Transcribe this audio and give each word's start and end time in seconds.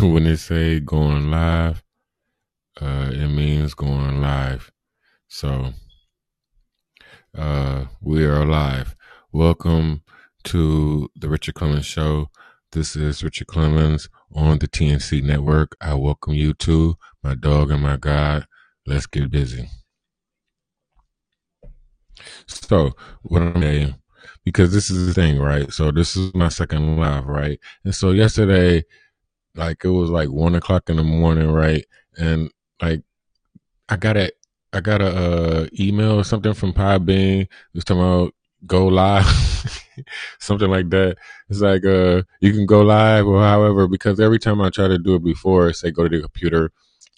when 0.00 0.24
they 0.24 0.36
say 0.36 0.80
going 0.80 1.30
live, 1.30 1.82
uh, 2.80 3.10
it 3.12 3.28
means 3.28 3.74
going 3.74 4.20
live. 4.22 4.70
So, 5.28 5.74
uh, 7.36 7.84
we 8.00 8.24
are 8.24 8.46
live. 8.46 8.96
Welcome 9.30 10.02
to 10.44 11.10
the 11.16 11.28
Richard 11.28 11.54
Clemens 11.54 11.84
Show. 11.84 12.30
This 12.72 12.96
is 12.96 13.22
Richard 13.22 13.48
Clemens 13.48 14.08
on 14.34 14.58
the 14.58 14.68
TNC 14.68 15.22
Network. 15.22 15.76
I 15.82 15.94
welcome 15.94 16.32
you 16.32 16.54
to 16.54 16.96
my 17.22 17.34
dog 17.34 17.70
and 17.70 17.82
my 17.82 17.98
God. 17.98 18.46
Let's 18.86 19.06
get 19.06 19.30
busy. 19.30 19.68
So, 22.46 22.92
what 23.22 23.42
I'm 23.42 23.60
saying, 23.60 23.94
because 24.44 24.72
this 24.72 24.90
is 24.90 25.08
the 25.08 25.14
thing, 25.14 25.38
right? 25.38 25.70
So, 25.70 25.90
this 25.90 26.16
is 26.16 26.34
my 26.34 26.48
second 26.48 26.96
live, 26.96 27.26
right? 27.26 27.58
And 27.84 27.94
so, 27.94 28.12
yesterday, 28.12 28.84
like, 29.54 29.84
it 29.84 29.90
was 29.90 30.10
like 30.10 30.28
one 30.30 30.54
o'clock 30.54 30.88
in 30.88 30.96
the 30.96 31.04
morning, 31.04 31.50
right? 31.50 31.84
And 32.16 32.50
like, 32.80 33.02
I 33.88 33.96
got 33.96 34.16
a, 34.16 34.30
I 34.72 34.80
got 34.80 35.00
a 35.00 35.06
uh, 35.06 35.66
email 35.78 36.12
or 36.20 36.24
something 36.24 36.54
from 36.54 36.72
Podbean. 36.72 37.48
Just 37.74 37.88
talking 37.88 38.02
about 38.02 38.34
go 38.66 38.86
live, 38.86 39.26
something 40.38 40.70
like 40.70 40.90
that. 40.90 41.16
It's 41.48 41.60
like, 41.60 41.84
uh, 41.84 42.22
you 42.40 42.52
can 42.52 42.66
go 42.66 42.82
live 42.82 43.26
or 43.26 43.40
however, 43.42 43.88
because 43.88 44.20
every 44.20 44.38
time 44.38 44.60
I 44.60 44.70
try 44.70 44.88
to 44.88 44.98
do 44.98 45.14
it 45.14 45.24
before, 45.24 45.72
say 45.72 45.90
go 45.90 46.06
to 46.06 46.16
the 46.16 46.22
computer 46.22 46.70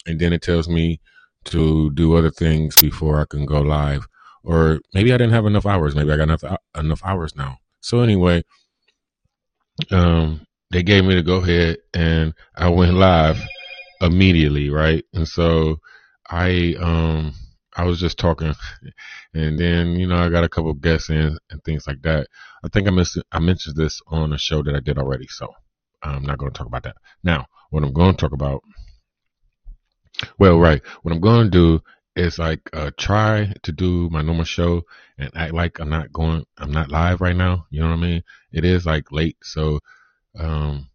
and 0.05 0.19
then 0.19 0.33
it 0.33 0.41
tells 0.41 0.67
me 0.67 0.99
to 1.45 1.91
do 1.91 2.15
other 2.15 2.31
things 2.31 2.77
before 2.77 3.19
I 3.19 3.25
can 3.25 3.45
go 3.45 3.61
live 3.61 4.07
or 4.43 4.81
maybe 4.93 5.13
I 5.13 5.17
didn't 5.17 5.33
have 5.33 5.45
enough 5.45 5.65
hours. 5.65 5.95
Maybe 5.95 6.11
I 6.11 6.17
got 6.17 6.23
enough 6.23 6.43
enough 6.77 7.01
hours 7.03 7.35
now. 7.35 7.57
So 7.81 8.01
anyway, 8.01 8.43
um, 9.91 10.45
they 10.73 10.83
gave 10.83 11.05
me 11.05 11.15
to 11.15 11.23
go 11.23 11.37
ahead, 11.37 11.77
and 11.93 12.33
I 12.55 12.69
went 12.69 12.95
live 12.95 13.37
immediately, 14.01 14.69
right? 14.69 15.05
And 15.13 15.27
so 15.27 15.79
I 16.29 16.75
um 16.79 17.33
I 17.75 17.85
was 17.85 17.99
just 17.99 18.17
talking, 18.17 18.53
and 19.33 19.57
then 19.57 19.95
you 19.95 20.07
know 20.07 20.17
I 20.17 20.29
got 20.29 20.43
a 20.43 20.49
couple 20.49 20.73
guests 20.73 21.09
in 21.09 21.37
and 21.49 21.63
things 21.63 21.87
like 21.87 22.01
that. 22.01 22.27
I 22.63 22.69
think 22.69 22.87
I 22.87 22.91
missed 22.91 23.19
I 23.31 23.39
mentioned 23.39 23.75
this 23.75 24.01
on 24.07 24.33
a 24.33 24.37
show 24.37 24.63
that 24.63 24.75
I 24.75 24.79
did 24.79 24.97
already, 24.97 25.27
so 25.27 25.53
I'm 26.01 26.23
not 26.23 26.39
to 26.39 26.49
talk 26.49 26.67
about 26.67 26.83
that 26.83 26.97
now. 27.23 27.45
What 27.69 27.83
I'm 27.83 27.93
to 27.93 28.13
talk 28.13 28.33
about. 28.33 28.61
Well, 30.37 30.59
right. 30.59 30.81
What 31.01 31.13
I'm 31.13 31.21
to 31.21 31.49
do 31.49 31.83
is 32.15 32.37
like 32.37 32.61
uh, 32.73 32.91
try 32.97 33.51
to 33.63 33.71
do 33.71 34.09
my 34.11 34.21
normal 34.21 34.43
show 34.43 34.83
and 35.17 35.31
act 35.35 35.53
like 35.53 35.79
I'm 35.79 35.89
not 35.89 36.13
going, 36.13 36.45
I'm 36.57 36.71
not 36.71 36.91
live 36.91 37.21
right 37.21 37.35
now. 37.35 37.65
You 37.71 37.81
know 37.81 37.87
what 37.87 37.97
I 37.97 38.01
mean? 38.01 38.23
It 38.51 38.65
is 38.65 38.85
like 38.85 39.11
late, 39.11 39.37
so 39.41 39.79
um, 40.37 40.89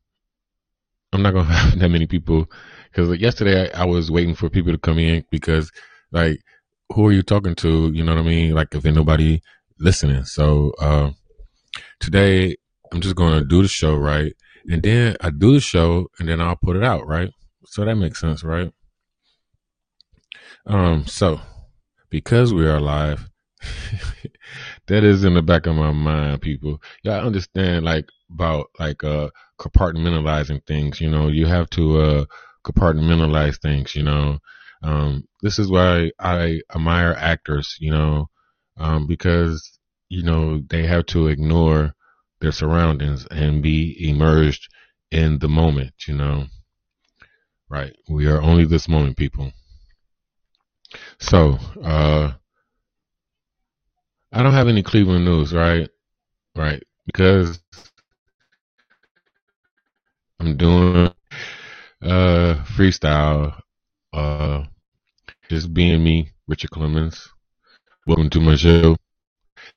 I'm 1.12 1.22
not 1.22 1.34
gonna 1.34 1.44
have 1.52 1.78
that 1.78 1.88
many 1.88 2.06
people 2.06 2.46
because 2.90 3.08
like 3.08 3.20
yesterday 3.20 3.70
I, 3.72 3.82
I, 3.82 3.84
was 3.86 4.10
waiting 4.10 4.34
for 4.34 4.50
people 4.50 4.72
to 4.72 4.78
come 4.78 4.98
in 4.98 5.24
because 5.30 5.70
like 6.12 6.40
who 6.92 7.06
are 7.06 7.12
you 7.12 7.22
talking 7.22 7.54
to? 7.56 7.92
You 7.92 8.04
know 8.04 8.14
what 8.14 8.20
I 8.20 8.24
mean? 8.24 8.54
Like 8.54 8.74
if 8.74 8.84
nobody 8.84 9.40
listening. 9.78 10.24
So 10.24 10.72
uh, 10.80 11.10
today 12.00 12.56
I'm 12.92 13.00
just 13.00 13.16
gonna 13.16 13.44
do 13.44 13.62
the 13.62 13.68
show 13.68 13.94
right, 13.94 14.32
and 14.66 14.82
then 14.82 15.16
I 15.20 15.30
do 15.30 15.54
the 15.54 15.60
show 15.60 16.08
and 16.18 16.28
then 16.28 16.40
I'll 16.40 16.56
put 16.56 16.76
it 16.76 16.84
out 16.84 17.06
right. 17.06 17.30
So 17.66 17.84
that 17.84 17.96
makes 17.96 18.20
sense, 18.20 18.42
right? 18.42 18.72
Um, 20.66 21.06
so 21.06 21.40
because 22.10 22.52
we 22.52 22.66
are 22.66 22.80
live, 22.80 23.28
that 24.86 25.04
is 25.04 25.24
in 25.24 25.34
the 25.34 25.42
back 25.42 25.66
of 25.66 25.76
my 25.76 25.92
mind, 25.92 26.40
people. 26.40 26.82
Y'all 27.02 27.26
understand 27.26 27.84
like 27.84 28.08
about 28.32 28.66
like 28.78 29.02
uh 29.04 29.30
compartmentalizing 29.60 30.64
things, 30.66 31.00
you 31.00 31.10
know, 31.10 31.28
you 31.28 31.46
have 31.46 31.68
to 31.70 31.98
uh 32.00 32.24
compartmentalize 32.64 33.58
things, 33.60 33.94
you 33.94 34.02
know. 34.02 34.38
Um, 34.82 35.26
this 35.42 35.58
is 35.58 35.68
why 35.70 36.12
I 36.20 36.60
admire 36.74 37.14
actors, 37.18 37.76
you 37.80 37.90
know, 37.90 38.28
um, 38.76 39.06
because, 39.06 39.78
you 40.08 40.22
know, 40.22 40.60
they 40.70 40.86
have 40.86 41.06
to 41.06 41.26
ignore 41.28 41.94
their 42.40 42.52
surroundings 42.52 43.26
and 43.30 43.62
be 43.62 43.96
immersed 44.08 44.68
in 45.10 45.38
the 45.40 45.48
moment, 45.48 45.94
you 46.06 46.14
know. 46.16 46.46
Right. 47.70 47.96
We 48.10 48.26
are 48.26 48.42
only 48.42 48.66
this 48.66 48.88
moment, 48.88 49.16
people. 49.16 49.52
So, 51.20 51.58
uh, 51.82 52.32
I 54.32 54.42
don't 54.42 54.52
have 54.52 54.68
any 54.68 54.82
Cleveland 54.82 55.24
news, 55.24 55.52
right? 55.52 55.88
Right. 56.56 56.82
Because 57.06 57.60
I'm 60.40 60.56
doing, 60.56 61.10
uh, 62.02 62.54
freestyle, 62.76 63.60
uh, 64.12 64.64
just 65.48 65.72
being 65.74 66.02
me, 66.02 66.30
Richard 66.46 66.70
Clemens. 66.70 67.28
Welcome 68.06 68.30
to 68.30 68.40
my 68.40 68.56
show. 68.56 68.96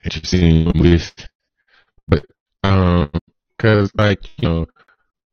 Interesting 0.04 0.72
with, 0.76 1.14
but, 2.08 2.26
um, 2.64 3.10
cause 3.58 3.92
like, 3.96 4.20
you 4.40 4.48
know, 4.48 4.66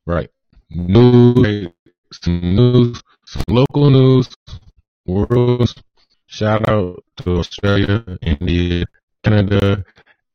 right. 0.07 0.31
News, 0.71 1.69
some 2.13 2.41
news, 2.41 3.03
some 3.27 3.45
local 3.49 3.91
news, 3.91 4.29
world 5.07 5.73
Shout 6.31 6.69
out 6.69 7.03
to 7.17 7.39
Australia, 7.39 8.05
India, 8.21 8.85
Canada, 9.25 9.83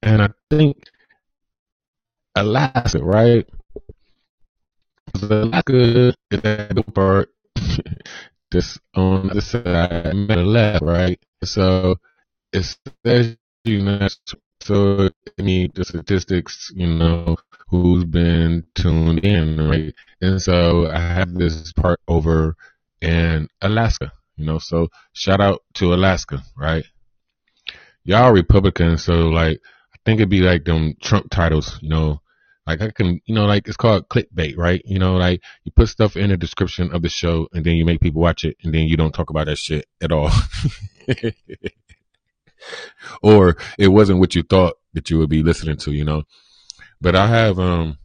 and 0.02 0.24
I 0.24 0.30
think 0.50 0.76
Alaska, 2.36 2.98
right? 2.98 3.48
Alaska 5.22 5.74
is 5.76 6.16
that 6.32 6.76
the 6.76 6.84
part 6.84 7.30
this 8.52 8.80
on 8.96 9.30
this 9.34 9.52
side, 9.52 10.14
the 10.28 10.44
left, 10.44 10.84
right? 10.84 11.20
So 11.44 11.96
it 12.54 12.66
says 13.06 13.38
you 13.66 13.82
know, 13.82 14.08
so 14.62 15.10
I 15.40 15.42
mean 15.42 15.72
the 15.76 15.86
statistics, 15.86 16.72
you 16.76 16.88
know, 16.88 17.38
who's 17.70 18.06
been 18.06 18.66
tuned 18.76 19.20
in, 19.26 19.58
right? 19.70 19.94
And 20.22 20.42
so 20.42 20.88
I 20.90 21.00
have 21.00 21.34
this 21.34 21.72
part 21.74 22.00
over 22.08 22.56
in 23.02 23.50
Alaska. 23.62 24.12
You 24.38 24.46
know, 24.46 24.60
so 24.60 24.90
shout 25.14 25.42
out 25.42 25.64
to 25.76 25.94
Alaska, 25.94 26.44
right? 26.58 26.86
Y'all 28.04 28.32
Republicans, 28.34 29.04
so 29.04 29.30
like 29.30 29.60
I 29.94 29.98
think 30.06 30.20
it'd 30.20 30.30
be 30.30 30.42
like 30.42 30.66
them 30.66 30.96
Trump 31.02 31.30
titles, 31.30 31.80
you 31.82 31.90
know. 31.90 32.22
Like 32.66 32.82
I 32.82 32.92
can, 32.92 33.20
you 33.26 33.36
know, 33.36 33.46
like 33.46 33.68
it's 33.68 33.78
called 33.78 34.08
clickbait, 34.08 34.58
right? 34.58 34.82
You 34.86 35.00
know, 35.00 35.18
like 35.18 35.42
you 35.64 35.72
put 35.76 35.90
stuff 35.90 36.16
in 36.16 36.30
the 36.30 36.38
description 36.38 36.94
of 36.94 37.02
the 37.02 37.10
show 37.10 37.48
and 37.54 37.66
then 37.66 37.76
you 37.76 37.86
make 37.86 38.00
people 38.00 38.22
watch 38.22 38.46
it 38.46 38.56
and 38.64 38.74
then 38.74 38.84
you 38.84 38.96
don't 38.96 39.14
talk 39.14 39.30
about 39.30 39.48
that 39.48 39.58
shit 39.58 39.86
at 40.02 40.12
all. 40.12 40.32
or 43.22 43.58
it 43.78 43.90
wasn't 43.90 44.20
what 44.20 44.36
you 44.36 44.44
thought 44.44 44.76
that 44.94 45.10
you 45.10 45.20
would 45.20 45.30
be 45.30 45.44
listening 45.44 45.78
to, 45.78 45.92
you 45.92 46.06
know. 46.06 46.24
But 47.02 47.16
I 47.16 47.28
have 47.28 47.60
um 47.60 47.98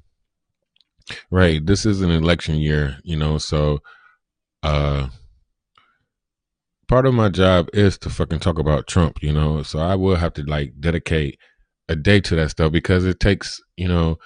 right, 1.30 1.64
this 1.64 1.86
is 1.86 2.00
an 2.00 2.10
election 2.10 2.56
year, 2.56 2.98
you 3.04 3.16
know, 3.16 3.38
so 3.38 3.78
uh 4.64 5.08
part 6.88 7.06
of 7.06 7.14
my 7.14 7.28
job 7.28 7.68
is 7.72 7.96
to 7.98 8.10
fucking 8.10 8.40
talk 8.40 8.58
about 8.58 8.88
Trump, 8.88 9.22
you 9.22 9.32
know. 9.32 9.62
So 9.62 9.78
I 9.78 9.94
will 9.94 10.16
have 10.16 10.34
to 10.34 10.42
like 10.42 10.72
dedicate 10.80 11.38
a 11.88 11.94
day 11.94 12.20
to 12.20 12.34
that 12.36 12.50
stuff 12.50 12.72
because 12.72 13.04
it 13.04 13.20
takes, 13.20 13.60
you 13.76 13.86
know, 13.86 14.18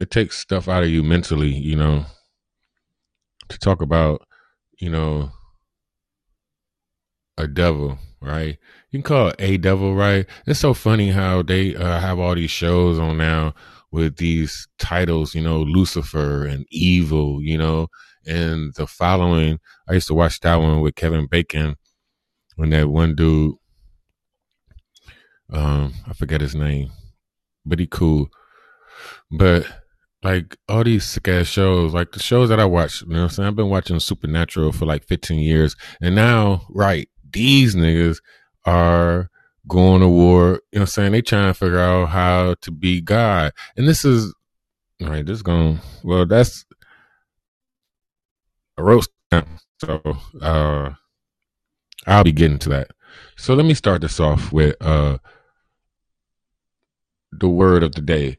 it 0.00 0.10
takes 0.10 0.38
stuff 0.38 0.68
out 0.68 0.82
of 0.82 0.90
you 0.90 1.02
mentally, 1.02 1.48
you 1.50 1.76
know, 1.76 2.04
to 3.48 3.58
talk 3.58 3.80
about, 3.80 4.22
you 4.78 4.90
know, 4.90 5.30
a 7.38 7.46
devil, 7.46 7.98
right? 8.20 8.58
You 8.90 8.98
can 8.98 9.02
call 9.02 9.28
it 9.28 9.36
a 9.38 9.56
devil, 9.56 9.94
right? 9.94 10.26
It's 10.46 10.60
so 10.60 10.74
funny 10.74 11.10
how 11.10 11.42
they 11.42 11.74
uh, 11.74 12.00
have 12.00 12.18
all 12.18 12.34
these 12.34 12.50
shows 12.50 12.98
on 12.98 13.18
now 13.18 13.54
with 13.90 14.16
these 14.16 14.68
titles, 14.78 15.34
you 15.34 15.42
know, 15.42 15.60
Lucifer 15.60 16.44
and 16.46 16.66
evil, 16.70 17.42
you 17.42 17.56
know, 17.56 17.88
and 18.26 18.74
the 18.74 18.86
following. 18.86 19.58
I 19.88 19.94
used 19.94 20.08
to 20.08 20.14
watch 20.14 20.40
that 20.40 20.56
one 20.56 20.80
with 20.80 20.94
Kevin 20.94 21.26
Bacon 21.26 21.76
when 22.56 22.70
that 22.70 22.88
one 22.88 23.14
dude, 23.14 23.54
um, 25.52 25.94
I 26.06 26.12
forget 26.14 26.40
his 26.40 26.54
name, 26.54 26.90
but 27.64 27.78
he 27.78 27.86
cool. 27.86 28.28
But 29.30 29.66
like 30.22 30.56
all 30.68 30.84
these 30.84 31.04
sick 31.04 31.28
ass 31.28 31.46
shows, 31.46 31.94
like 31.94 32.12
the 32.12 32.18
shows 32.18 32.48
that 32.48 32.60
I 32.60 32.64
watch, 32.64 33.02
you 33.02 33.08
know 33.08 33.16
what 33.16 33.22
I'm 33.24 33.30
saying? 33.30 33.48
I've 33.48 33.56
been 33.56 33.68
watching 33.70 34.00
Supernatural 34.00 34.72
for 34.72 34.86
like 34.86 35.04
15 35.04 35.40
years. 35.40 35.76
And 36.00 36.14
now, 36.14 36.62
right, 36.70 37.08
these 37.32 37.74
niggas 37.76 38.18
are 38.64 39.30
going 39.68 40.00
to 40.00 40.08
war. 40.08 40.44
You 40.44 40.48
know 40.50 40.58
what 40.72 40.80
I'm 40.80 40.86
saying? 40.86 41.12
They 41.12 41.22
trying 41.22 41.48
to 41.48 41.54
figure 41.54 41.78
out 41.78 42.06
how 42.06 42.54
to 42.62 42.70
be 42.70 43.00
God. 43.00 43.52
And 43.76 43.86
this 43.86 44.04
is, 44.04 44.34
right, 45.00 45.24
this 45.24 45.36
is 45.36 45.42
going, 45.42 45.80
well, 46.02 46.26
that's 46.26 46.64
a 48.78 48.82
roast. 48.82 49.10
So, 49.80 50.00
uh, 50.40 50.90
I'll 52.06 52.24
be 52.24 52.32
getting 52.32 52.58
to 52.60 52.68
that. 52.70 52.90
So 53.36 53.54
let 53.54 53.66
me 53.66 53.74
start 53.74 54.00
this 54.00 54.20
off 54.20 54.52
with 54.52 54.76
uh, 54.80 55.18
the 57.32 57.48
word 57.48 57.82
of 57.82 57.94
the 57.94 58.00
day. 58.00 58.38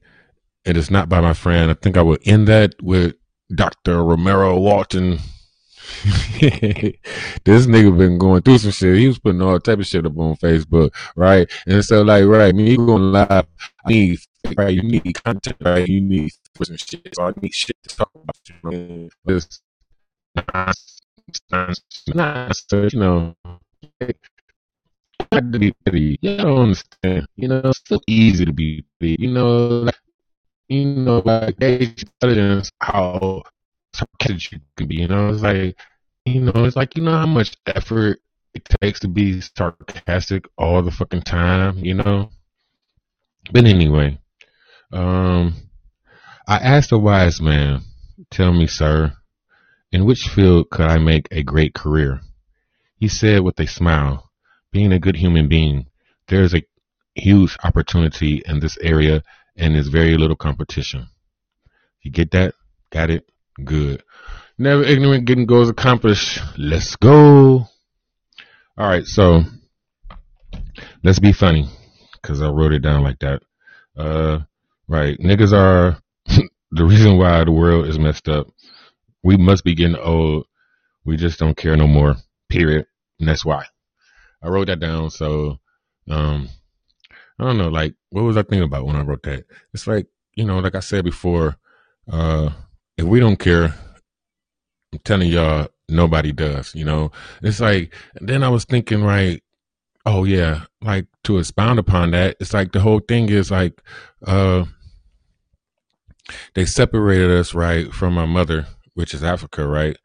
It 0.67 0.75
is 0.75 0.91
not 0.91 1.07
by 1.07 1.21
my 1.21 1.31
friend. 1.33 1.71
I 1.71 1.75
think 1.75 1.95
I 1.95 2.01
will 2.01 2.17
end 2.25 2.49
that 2.49 2.75
with 2.81 3.15
Dr. 3.55 4.03
Romero 4.03 4.59
Walton. 4.59 5.11
this 6.41 7.65
nigga 7.65 7.97
been 7.97 8.17
going 8.17 8.41
through 8.41 8.57
some 8.57 8.71
shit. 8.71 8.97
He 8.97 9.07
was 9.07 9.17
putting 9.17 9.41
all 9.41 9.57
type 9.61 9.79
of 9.79 9.87
shit 9.87 10.05
up 10.05 10.17
on 10.17 10.35
Facebook, 10.35 10.93
right? 11.15 11.49
And 11.65 11.85
so, 11.85 12.01
like, 12.01 12.25
right, 12.25 12.53
me 12.53 12.75
going 12.75 13.13
live, 13.13 13.29
I 13.31 13.45
need, 13.87 14.19
right, 14.57 14.73
you 14.73 14.83
need 14.83 15.23
content, 15.23 15.55
right? 15.61 15.87
You 15.87 16.01
need 16.01 16.33
some 16.61 16.75
shit. 16.75 17.15
So 17.15 17.23
I 17.23 17.33
need 17.41 17.53
shit 17.53 17.77
to 17.83 17.95
talk 17.95 18.11
about. 18.13 18.35
You 18.49 19.09
know, 19.09 19.09
this 19.23 19.61
you 22.71 22.99
know, 22.99 23.33
to 25.31 25.91
be. 25.91 26.17
You 26.21 26.37
don't 26.37 26.59
understand. 26.59 27.27
You 27.37 27.47
know, 27.47 27.61
it's 27.63 27.81
so 27.85 27.99
easy 28.07 28.43
to 28.45 28.53
be. 28.53 28.83
You 28.99 29.31
know, 29.31 29.67
like, 29.67 29.95
you 30.67 30.85
know, 30.85 31.21
like 31.23 31.61
intelligence, 31.61 32.71
how 32.79 33.43
sarcastic 33.93 34.51
you 34.51 34.59
can 34.75 34.87
be. 34.87 34.95
You 34.95 35.07
know, 35.07 35.29
it's 35.29 35.41
like, 35.41 35.79
you 36.25 36.41
know, 36.41 36.65
it's 36.65 36.75
like 36.75 36.95
you 36.97 37.03
know 37.03 37.17
how 37.17 37.25
much 37.25 37.55
effort 37.65 38.19
it 38.53 38.67
takes 38.81 38.99
to 39.01 39.07
be 39.07 39.41
sarcastic 39.41 40.45
all 40.57 40.81
the 40.81 40.91
fucking 40.91 41.21
time. 41.21 41.77
You 41.83 41.95
know. 41.95 42.29
But 43.51 43.65
anyway, 43.65 44.19
um, 44.91 45.55
I 46.47 46.57
asked 46.57 46.91
a 46.91 46.97
wise 46.97 47.41
man, 47.41 47.81
"Tell 48.29 48.51
me, 48.51 48.67
sir, 48.67 49.13
in 49.91 50.05
which 50.05 50.27
field 50.27 50.69
could 50.69 50.85
I 50.85 50.97
make 50.97 51.27
a 51.31 51.43
great 51.43 51.73
career?" 51.73 52.21
He 52.97 53.07
said 53.07 53.41
with 53.41 53.59
a 53.59 53.67
smile, 53.67 54.29
"Being 54.73 54.91
a 54.91 54.99
good 54.99 55.15
human 55.15 55.47
being, 55.47 55.87
there 56.27 56.41
is 56.41 56.53
a 56.53 56.63
huge 57.15 57.57
opportunity 57.63 58.41
in 58.45 58.59
this 58.59 58.77
area 58.81 59.23
and 59.57 59.75
there's 59.75 59.87
very 59.87 60.17
little 60.17 60.35
competition. 60.35 61.07
You 62.01 62.11
get 62.11 62.31
that? 62.31 62.53
Got 62.91 63.09
it? 63.09 63.29
Good. 63.63 64.03
Never 64.57 64.83
ignorant 64.83 65.25
getting 65.25 65.45
goals 65.45 65.69
accomplished. 65.69 66.39
Let's 66.57 66.95
go. 66.95 67.67
All 68.77 68.87
right, 68.87 69.05
so 69.05 69.41
let's 71.03 71.19
be 71.19 71.33
funny 71.33 71.67
because 72.13 72.41
I 72.41 72.49
wrote 72.49 72.73
it 72.73 72.79
down 72.79 73.03
like 73.03 73.19
that. 73.19 73.41
Uh, 73.95 74.39
right, 74.87 75.17
niggas 75.19 75.53
are 75.53 75.97
the 76.71 76.85
reason 76.85 77.17
why 77.17 77.43
the 77.43 77.51
world 77.51 77.87
is 77.87 77.97
messed 77.97 78.29
up. 78.29 78.47
We 79.23 79.37
must 79.37 79.63
be 79.63 79.75
getting 79.75 79.97
old. 79.97 80.45
We 81.03 81.17
just 81.17 81.39
don't 81.39 81.57
care 81.57 81.75
no 81.75 81.87
more. 81.87 82.15
Period. 82.49 82.85
And 83.19 83.27
that's 83.27 83.43
why 83.43 83.65
I 84.41 84.49
wrote 84.49 84.67
that 84.67 84.79
down. 84.79 85.09
So, 85.09 85.57
um, 86.09 86.49
I 87.39 87.43
don't 87.43 87.57
know, 87.57 87.69
like, 87.69 87.93
what 88.09 88.23
was 88.23 88.37
I 88.37 88.41
thinking 88.41 88.63
about 88.63 88.85
when 88.85 88.95
I 88.95 89.01
wrote 89.01 89.23
that? 89.23 89.45
It's 89.73 89.85
like, 89.87 90.07
you 90.35 90.43
know, 90.43 90.59
like 90.59 90.75
I 90.75 90.79
said 90.79 91.05
before, 91.05 91.57
uh, 92.11 92.49
if 92.97 93.05
we 93.05 93.19
don't 93.19 93.37
care, 93.37 93.75
I'm 94.93 94.99
telling 95.03 95.29
y'all, 95.29 95.67
nobody 95.87 96.31
does, 96.31 96.73
you 96.73 96.83
know? 96.83 97.11
It's 97.41 97.59
like, 97.59 97.93
then 98.15 98.43
I 98.43 98.49
was 98.49 98.65
thinking, 98.65 99.03
right, 99.03 99.43
oh 100.05 100.23
yeah, 100.23 100.63
like 100.81 101.05
to 101.25 101.37
expound 101.37 101.79
upon 101.79 102.11
that, 102.11 102.37
it's 102.39 102.53
like 102.53 102.71
the 102.71 102.79
whole 102.79 103.01
thing 103.01 103.29
is 103.29 103.51
like, 103.51 103.81
uh, 104.25 104.65
they 106.55 106.65
separated 106.65 107.29
us, 107.31 107.53
right, 107.53 107.93
from 107.93 108.17
our 108.17 108.27
mother, 108.27 108.67
which 108.95 109.13
is 109.13 109.23
Africa, 109.23 109.67
right? 109.67 109.97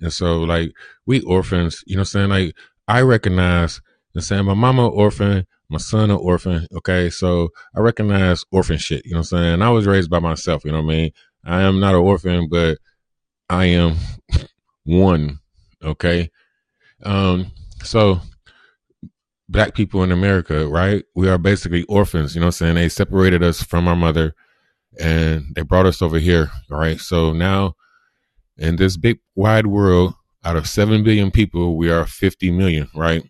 And 0.00 0.12
so, 0.12 0.40
like, 0.40 0.72
we 1.06 1.20
orphans, 1.22 1.84
you 1.86 1.96
know 1.96 2.00
I'm 2.00 2.06
saying? 2.06 2.28
Like, 2.30 2.54
I 2.88 3.02
recognize, 3.02 3.80
I'm 4.14 4.22
saying, 4.22 4.44
my 4.44 4.54
mama 4.54 4.88
orphan, 4.88 5.46
my 5.70 5.78
son 5.78 6.10
an 6.10 6.16
orphan. 6.16 6.66
Okay. 6.76 7.10
So 7.10 7.50
I 7.74 7.80
recognize 7.80 8.44
orphan 8.50 8.78
shit. 8.78 9.04
You 9.04 9.12
know 9.12 9.18
what 9.18 9.32
I'm 9.32 9.38
saying? 9.38 9.62
I 9.62 9.70
was 9.70 9.86
raised 9.86 10.10
by 10.10 10.18
myself. 10.18 10.64
You 10.64 10.72
know 10.72 10.82
what 10.82 10.92
I 10.92 10.96
mean? 10.96 11.10
I 11.44 11.62
am 11.62 11.80
not 11.80 11.94
an 11.94 12.00
orphan, 12.00 12.48
but 12.50 12.78
I 13.48 13.66
am 13.66 13.96
one. 14.84 15.38
Okay. 15.82 16.30
Um, 17.04 17.52
so 17.82 18.20
black 19.48 19.74
people 19.74 20.02
in 20.02 20.12
America, 20.12 20.68
right? 20.68 21.04
We 21.14 21.28
are 21.28 21.38
basically 21.38 21.84
orphans. 21.84 22.34
You 22.34 22.40
know 22.40 22.46
what 22.46 22.60
I'm 22.60 22.74
saying? 22.74 22.74
They 22.74 22.88
separated 22.88 23.42
us 23.42 23.62
from 23.62 23.88
our 23.88 23.96
mother 23.96 24.34
and 24.98 25.54
they 25.54 25.62
brought 25.62 25.86
us 25.86 26.02
over 26.02 26.18
here. 26.18 26.50
All 26.70 26.78
right. 26.78 26.98
So 27.00 27.32
now 27.32 27.74
in 28.58 28.76
this 28.76 28.96
big 28.96 29.20
wide 29.34 29.66
world, 29.66 30.14
out 30.44 30.56
of 30.56 30.66
7 30.66 31.04
billion 31.04 31.30
people, 31.30 31.76
we 31.76 31.90
are 31.90 32.06
50 32.06 32.50
million, 32.50 32.88
right? 32.94 33.22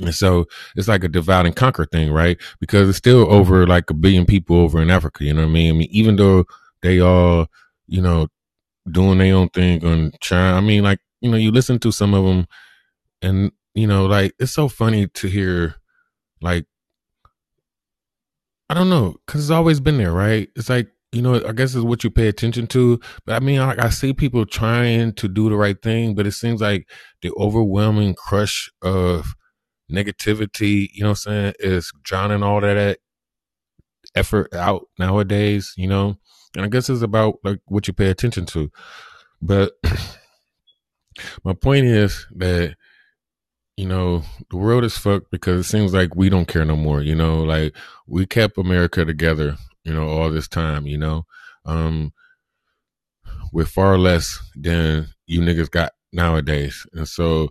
And 0.00 0.14
so 0.14 0.46
it's 0.76 0.88
like 0.88 1.04
a 1.04 1.08
divide 1.08 1.46
and 1.46 1.56
conquer 1.56 1.84
thing, 1.84 2.12
right? 2.12 2.38
Because 2.60 2.88
it's 2.88 2.98
still 2.98 3.32
over 3.32 3.62
mm-hmm. 3.62 3.70
like 3.70 3.90
a 3.90 3.94
billion 3.94 4.26
people 4.26 4.56
over 4.56 4.80
in 4.80 4.90
Africa. 4.90 5.24
You 5.24 5.34
know 5.34 5.42
what 5.42 5.48
I 5.48 5.52
mean? 5.52 5.74
I 5.74 5.78
mean, 5.78 5.88
even 5.90 6.16
though 6.16 6.44
they 6.82 7.00
all, 7.00 7.48
you 7.86 8.00
know, 8.00 8.28
doing 8.90 9.18
their 9.18 9.34
own 9.34 9.48
thing 9.48 9.84
and 9.84 10.14
trying, 10.20 10.54
I 10.54 10.60
mean, 10.60 10.84
like, 10.84 11.00
you 11.20 11.30
know, 11.30 11.36
you 11.36 11.50
listen 11.50 11.78
to 11.80 11.92
some 11.92 12.14
of 12.14 12.24
them 12.24 12.46
and, 13.22 13.50
you 13.74 13.86
know, 13.86 14.06
like, 14.06 14.34
it's 14.38 14.52
so 14.52 14.68
funny 14.68 15.08
to 15.08 15.26
hear, 15.26 15.76
like, 16.40 16.66
I 18.70 18.74
don't 18.74 18.90
know, 18.90 19.16
cause 19.26 19.40
it's 19.40 19.50
always 19.50 19.80
been 19.80 19.98
there, 19.98 20.12
right? 20.12 20.48
It's 20.54 20.68
like, 20.68 20.88
you 21.10 21.22
know, 21.22 21.42
I 21.46 21.52
guess 21.52 21.74
it's 21.74 21.84
what 21.84 22.04
you 22.04 22.10
pay 22.10 22.28
attention 22.28 22.66
to. 22.68 23.00
But 23.24 23.34
I 23.34 23.40
mean, 23.40 23.58
like, 23.58 23.78
I 23.78 23.88
see 23.88 24.12
people 24.12 24.44
trying 24.44 25.14
to 25.14 25.26
do 25.26 25.48
the 25.48 25.56
right 25.56 25.80
thing, 25.82 26.14
but 26.14 26.26
it 26.26 26.32
seems 26.32 26.60
like 26.60 26.86
the 27.22 27.32
overwhelming 27.36 28.14
crush 28.14 28.70
of, 28.82 29.34
negativity, 29.90 30.88
you 30.92 31.02
know 31.02 31.10
what 31.10 31.26
I'm 31.26 31.32
saying, 31.32 31.54
is 31.60 31.92
drowning 32.02 32.42
all 32.42 32.60
that 32.60 32.98
effort 34.14 34.52
out 34.54 34.88
nowadays, 34.98 35.74
you 35.76 35.86
know? 35.88 36.16
And 36.56 36.64
I 36.64 36.68
guess 36.68 36.88
it's 36.88 37.02
about 37.02 37.38
like 37.44 37.60
what 37.66 37.86
you 37.86 37.94
pay 37.94 38.10
attention 38.10 38.46
to. 38.46 38.70
But 39.40 39.72
my 41.44 41.54
point 41.54 41.86
is 41.86 42.26
that, 42.36 42.76
you 43.76 43.86
know, 43.86 44.22
the 44.50 44.56
world 44.56 44.84
is 44.84 44.98
fucked 44.98 45.30
because 45.30 45.60
it 45.60 45.68
seems 45.68 45.94
like 45.94 46.16
we 46.16 46.28
don't 46.28 46.48
care 46.48 46.64
no 46.64 46.76
more, 46.76 47.00
you 47.00 47.14
know, 47.14 47.42
like 47.42 47.76
we 48.06 48.26
kept 48.26 48.58
America 48.58 49.04
together, 49.04 49.56
you 49.84 49.92
know, 49.92 50.08
all 50.08 50.30
this 50.30 50.48
time, 50.48 50.86
you 50.86 50.98
know. 50.98 51.26
Um 51.64 52.12
with 53.52 53.68
far 53.68 53.98
less 53.98 54.38
than 54.56 55.08
you 55.26 55.40
niggas 55.40 55.70
got 55.70 55.92
nowadays. 56.12 56.86
And 56.92 57.08
so 57.08 57.50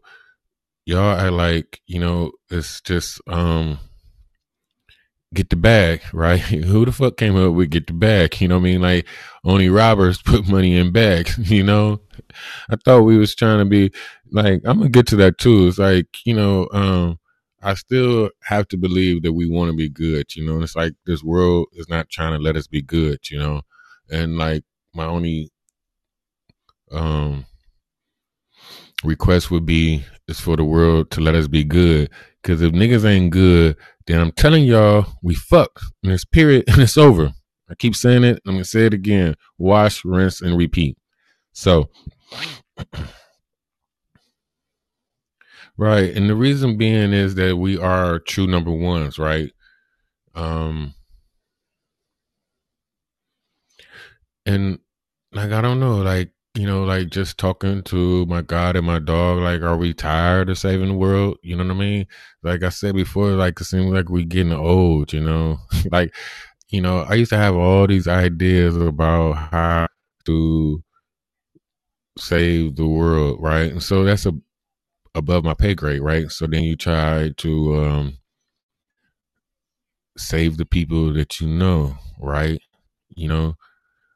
y'all 0.87 1.19
are 1.19 1.31
like, 1.31 1.81
you 1.85 1.99
know, 1.99 2.31
it's 2.49 2.79
just 2.81 3.19
um 3.27 3.77
get 5.33 5.49
the 5.49 5.57
bag, 5.57 6.01
right? 6.13 6.39
Who 6.39 6.85
the 6.85 6.91
fuck 6.93 7.17
came 7.17 7.35
up 7.35 7.53
with 7.53 7.69
get 7.69 7.87
the 7.87 7.93
bag? 7.93 8.39
You 8.39 8.47
know 8.47 8.55
what 8.55 8.61
I 8.61 8.71
mean? 8.71 8.81
Like 8.81 9.05
only 9.43 9.69
robbers 9.69 10.21
put 10.25 10.47
money 10.47 10.77
in 10.77 10.91
bags, 10.91 11.37
you 11.51 11.63
know? 11.63 11.99
I 12.69 12.77
thought 12.77 13.01
we 13.01 13.17
was 13.17 13.35
trying 13.35 13.59
to 13.59 13.65
be 13.65 13.91
like 14.31 14.61
I'm 14.65 14.77
gonna 14.77 14.89
get 14.89 15.07
to 15.07 15.17
that 15.17 15.37
too. 15.37 15.67
It's 15.67 15.77
like, 15.77 16.07
you 16.25 16.33
know, 16.33 16.69
um 16.71 17.19
I 17.61 17.73
still 17.73 18.29
have 18.43 18.67
to 18.69 18.77
believe 18.77 19.23
that 19.23 19.33
we 19.33 19.49
want 19.49 19.71
to 19.71 19.75
be 19.75 19.89
good, 19.89 20.33
you 20.35 20.45
know. 20.45 20.53
And 20.55 20.63
it's 20.63 20.75
like 20.75 20.93
this 21.05 21.21
world 21.21 21.67
is 21.73 21.89
not 21.89 22.09
trying 22.09 22.31
to 22.31 22.39
let 22.39 22.55
us 22.55 22.67
be 22.67 22.81
good, 22.81 23.19
you 23.29 23.37
know. 23.39 23.61
And 24.09 24.37
like 24.37 24.63
my 24.93 25.05
only 25.05 25.51
um 26.91 27.45
request 29.03 29.51
would 29.51 29.65
be 29.65 30.05
is 30.27 30.39
for 30.39 30.57
the 30.57 30.63
world 30.63 31.11
to 31.11 31.21
let 31.21 31.35
us 31.35 31.47
be 31.47 31.63
good. 31.63 32.09
Cause 32.43 32.61
if 32.61 32.71
niggas 32.73 33.05
ain't 33.05 33.31
good, 33.31 33.75
then 34.05 34.21
I'm 34.21 34.31
telling 34.31 34.63
y'all, 34.63 35.05
we 35.21 35.35
fuck. 35.35 35.81
And 36.03 36.11
it's 36.11 36.25
period 36.25 36.65
and 36.67 36.79
it's 36.79 36.97
over. 36.97 37.33
I 37.69 37.75
keep 37.75 37.95
saying 37.95 38.23
it. 38.23 38.41
I'm 38.45 38.53
gonna 38.53 38.65
say 38.65 38.85
it 38.85 38.93
again. 38.93 39.35
Wash, 39.57 40.05
rinse, 40.05 40.41
and 40.41 40.57
repeat. 40.57 40.97
So 41.53 41.89
Right. 45.77 46.15
And 46.15 46.27
the 46.27 46.35
reason 46.35 46.75
being 46.77 47.13
is 47.13 47.35
that 47.35 47.57
we 47.57 47.77
are 47.77 48.17
true 48.19 48.47
number 48.47 48.71
ones, 48.71 49.19
right? 49.19 49.51
Um 50.33 50.95
and 54.45 54.79
like 55.31 55.51
I 55.51 55.61
don't 55.61 55.79
know, 55.79 55.97
like 55.97 56.31
you 56.57 56.65
know, 56.65 56.83
like 56.83 57.09
just 57.09 57.37
talking 57.37 57.83
to 57.83 58.25
my 58.25 58.41
God 58.41 58.75
and 58.75 58.85
my 58.87 58.99
dog, 58.99 59.39
like, 59.39 59.61
are 59.61 59.77
we 59.77 59.93
tired 59.93 60.49
of 60.49 60.57
saving 60.57 60.89
the 60.89 60.95
world? 60.95 61.37
You 61.43 61.55
know 61.55 61.63
what 61.63 61.71
I 61.75 61.75
mean? 61.79 62.07
Like 62.43 62.63
I 62.63 62.69
said 62.69 62.95
before, 62.95 63.31
like 63.31 63.61
it 63.61 63.65
seems 63.65 63.93
like 63.93 64.09
we're 64.09 64.25
getting 64.25 64.53
old, 64.53 65.13
you 65.13 65.21
know? 65.21 65.59
like, 65.91 66.15
you 66.69 66.81
know, 66.81 67.01
I 67.01 67.15
used 67.15 67.31
to 67.31 67.37
have 67.37 67.55
all 67.55 67.87
these 67.87 68.07
ideas 68.07 68.75
about 68.77 69.33
how 69.51 69.87
to 70.25 70.83
save 72.17 72.75
the 72.75 72.85
world, 72.87 73.37
right? 73.41 73.71
And 73.71 73.81
so 73.83 74.03
that's 74.03 74.25
a 74.25 74.33
above 75.15 75.45
my 75.45 75.55
pay 75.55 75.75
grade, 75.75 76.01
right? 76.01 76.31
So 76.31 76.47
then 76.47 76.63
you 76.63 76.77
try 76.77 77.31
to 77.37 77.75
um 77.85 78.19
save 80.17 80.57
the 80.57 80.65
people 80.65 81.13
that 81.13 81.39
you 81.39 81.47
know, 81.47 81.97
right? 82.19 82.59
You 83.15 83.27
know, 83.27 83.55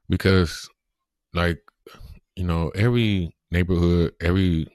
because 0.10 0.70
like 1.34 1.60
you 2.42 2.48
know, 2.48 2.70
every 2.70 3.36
neighborhood, 3.52 4.16
every 4.20 4.66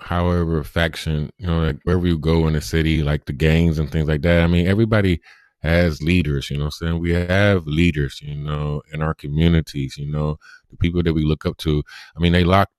however 0.00 0.62
faction, 0.62 1.30
you 1.36 1.48
know, 1.48 1.58
like 1.58 1.80
wherever 1.82 2.06
you 2.06 2.16
go 2.16 2.46
in 2.46 2.52
the 2.52 2.60
city, 2.60 3.02
like 3.02 3.24
the 3.24 3.32
gangs 3.32 3.80
and 3.80 3.90
things 3.90 4.06
like 4.06 4.22
that. 4.22 4.44
I 4.44 4.46
mean, 4.46 4.68
everybody 4.68 5.20
has 5.62 6.00
leaders, 6.00 6.48
you 6.48 6.58
know 6.58 6.66
I'm 6.66 6.70
saying? 6.70 7.00
We 7.00 7.10
have 7.10 7.66
leaders, 7.66 8.22
you 8.22 8.36
know, 8.36 8.82
in 8.92 9.02
our 9.02 9.14
communities, 9.14 9.96
you 9.98 10.12
know, 10.12 10.38
the 10.70 10.76
people 10.76 11.02
that 11.02 11.12
we 11.12 11.24
look 11.24 11.44
up 11.44 11.56
to. 11.56 11.82
I 12.16 12.20
mean, 12.20 12.30
they 12.30 12.44
locked 12.44 12.72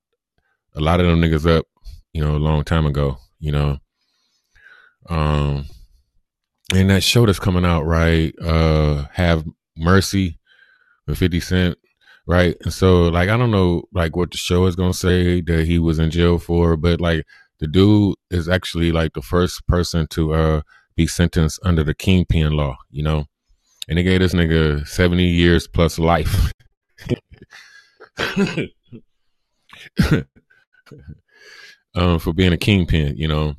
a 0.73 0.79
lot 0.79 1.01
of 1.01 1.05
them 1.05 1.19
niggas 1.19 1.45
up, 1.45 1.65
you 2.13 2.23
know, 2.23 2.37
a 2.37 2.39
long 2.39 2.63
time 2.63 2.85
ago, 2.85 3.17
you 3.41 3.51
know. 3.51 3.77
Um, 5.09 5.65
and 6.73 6.89
that 6.89 7.03
show 7.03 7.25
that's 7.25 7.39
coming 7.39 7.65
out, 7.65 7.83
right? 7.83 8.33
Uh, 8.41 9.03
Have 9.11 9.43
Mercy 9.75 10.39
with 11.07 11.17
50 11.17 11.41
Cent, 11.41 11.77
right? 12.25 12.55
And 12.63 12.73
so, 12.73 13.03
like, 13.03 13.29
I 13.29 13.37
don't 13.37 13.51
know, 13.51 13.83
like, 13.93 14.15
what 14.15 14.31
the 14.31 14.37
show 14.37 14.65
is 14.65 14.75
gonna 14.75 14.93
say 14.93 15.41
that 15.41 15.65
he 15.65 15.79
was 15.79 15.99
in 15.99 16.11
jail 16.11 16.39
for, 16.39 16.77
but 16.77 17.01
like, 17.01 17.25
the 17.59 17.67
dude 17.67 18.15
is 18.29 18.49
actually 18.49 18.91
like 18.91 19.13
the 19.13 19.21
first 19.21 19.65
person 19.67 20.07
to 20.07 20.33
uh 20.33 20.61
be 20.95 21.07
sentenced 21.07 21.59
under 21.63 21.83
the 21.83 21.93
kingpin 21.93 22.51
law, 22.51 22.75
you 22.91 23.03
know, 23.03 23.25
and 23.87 23.97
they 23.97 24.03
gave 24.03 24.19
this 24.19 24.33
nigga 24.33 24.87
70 24.87 25.23
years 25.23 25.67
plus 25.67 25.97
life. 25.99 26.51
um, 31.95 32.19
for 32.19 32.33
being 32.33 32.53
a 32.53 32.57
kingpin, 32.57 33.15
you 33.17 33.27
know. 33.27 33.55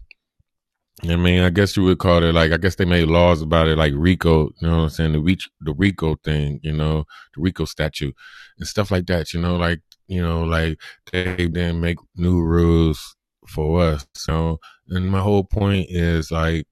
I 1.06 1.16
mean, 1.16 1.42
I 1.42 1.50
guess 1.50 1.76
you 1.76 1.84
would 1.84 1.98
call 1.98 2.22
it 2.22 2.32
like 2.32 2.52
I 2.52 2.56
guess 2.56 2.76
they 2.76 2.84
made 2.84 3.08
laws 3.08 3.42
about 3.42 3.68
it, 3.68 3.76
like 3.76 3.92
RICO. 3.94 4.50
You 4.60 4.68
know 4.68 4.76
what 4.78 4.82
I'm 4.84 4.88
saying? 4.90 5.12
The 5.12 5.20
reach, 5.20 5.48
the 5.60 5.74
RICO 5.74 6.16
thing, 6.24 6.60
you 6.62 6.72
know, 6.72 7.04
the 7.34 7.42
RICO 7.42 7.64
statute 7.64 8.14
and 8.58 8.66
stuff 8.66 8.90
like 8.90 9.06
that. 9.06 9.32
You 9.34 9.40
know, 9.40 9.56
like 9.56 9.80
you 10.06 10.22
know, 10.22 10.44
like 10.44 10.80
they 11.12 11.46
then 11.46 11.80
make 11.80 11.98
new 12.16 12.40
rules 12.42 13.16
for 13.46 13.82
us. 13.82 14.06
So, 14.14 14.60
and 14.88 15.10
my 15.10 15.20
whole 15.20 15.44
point 15.44 15.86
is 15.90 16.30
like, 16.30 16.66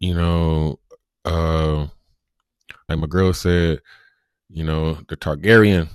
you 0.00 0.14
know, 0.14 0.78
uh, 1.24 1.86
like 2.88 2.98
my 2.98 3.06
girl 3.06 3.32
said, 3.32 3.80
you 4.48 4.64
know, 4.64 4.98
the 5.08 5.16
Targaryen, 5.16 5.88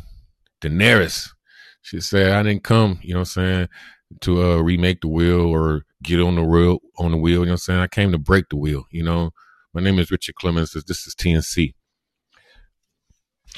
Daenerys. 0.62 1.30
She 1.82 2.02
said, 2.02 2.34
I 2.34 2.44
didn't 2.44 2.64
come, 2.64 3.00
you 3.02 3.14
know 3.14 3.22
what 3.22 3.38
I'm 3.38 3.44
saying, 3.44 3.70
to 4.22 4.42
uh 4.42 4.58
remake 4.58 5.02
the 5.02 5.08
wheel 5.08 5.42
or 5.42 5.84
get 6.04 6.20
on 6.20 6.36
the 6.36 6.44
wheel 6.44 6.80
on 6.98 7.12
the 7.12 7.18
wheel, 7.18 7.40
you 7.40 7.46
know 7.46 7.52
what 7.52 7.54
I'm 7.54 7.58
saying? 7.58 7.80
I 7.80 7.88
came 7.88 8.12
to 8.12 8.18
break 8.18 8.50
the 8.50 8.58
wheel, 8.58 8.86
you 8.92 9.04
know. 9.04 9.32
My 9.74 9.82
name 9.82 10.00
is 10.00 10.10
Richard 10.10 10.36
Clemens. 10.36 10.74
This 10.74 11.06
is 11.06 11.14
TNC. 11.14 11.74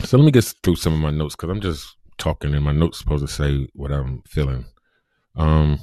So 0.04 0.18
let 0.18 0.26
me 0.26 0.32
get 0.32 0.54
through 0.64 0.76
some 0.76 0.94
of 0.94 1.00
my 1.00 1.12
notes 1.12 1.36
because 1.36 1.50
I'm 1.50 1.62
just 1.62 1.96
talking 2.18 2.54
and 2.54 2.64
my 2.64 2.72
notes 2.72 3.00
supposed 3.00 3.26
to 3.26 3.32
say 3.32 3.68
what 3.74 3.92
I'm 3.92 4.24
feeling. 4.28 4.66
Um 5.36 5.80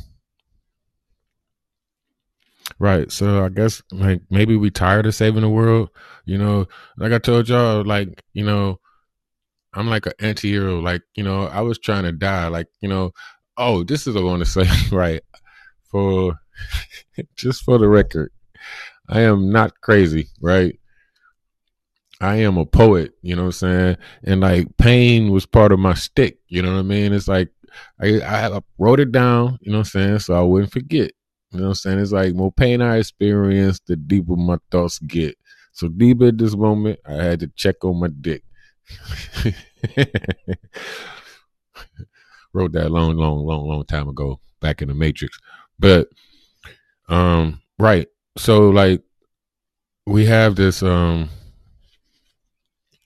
Right. 2.78 3.11
So 3.11 3.44
I 3.44 3.49
guess 3.49 3.82
like 3.92 4.23
maybe 4.30 4.56
we 4.56 4.70
tired 4.70 5.06
of 5.06 5.14
saving 5.14 5.42
the 5.42 5.49
world. 5.49 5.90
You 6.25 6.38
know, 6.38 6.66
like 6.99 7.12
I 7.12 7.18
told 7.18 7.49
y'all, 7.49 7.85
like, 7.85 8.23
you 8.32 8.44
know, 8.44 8.80
I'm 9.73 9.88
like 9.88 10.06
an 10.06 10.12
anti 10.20 10.50
hero. 10.50 10.80
Like, 10.80 11.02
you 11.14 11.23
know, 11.23 11.46
I 11.46 11.61
was 11.61 11.78
trying 11.78 12.04
to 12.04 12.12
die. 12.12 12.49
Like, 12.49 12.66
you 12.80 12.88
know, 12.88 13.12
oh, 13.56 13.82
this 13.82 14.06
is 14.06 14.14
what 14.14 14.22
I 14.22 14.25
want 14.25 14.44
to 14.44 14.46
say, 14.46 14.66
right? 14.96 15.22
For 15.90 16.38
just 17.36 17.64
for 17.64 17.78
the 17.78 17.88
record, 17.88 18.30
I 19.08 19.20
am 19.20 19.50
not 19.50 19.80
crazy, 19.80 20.28
right? 20.40 20.78
I 22.20 22.36
am 22.36 22.56
a 22.56 22.64
poet, 22.64 23.12
you 23.20 23.36
know 23.36 23.42
what 23.42 23.48
I'm 23.48 23.52
saying? 23.52 23.96
And 24.25 24.40
like 24.40 24.75
pain 24.78 25.30
was 25.30 25.44
part 25.44 25.72
of 25.72 25.78
my 25.78 25.94
stick, 25.94 26.38
you 26.48 26.62
know 26.62 26.72
what 26.72 26.78
I 26.78 26.82
mean? 26.82 27.12
It's 27.12 27.28
like 27.28 27.50
I, 28.00 28.20
I 28.22 28.60
wrote 28.78 29.00
it 29.00 29.12
down, 29.12 29.58
you 29.60 29.70
know 29.70 29.78
what 29.78 29.94
I'm 29.94 30.00
saying, 30.00 30.18
so 30.20 30.34
I 30.34 30.42
wouldn't 30.42 30.72
forget. 30.72 31.12
You 31.52 31.60
know 31.60 31.64
what 31.64 31.68
I'm 31.68 31.75
saying? 31.75 31.98
It's 32.00 32.12
like 32.12 32.34
more 32.34 32.52
pain 32.52 32.80
I 32.80 32.98
experience, 32.98 33.80
the 33.86 33.96
deeper 33.96 34.34
my 34.34 34.56
thoughts 34.70 34.98
get. 34.98 35.36
So 35.72 35.88
deep 35.88 36.22
at 36.22 36.38
this 36.38 36.56
moment, 36.56 36.98
I 37.06 37.22
had 37.22 37.40
to 37.40 37.48
check 37.54 37.84
on 37.84 38.00
my 38.00 38.08
dick. 38.08 38.42
Wrote 42.56 42.72
that 42.72 42.90
long, 42.90 43.16
long, 43.16 43.44
long, 43.44 43.68
long 43.68 43.84
time 43.84 44.08
ago, 44.08 44.40
back 44.60 44.80
in 44.80 44.88
the 44.88 44.94
Matrix. 44.94 45.38
But 45.78 46.08
um, 47.08 47.60
right. 47.78 48.08
So 48.38 48.70
like 48.70 49.02
we 50.06 50.25
have 50.26 50.56
this 50.56 50.82
um 50.82 51.28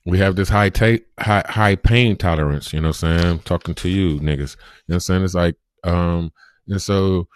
we 0.05 0.19
have 0.19 0.35
this 0.35 0.49
high 0.49 0.69
take 0.69 1.05
high 1.19 1.43
high 1.47 1.75
pain 1.75 2.15
tolerance, 2.15 2.71
you 2.71 2.79
know 2.79 2.89
what 2.89 3.03
I'm 3.03 3.19
saying? 3.19 3.25
I'm 3.25 3.39
talking 3.39 3.75
to 3.75 3.89
you 3.89 4.19
niggas. 4.19 4.55
You 4.55 4.93
know 4.93 4.95
what 4.95 4.95
I'm 4.95 4.99
saying? 5.01 5.23
It's 5.25 5.35
like 5.35 5.55
um 5.83 6.31
and 6.67 6.81
so 6.81 7.27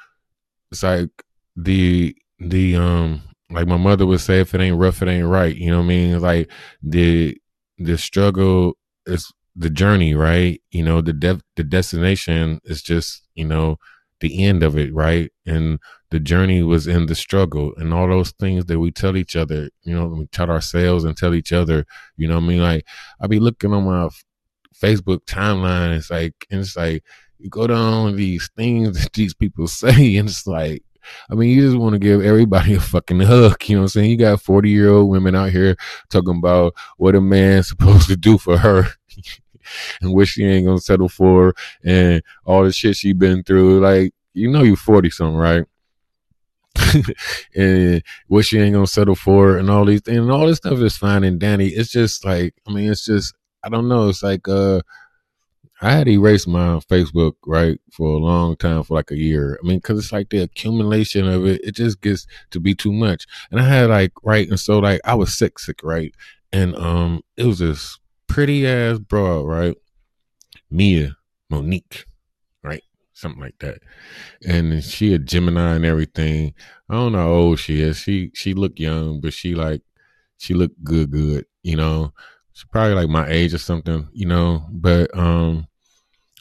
it's 0.72 0.84
like 0.84 1.10
the 1.56 2.16
the 2.40 2.76
um 2.76 3.22
like 3.50 3.68
my 3.68 3.78
mother 3.78 4.06
would 4.06 4.22
say 4.22 4.40
if 4.40 4.54
it 4.56 4.62
ain't 4.62 4.78
rough 4.78 5.02
it 5.02 5.08
ain't 5.08 5.28
right 5.28 5.56
you 5.56 5.70
know 5.70 5.78
what 5.78 5.86
i 5.86 5.88
mean 5.88 6.20
like 6.20 6.50
the 6.82 7.38
the 7.78 7.98
struggle 7.98 8.78
is 9.06 9.32
the 9.56 9.70
journey 9.70 10.14
right 10.14 10.62
you 10.72 10.84
know 10.84 11.02
the 11.02 11.14
de- 11.14 11.42
the 11.56 11.64
destination 11.64 12.60
is 12.66 12.82
just 12.82 13.24
you 13.36 13.46
know 13.46 13.78
the 14.20 14.44
end 14.44 14.64
of 14.64 14.78
it 14.78 14.94
right 14.94 15.32
and 15.46 15.80
the 16.10 16.20
journey 16.20 16.64
was 16.64 16.88
in 16.88 17.06
the 17.06 17.16
struggle 17.16 17.74
and 17.78 17.94
all 17.94 18.08
those 18.08 18.32
things 18.32 18.66
that 18.66 18.80
we 18.80 18.92
tell 18.92 19.18
each 19.18 19.36
other 19.36 19.70
you 19.84 19.96
know 19.96 20.08
we 20.08 20.26
tell 20.28 20.50
ourselves 20.50 21.04
and 21.04 21.18
tell 21.18 21.34
each 21.34 21.54
other 21.54 21.86
you 22.18 22.28
know 22.28 22.38
i 22.38 22.40
mean 22.40 22.62
like 22.62 22.86
i 23.22 23.28
be 23.28 23.40
looking 23.40 23.74
on 23.74 23.86
my 23.86 24.10
facebook 24.76 25.20
timeline 25.26 25.96
it's 25.96 26.10
like 26.10 26.34
and 26.52 26.62
it's 26.62 26.76
like 26.76 27.04
you 27.46 27.50
go 27.50 27.68
down 27.68 28.16
these 28.16 28.50
things 28.56 28.98
that 29.02 29.14
these 29.14 29.34
people 29.34 29.68
say, 29.68 30.16
and 30.16 30.30
it's 30.30 30.48
like, 30.48 30.84
I 31.30 31.36
mean, 31.36 31.50
you 31.50 31.62
just 31.62 31.78
want 31.78 31.94
to 31.94 32.00
give 32.00 32.22
everybody 32.22 32.74
a 32.74 32.80
fucking 32.80 33.20
hug. 33.20 33.64
You 33.68 33.76
know 33.76 33.82
what 33.82 33.86
I'm 33.86 33.90
saying? 33.90 34.10
You 34.10 34.18
got 34.18 34.42
40 34.42 34.70
year 34.70 34.90
old 34.90 35.10
women 35.10 35.36
out 35.36 35.52
here 35.52 35.76
talking 36.10 36.38
about 36.38 36.74
what 36.98 37.16
a 37.16 37.22
man's 37.22 37.68
supposed 37.70 38.08
to 38.08 38.18
do 38.18 38.38
for 38.38 38.58
her. 38.58 38.88
and 40.02 40.14
what 40.14 40.28
she 40.28 40.46
ain't 40.46 40.66
gonna 40.66 40.80
settle 40.80 41.10
for 41.10 41.54
and 41.84 42.22
all 42.46 42.64
the 42.64 42.72
shit 42.72 42.96
she 42.96 43.14
been 43.14 43.44
through. 43.44 43.80
Like, 43.80 44.14
you 44.34 44.50
know 44.50 44.64
you 44.64 44.76
40 44.76 45.10
something, 45.10 45.36
right? 45.36 45.66
and 47.56 48.04
what 48.28 48.46
she 48.46 48.60
ain't 48.60 48.74
gonna 48.74 48.88
settle 48.88 49.16
for 49.16 49.58
and 49.58 49.70
all 49.70 49.86
these 49.86 50.02
things 50.02 50.18
and 50.18 50.32
all 50.32 50.48
this 50.48 50.58
stuff 50.58 50.80
is 50.80 50.98
fine 50.98 51.24
and 51.24 51.40
Danny. 51.40 51.68
It's 51.68 51.92
just 51.92 52.26
like 52.26 52.54
I 52.68 52.72
mean, 52.72 52.92
it's 52.92 53.06
just 53.06 53.34
I 53.64 53.70
don't 53.70 53.88
know, 53.88 54.10
it's 54.10 54.24
like 54.24 54.48
uh 54.48 54.82
I 55.82 55.92
had 55.92 56.08
erased 56.08 56.48
my 56.48 56.80
Facebook 56.90 57.34
right 57.46 57.80
for 57.92 58.14
a 58.14 58.18
long 58.18 58.56
time, 58.56 58.84
for 58.84 58.96
like 58.96 59.12
a 59.12 59.18
year. 59.18 59.60
I 59.62 59.68
mean, 59.68 59.80
because 59.80 60.00
it's 60.00 60.12
like 60.12 60.30
the 60.30 60.40
accumulation 60.44 61.28
of 61.28 61.46
it, 61.46 61.62
it 61.64 61.76
just 61.76 62.00
gets 62.02 62.26
to 62.52 62.62
be 62.62 62.74
too 62.74 62.94
much. 62.94 63.26
And 63.52 63.60
I 63.60 63.68
had 63.68 63.90
like 63.90 64.14
right, 64.24 64.48
and 64.48 64.60
so 64.60 64.80
like 64.80 65.02
I 65.04 65.16
was 65.16 65.38
sick, 65.38 65.60
sick, 65.60 65.84
right, 65.84 66.14
and 66.52 66.76
um, 66.78 67.24
it 67.36 67.46
was 67.46 67.60
this 67.60 68.00
pretty 68.28 68.68
ass 68.68 69.00
broad, 69.00 69.48
right, 69.48 69.76
Mia 70.70 71.16
Monique, 71.50 72.06
right, 72.64 72.84
something 73.14 73.42
like 73.42 73.60
that, 73.60 73.80
and 74.48 74.84
she 74.84 75.14
a 75.14 75.20
Gemini 75.20 75.76
and 75.76 75.86
everything. 75.86 76.54
I 76.90 76.96
don't 76.96 77.14
know 77.14 77.20
how 77.20 77.30
old 77.30 77.60
she 77.60 77.82
is. 77.82 77.98
She 77.98 78.32
she 78.34 78.54
looked 78.54 78.80
young, 78.80 79.22
but 79.22 79.34
she 79.34 79.56
like 79.56 79.82
she 80.38 80.54
looked 80.54 80.84
good, 80.84 81.12
good, 81.12 81.46
you 81.64 81.76
know 81.78 82.14
she's 82.56 82.66
probably 82.72 82.96
like 82.96 83.10
my 83.10 83.28
age 83.28 83.54
or 83.54 83.60
something, 83.60 84.08
you 84.14 84.26
know. 84.26 84.66
But 84.72 85.16
um, 85.18 85.68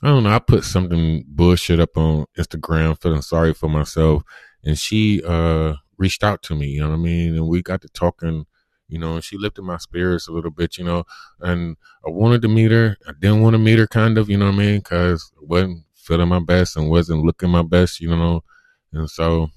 I 0.02 0.08
don't 0.08 0.22
know. 0.22 0.30
I 0.30 0.38
put 0.38 0.64
something 0.64 1.24
bullshit 1.28 1.80
up 1.80 1.96
on 1.96 2.26
Instagram, 2.38 3.00
feeling 3.00 3.22
sorry 3.22 3.52
for 3.52 3.68
myself, 3.68 4.22
and 4.64 4.78
she 4.78 5.22
uh 5.26 5.74
reached 5.98 6.24
out 6.24 6.42
to 6.44 6.54
me. 6.54 6.68
You 6.68 6.80
know 6.80 6.88
what 6.90 6.94
I 6.96 6.98
mean? 6.98 7.36
And 7.36 7.48
we 7.48 7.62
got 7.62 7.82
to 7.82 7.88
talking. 7.88 8.46
You 8.88 8.98
know, 8.98 9.14
and 9.14 9.24
she 9.24 9.38
lifted 9.38 9.62
my 9.62 9.78
spirits 9.78 10.28
a 10.28 10.32
little 10.32 10.50
bit. 10.50 10.78
You 10.78 10.84
know, 10.84 11.04
and 11.40 11.76
I 12.06 12.10
wanted 12.10 12.42
to 12.42 12.48
meet 12.48 12.70
her. 12.70 12.96
I 13.06 13.12
didn't 13.18 13.42
want 13.42 13.54
to 13.54 13.58
meet 13.58 13.78
her, 13.78 13.86
kind 13.86 14.18
of. 14.18 14.28
You 14.28 14.36
know 14.38 14.46
what 14.46 14.54
I 14.54 14.58
mean? 14.58 14.78
Because 14.78 15.32
I 15.36 15.44
wasn't 15.46 15.84
feeling 15.94 16.28
my 16.28 16.40
best 16.40 16.76
and 16.76 16.90
wasn't 16.90 17.24
looking 17.24 17.50
my 17.50 17.62
best. 17.62 18.00
You 18.00 18.16
know, 18.16 18.44
and 18.92 19.08
so 19.10 19.50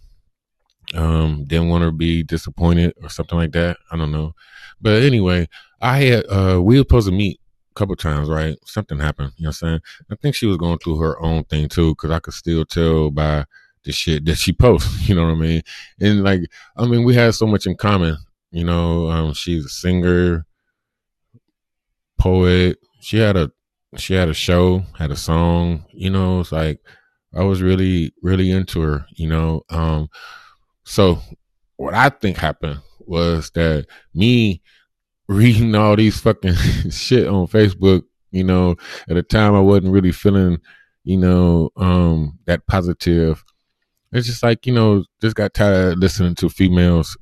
um 0.96 1.44
didn't 1.46 1.68
want 1.68 1.84
to 1.84 1.92
be 1.92 2.24
disappointed 2.24 2.94
or 3.04 3.10
something 3.10 3.38
like 3.38 3.52
that 3.52 3.76
i 3.92 3.98
don't 3.98 4.10
know 4.10 4.34
but 4.80 5.04
anyway 5.04 5.46
I 5.82 6.00
had 6.04 6.26
uh 6.30 6.62
we 6.62 6.76
were 6.76 6.82
supposed 6.82 7.08
to 7.08 7.14
meet 7.14 7.40
a 7.72 7.74
couple 7.76 7.96
times, 7.96 8.30
right? 8.30 8.58
Something 8.66 9.00
happened, 9.00 9.34
you 9.38 9.44
know 9.44 9.50
what 9.50 9.62
I'm 9.62 9.70
saying? 9.70 9.80
I 10.12 10.16
think 10.16 10.36
she 10.36 10.48
was 10.48 10.58
going 10.58 10.80
through 10.80 10.98
her 11.00 11.22
own 11.22 11.44
thing 11.44 11.70
too, 11.70 11.92
because 11.92 12.12
I 12.12 12.20
could 12.20 12.34
still 12.34 12.66
tell 12.66 13.12
by 13.12 13.46
the 13.84 13.92
shit 13.92 14.26
that 14.26 14.38
she 14.38 14.54
posts, 14.54 15.08
you 15.08 15.16
know 15.16 15.26
what 15.26 15.34
I 15.34 15.36
mean? 15.36 15.62
And 16.00 16.24
like 16.24 16.42
I 16.78 16.86
mean, 16.86 17.04
we 17.04 17.14
had 17.16 17.36
so 17.36 17.46
much 17.46 17.68
in 17.68 17.76
common, 17.76 18.18
you 18.58 18.64
know, 18.64 19.12
um 19.12 19.34
she's 19.34 19.66
a 19.66 19.70
singer, 19.70 20.46
poet. 22.18 22.80
She 23.02 23.18
had 23.20 23.38
a 23.38 23.52
she 23.98 24.16
had 24.16 24.30
a 24.30 24.34
show, 24.34 24.84
had 24.98 25.12
a 25.12 25.16
song, 25.16 25.86
you 25.94 26.10
know, 26.10 26.40
it's 26.40 26.52
like 26.52 26.80
I 27.36 27.44
was 27.44 27.62
really, 27.62 28.14
really 28.24 28.50
into 28.50 28.82
her, 28.82 29.06
you 29.16 29.28
know. 29.28 29.62
Um 29.70 30.10
so 30.86 31.20
what 31.76 31.94
I 31.94 32.10
think 32.10 32.38
happened 32.38 32.80
was 33.02 33.52
that 33.52 33.86
me 34.16 34.64
reading 35.28 35.76
all 35.76 35.96
these 35.96 36.20
fucking 36.20 36.56
shit 36.90 37.28
on 37.28 37.46
Facebook, 37.48 38.04
you 38.32 38.44
know, 38.44 38.76
at 39.08 39.18
a 39.18 39.24
time 39.24 39.54
I 39.54 39.60
wasn't 39.60 39.94
really 39.94 40.12
feeling, 40.12 40.58
you 41.04 41.18
know, 41.18 41.70
um, 41.76 42.40
that 42.46 42.66
positive. 42.66 43.44
It's 44.14 44.26
just 44.26 44.42
like, 44.42 44.66
you 44.66 44.74
know, 44.74 45.04
just 45.22 45.36
got 45.36 45.54
tired 45.54 45.94
of 45.94 46.00
listening 46.00 46.34
to 46.36 46.50
females 46.50 47.18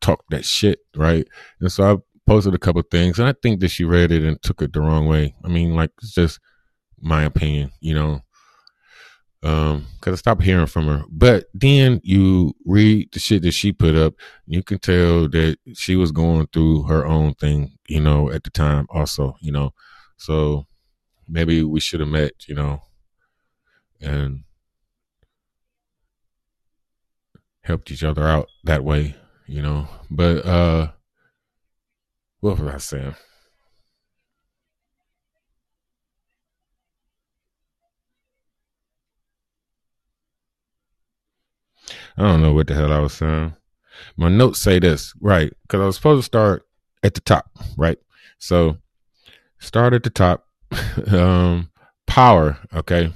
talk 0.00 0.24
that 0.30 0.44
shit, 0.44 0.80
right? 0.96 1.26
And 1.60 1.70
so 1.70 1.84
I 1.84 1.96
posted 2.26 2.54
a 2.54 2.58
couple 2.58 2.82
things 2.82 3.18
and 3.18 3.28
I 3.28 3.34
think 3.42 3.60
that 3.60 3.68
she 3.68 3.84
read 3.84 4.12
it 4.12 4.24
and 4.24 4.40
took 4.42 4.62
it 4.62 4.72
the 4.72 4.80
wrong 4.80 5.06
way. 5.06 5.34
I 5.44 5.48
mean, 5.48 5.74
like 5.74 5.90
it's 6.02 6.14
just 6.14 6.40
my 7.00 7.24
opinion, 7.24 7.72
you 7.80 7.94
know. 7.94 8.20
Um, 9.42 9.86
cause 10.02 10.12
I 10.12 10.16
stopped 10.16 10.42
hearing 10.42 10.66
from 10.66 10.86
her. 10.86 11.02
But 11.08 11.46
then 11.54 12.00
you 12.04 12.54
read 12.66 13.08
the 13.12 13.18
shit 13.18 13.42
that 13.42 13.52
she 13.52 13.72
put 13.72 13.94
up, 13.94 14.14
you 14.46 14.62
can 14.62 14.78
tell 14.78 15.28
that 15.28 15.56
she 15.74 15.96
was 15.96 16.12
going 16.12 16.46
through 16.52 16.82
her 16.84 17.06
own 17.06 17.32
thing, 17.34 17.72
you 17.88 18.00
know, 18.00 18.30
at 18.30 18.44
the 18.44 18.50
time 18.50 18.86
also, 18.90 19.36
you 19.40 19.50
know. 19.50 19.72
So 20.18 20.66
maybe 21.26 21.62
we 21.62 21.80
should 21.80 22.00
have 22.00 22.08
met, 22.10 22.32
you 22.48 22.54
know, 22.54 22.82
and 23.98 24.44
helped 27.62 27.90
each 27.90 28.04
other 28.04 28.26
out 28.26 28.48
that 28.64 28.84
way, 28.84 29.14
you 29.50 29.60
know. 29.60 29.88
But 30.10 30.46
uh 30.46 30.92
what 32.38 32.58
was 32.58 32.72
I 32.72 32.78
saying? 32.78 33.16
I 42.16 42.22
don't 42.22 42.42
know 42.42 42.52
what 42.52 42.68
the 42.68 42.74
hell 42.74 42.92
I 42.92 43.00
was 43.00 43.14
saying. 43.14 43.54
My 44.16 44.28
notes 44.28 44.60
say 44.60 44.78
this, 44.78 45.12
right? 45.20 45.52
Because 45.62 45.80
I 45.80 45.86
was 45.86 45.96
supposed 45.96 46.20
to 46.20 46.26
start 46.26 46.66
at 47.02 47.14
the 47.14 47.20
top, 47.20 47.50
right? 47.76 47.98
So 48.38 48.78
start 49.58 49.92
at 49.94 50.04
the 50.04 50.10
top. 50.10 50.46
um, 51.08 51.70
power, 52.06 52.58
okay. 52.72 53.12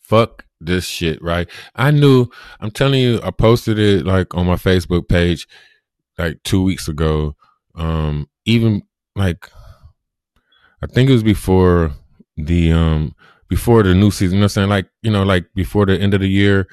Fuck 0.00 0.44
this 0.64 0.84
shit, 0.84 1.22
right? 1.22 1.48
I 1.74 1.90
knew. 1.90 2.28
I'm 2.60 2.70
telling 2.70 3.00
you, 3.00 3.20
I 3.22 3.30
posted 3.30 3.78
it 3.78 4.06
like 4.06 4.34
on 4.34 4.46
my 4.46 4.56
Facebook 4.56 5.08
page 5.08 5.46
like 6.18 6.42
two 6.42 6.62
weeks 6.62 6.88
ago. 6.88 7.36
Um, 7.74 8.28
even 8.44 8.82
like 9.16 9.50
I 10.82 10.86
think 10.86 11.08
it 11.08 11.12
was 11.12 11.22
before 11.22 11.92
the 12.36 12.72
um 12.72 13.14
before 13.48 13.82
the 13.82 13.94
new 13.94 14.10
season. 14.10 14.36
You 14.36 14.40
know 14.40 14.44
what 14.44 14.44
I'm 14.44 14.48
saying? 14.48 14.68
Like, 14.70 14.88
you 15.02 15.10
know, 15.10 15.22
like 15.22 15.46
before 15.54 15.86
the 15.86 15.98
end 15.98 16.14
of 16.14 16.20
the 16.20 16.28
year, 16.28 16.66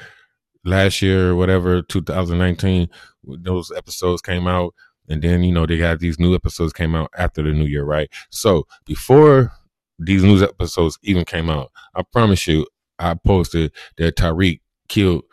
last 0.64 1.02
year 1.02 1.32
or 1.32 1.36
whatever, 1.36 1.82
2019, 1.82 2.88
those 3.24 3.72
episodes 3.76 4.22
came 4.22 4.48
out. 4.48 4.74
And 5.10 5.22
then, 5.22 5.44
you 5.44 5.52
know, 5.52 5.66
they 5.66 5.78
got 5.78 6.00
these 6.00 6.20
new 6.20 6.36
episodes 6.36 6.72
came 6.72 6.96
out 6.96 7.10
after 7.18 7.42
the 7.42 7.52
new 7.52 7.66
year, 7.66 7.84
right? 7.84 8.10
So 8.30 8.68
before 8.86 9.52
these 9.98 10.24
news 10.24 10.42
episodes 10.44 10.98
even 11.04 11.26
came 11.26 11.50
out, 11.50 11.72
I 11.96 12.04
promise 12.04 12.48
you, 12.48 12.66
I 13.00 13.16
posted 13.16 13.72
that 13.98 14.18
Tariq 14.18 14.60
killed 14.88 15.24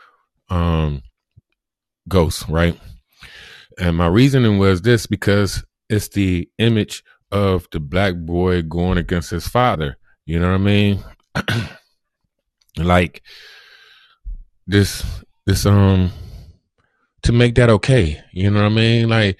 um 0.48 1.02
Ghost, 2.08 2.48
right? 2.48 2.78
And 3.78 3.96
my 3.96 4.06
reasoning 4.06 4.58
was 4.58 4.82
this 4.82 5.06
because 5.06 5.64
it's 5.88 6.08
the 6.08 6.48
image 6.58 7.02
of 7.32 7.66
the 7.72 7.80
black 7.80 8.14
boy 8.14 8.62
going 8.62 8.98
against 8.98 9.30
his 9.30 9.48
father. 9.48 9.98
You 10.24 10.38
know 10.38 10.48
what 10.48 10.60
I 10.60 10.64
mean? 10.64 11.04
like 12.78 13.22
this 14.66 15.04
this 15.46 15.66
um 15.66 16.10
to 17.22 17.32
make 17.32 17.54
that 17.56 17.70
okay. 17.70 18.22
You 18.32 18.50
know 18.50 18.60
what 18.62 18.72
I 18.72 18.74
mean? 18.74 19.08
Like 19.08 19.38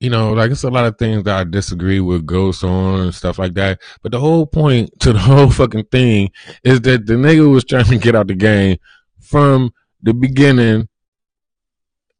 you 0.00 0.08
know, 0.08 0.32
like 0.32 0.50
it's 0.50 0.62
a 0.62 0.70
lot 0.70 0.86
of 0.86 0.98
things 0.98 1.24
that 1.24 1.38
I 1.38 1.44
disagree 1.44 2.00
with 2.00 2.24
Ghost 2.24 2.64
on 2.64 3.00
and 3.00 3.14
stuff 3.14 3.38
like 3.38 3.52
that. 3.54 3.80
But 4.02 4.12
the 4.12 4.18
whole 4.18 4.46
point 4.46 4.98
to 5.00 5.12
the 5.12 5.18
whole 5.20 5.50
fucking 5.50 5.84
thing 5.84 6.30
is 6.64 6.80
that 6.82 7.06
the 7.06 7.14
nigga 7.14 7.50
was 7.50 7.64
trying 7.64 7.84
to 7.84 7.98
get 7.98 8.16
out 8.16 8.26
the 8.26 8.34
game 8.34 8.78
from 9.20 9.72
the 10.02 10.14
beginning 10.14 10.88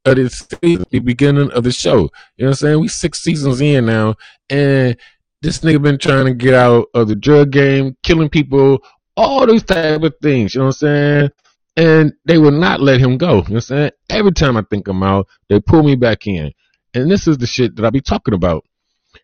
of 0.05 0.17
this 0.17 0.47
season, 0.63 0.85
the 0.91 0.99
beginning 0.99 1.51
of 1.53 1.65
the 1.65 1.73
show. 1.73 1.97
You 1.97 2.01
know 2.01 2.11
what 2.37 2.49
I'm 2.49 2.55
saying? 2.55 2.81
We 2.81 2.89
six 2.89 3.23
seasons 3.23 3.63
in 3.63 3.87
now, 3.87 4.15
and 4.51 4.97
this 5.41 5.61
nigga 5.61 5.81
been 5.81 5.99
trying 5.99 6.27
to 6.27 6.35
get 6.35 6.53
out 6.53 6.89
of 6.95 7.09
the 7.09 7.17
drug 7.17 7.51
game, 7.51 7.97
killing 8.03 8.29
people, 8.29 8.83
all 9.17 9.47
those 9.47 9.63
type 9.63 10.03
of 10.03 10.15
things. 10.21 10.55
You 10.55 10.61
know 10.61 10.67
what 10.67 10.69
I'm 10.69 10.73
saying? 10.73 11.31
And 11.77 12.13
they 12.27 12.37
will 12.37 12.51
not 12.51 12.81
let 12.81 13.01
him 13.01 13.17
go. 13.17 13.29
You 13.29 13.35
know 13.35 13.41
what 13.41 13.51
I'm 13.53 13.61
saying? 13.61 13.91
Every 14.11 14.33
time 14.33 14.59
I 14.59 14.65
think 14.69 14.87
I'm 14.87 15.03
out, 15.03 15.29
they 15.49 15.61
pull 15.61 15.83
me 15.83 15.95
back 15.95 16.27
in. 16.27 16.53
And 16.95 17.11
this 17.11 17.29
is 17.29 17.39
the 17.39 17.47
shit 17.47 17.77
that 17.77 17.85
I 17.85 17.91
be 17.91 18.01
talking 18.01 18.35
about. 18.35 18.65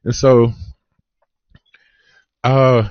And 0.04 0.14
so, 0.14 0.52
uh, 2.44 2.88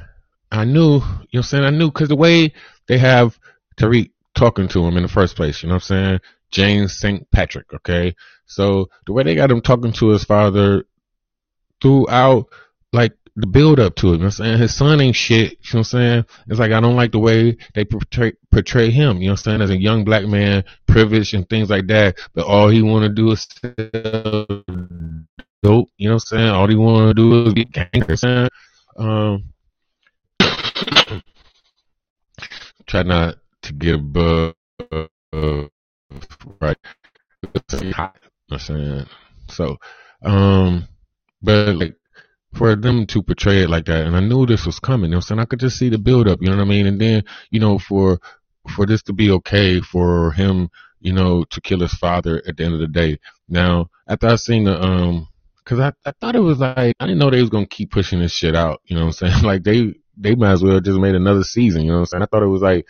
I 0.51 0.65
knew, 0.65 0.95
you 0.95 0.99
know 0.99 0.99
what 0.99 1.33
I'm 1.33 1.43
saying? 1.43 1.63
I 1.63 1.69
knew 1.69 1.89
because 1.91 2.09
the 2.09 2.15
way 2.15 2.53
they 2.88 2.97
have 2.97 3.38
Tariq 3.77 4.11
talking 4.35 4.67
to 4.69 4.85
him 4.85 4.97
in 4.97 5.03
the 5.03 5.09
first 5.09 5.35
place, 5.35 5.63
you 5.63 5.69
know 5.69 5.75
what 5.75 5.89
I'm 5.89 6.05
saying? 6.05 6.19
James 6.51 6.97
St. 6.97 7.29
Patrick, 7.31 7.73
okay? 7.73 8.15
So 8.45 8.89
the 9.05 9.13
way 9.13 9.23
they 9.23 9.35
got 9.35 9.51
him 9.51 9.61
talking 9.61 9.93
to 9.93 10.09
his 10.09 10.23
father 10.23 10.85
throughout, 11.81 12.47
like, 12.93 13.13
the 13.36 13.48
build 13.48 13.80
up 13.80 13.95
to 13.95 14.10
it, 14.10 14.12
you 14.13 14.17
know 14.19 14.26
I'm 14.26 14.32
saying? 14.32 14.60
His 14.60 14.76
son 14.76 15.02
ain't 15.02 15.15
shit, 15.15 15.52
you 15.52 15.58
know 15.74 15.80
what 15.80 15.80
I'm 15.80 15.84
saying? 15.84 16.26
It's 16.48 16.60
like, 16.60 16.71
I 16.71 16.80
don't 16.80 16.95
like 16.95 17.12
the 17.12 17.19
way 17.19 17.58
they 17.74 17.84
portray, 17.84 18.34
portray 18.52 18.89
him, 18.91 19.17
you 19.17 19.28
know 19.28 19.34
what 19.34 19.39
I'm 19.39 19.43
saying? 19.43 19.62
As 19.62 19.69
a 19.71 19.78
young 19.78 20.06
black 20.06 20.26
man, 20.26 20.63
privileged 20.88 21.34
and 21.34 21.48
things 21.50 21.69
like 21.69 21.88
that, 21.88 22.17
but 22.34 22.45
all 22.45 22.69
he 22.69 22.82
want 22.82 23.04
to 23.04 23.10
do 23.10 23.32
is 23.32 23.48
sell 23.62 24.45
dope, 25.62 25.89
you 25.98 26.08
know 26.08 26.13
what 26.13 26.13
I'm 26.13 26.19
saying? 26.19 26.50
All 26.50 26.67
he 26.67 26.76
want 26.76 27.10
to 27.10 27.13
do 27.13 27.45
is 27.48 27.54
get 27.54 27.71
gangster, 27.71 28.48
um, 28.98 29.43
try 32.88 33.04
not 33.04 33.36
to 33.63 33.74
get 33.74 34.00
uh, 34.15 34.54
right? 36.62 36.78
I'm 38.52 38.60
saying 38.60 39.06
so, 39.50 39.78
um, 40.21 40.88
but 41.41 41.76
like 41.76 41.95
for 42.56 42.76
them 42.76 43.06
to 43.08 43.22
portray 43.22 43.63
it 43.63 43.70
like 43.70 43.86
that, 43.86 44.06
and 44.06 44.15
I 44.15 44.22
knew 44.22 44.46
this 44.46 44.65
was 44.65 44.80
coming. 44.80 45.10
You 45.10 45.12
know, 45.12 45.18
I'm 45.18 45.22
saying 45.22 45.39
I 45.39 45.46
could 45.46 45.60
just 45.60 45.78
see 45.78 45.89
the 45.89 45.98
build 45.98 46.28
up. 46.28 46.39
You 46.41 46.50
know 46.50 46.58
what 46.58 46.63
I 46.63 46.68
mean? 46.68 46.88
And 46.88 47.00
then 47.00 47.24
you 47.52 47.60
know 47.60 47.78
for 47.80 48.20
for 48.76 48.86
this 48.86 49.04
to 49.04 49.13
be 49.13 49.30
okay 49.32 49.82
for 49.82 50.32
him, 50.32 50.70
you 51.00 51.13
know, 51.13 51.44
to 51.52 51.62
kill 51.62 51.80
his 51.82 51.94
father 51.94 52.41
at 52.48 52.58
the 52.58 52.63
end 52.63 52.74
of 52.74 52.80
the 52.80 52.88
day. 52.88 53.20
Now, 53.48 53.89
after 54.08 54.28
I 54.28 54.36
seen 54.36 54.63
the 54.63 54.82
um, 54.82 55.28
cause 55.65 55.80
I 55.80 55.94
I 56.06 56.13
thought 56.20 56.36
it 56.36 56.39
was 56.39 56.60
like 56.60 56.96
I 57.00 57.06
didn't 57.06 57.20
know 57.20 57.30
they 57.30 57.41
was 57.41 57.50
gonna 57.50 57.68
keep 57.68 57.91
pushing 57.91 58.20
this 58.20 58.32
shit 58.32 58.56
out. 58.56 58.82
You 58.86 58.96
know 58.96 59.06
what 59.06 59.22
I'm 59.22 59.32
saying? 59.32 59.44
Like 59.44 59.63
they 59.63 59.94
they 60.18 60.36
might 60.36 60.54
as 60.54 60.63
well 60.63 60.80
just 60.80 61.00
made 61.00 61.15
another 61.15 61.44
season. 61.44 61.82
You 61.82 61.89
know 61.89 61.96
what 61.96 62.00
I'm 62.00 62.06
saying? 62.06 62.24
I 62.24 62.26
thought 62.28 62.44
it 62.44 62.48
was 62.48 62.62
like 62.62 62.88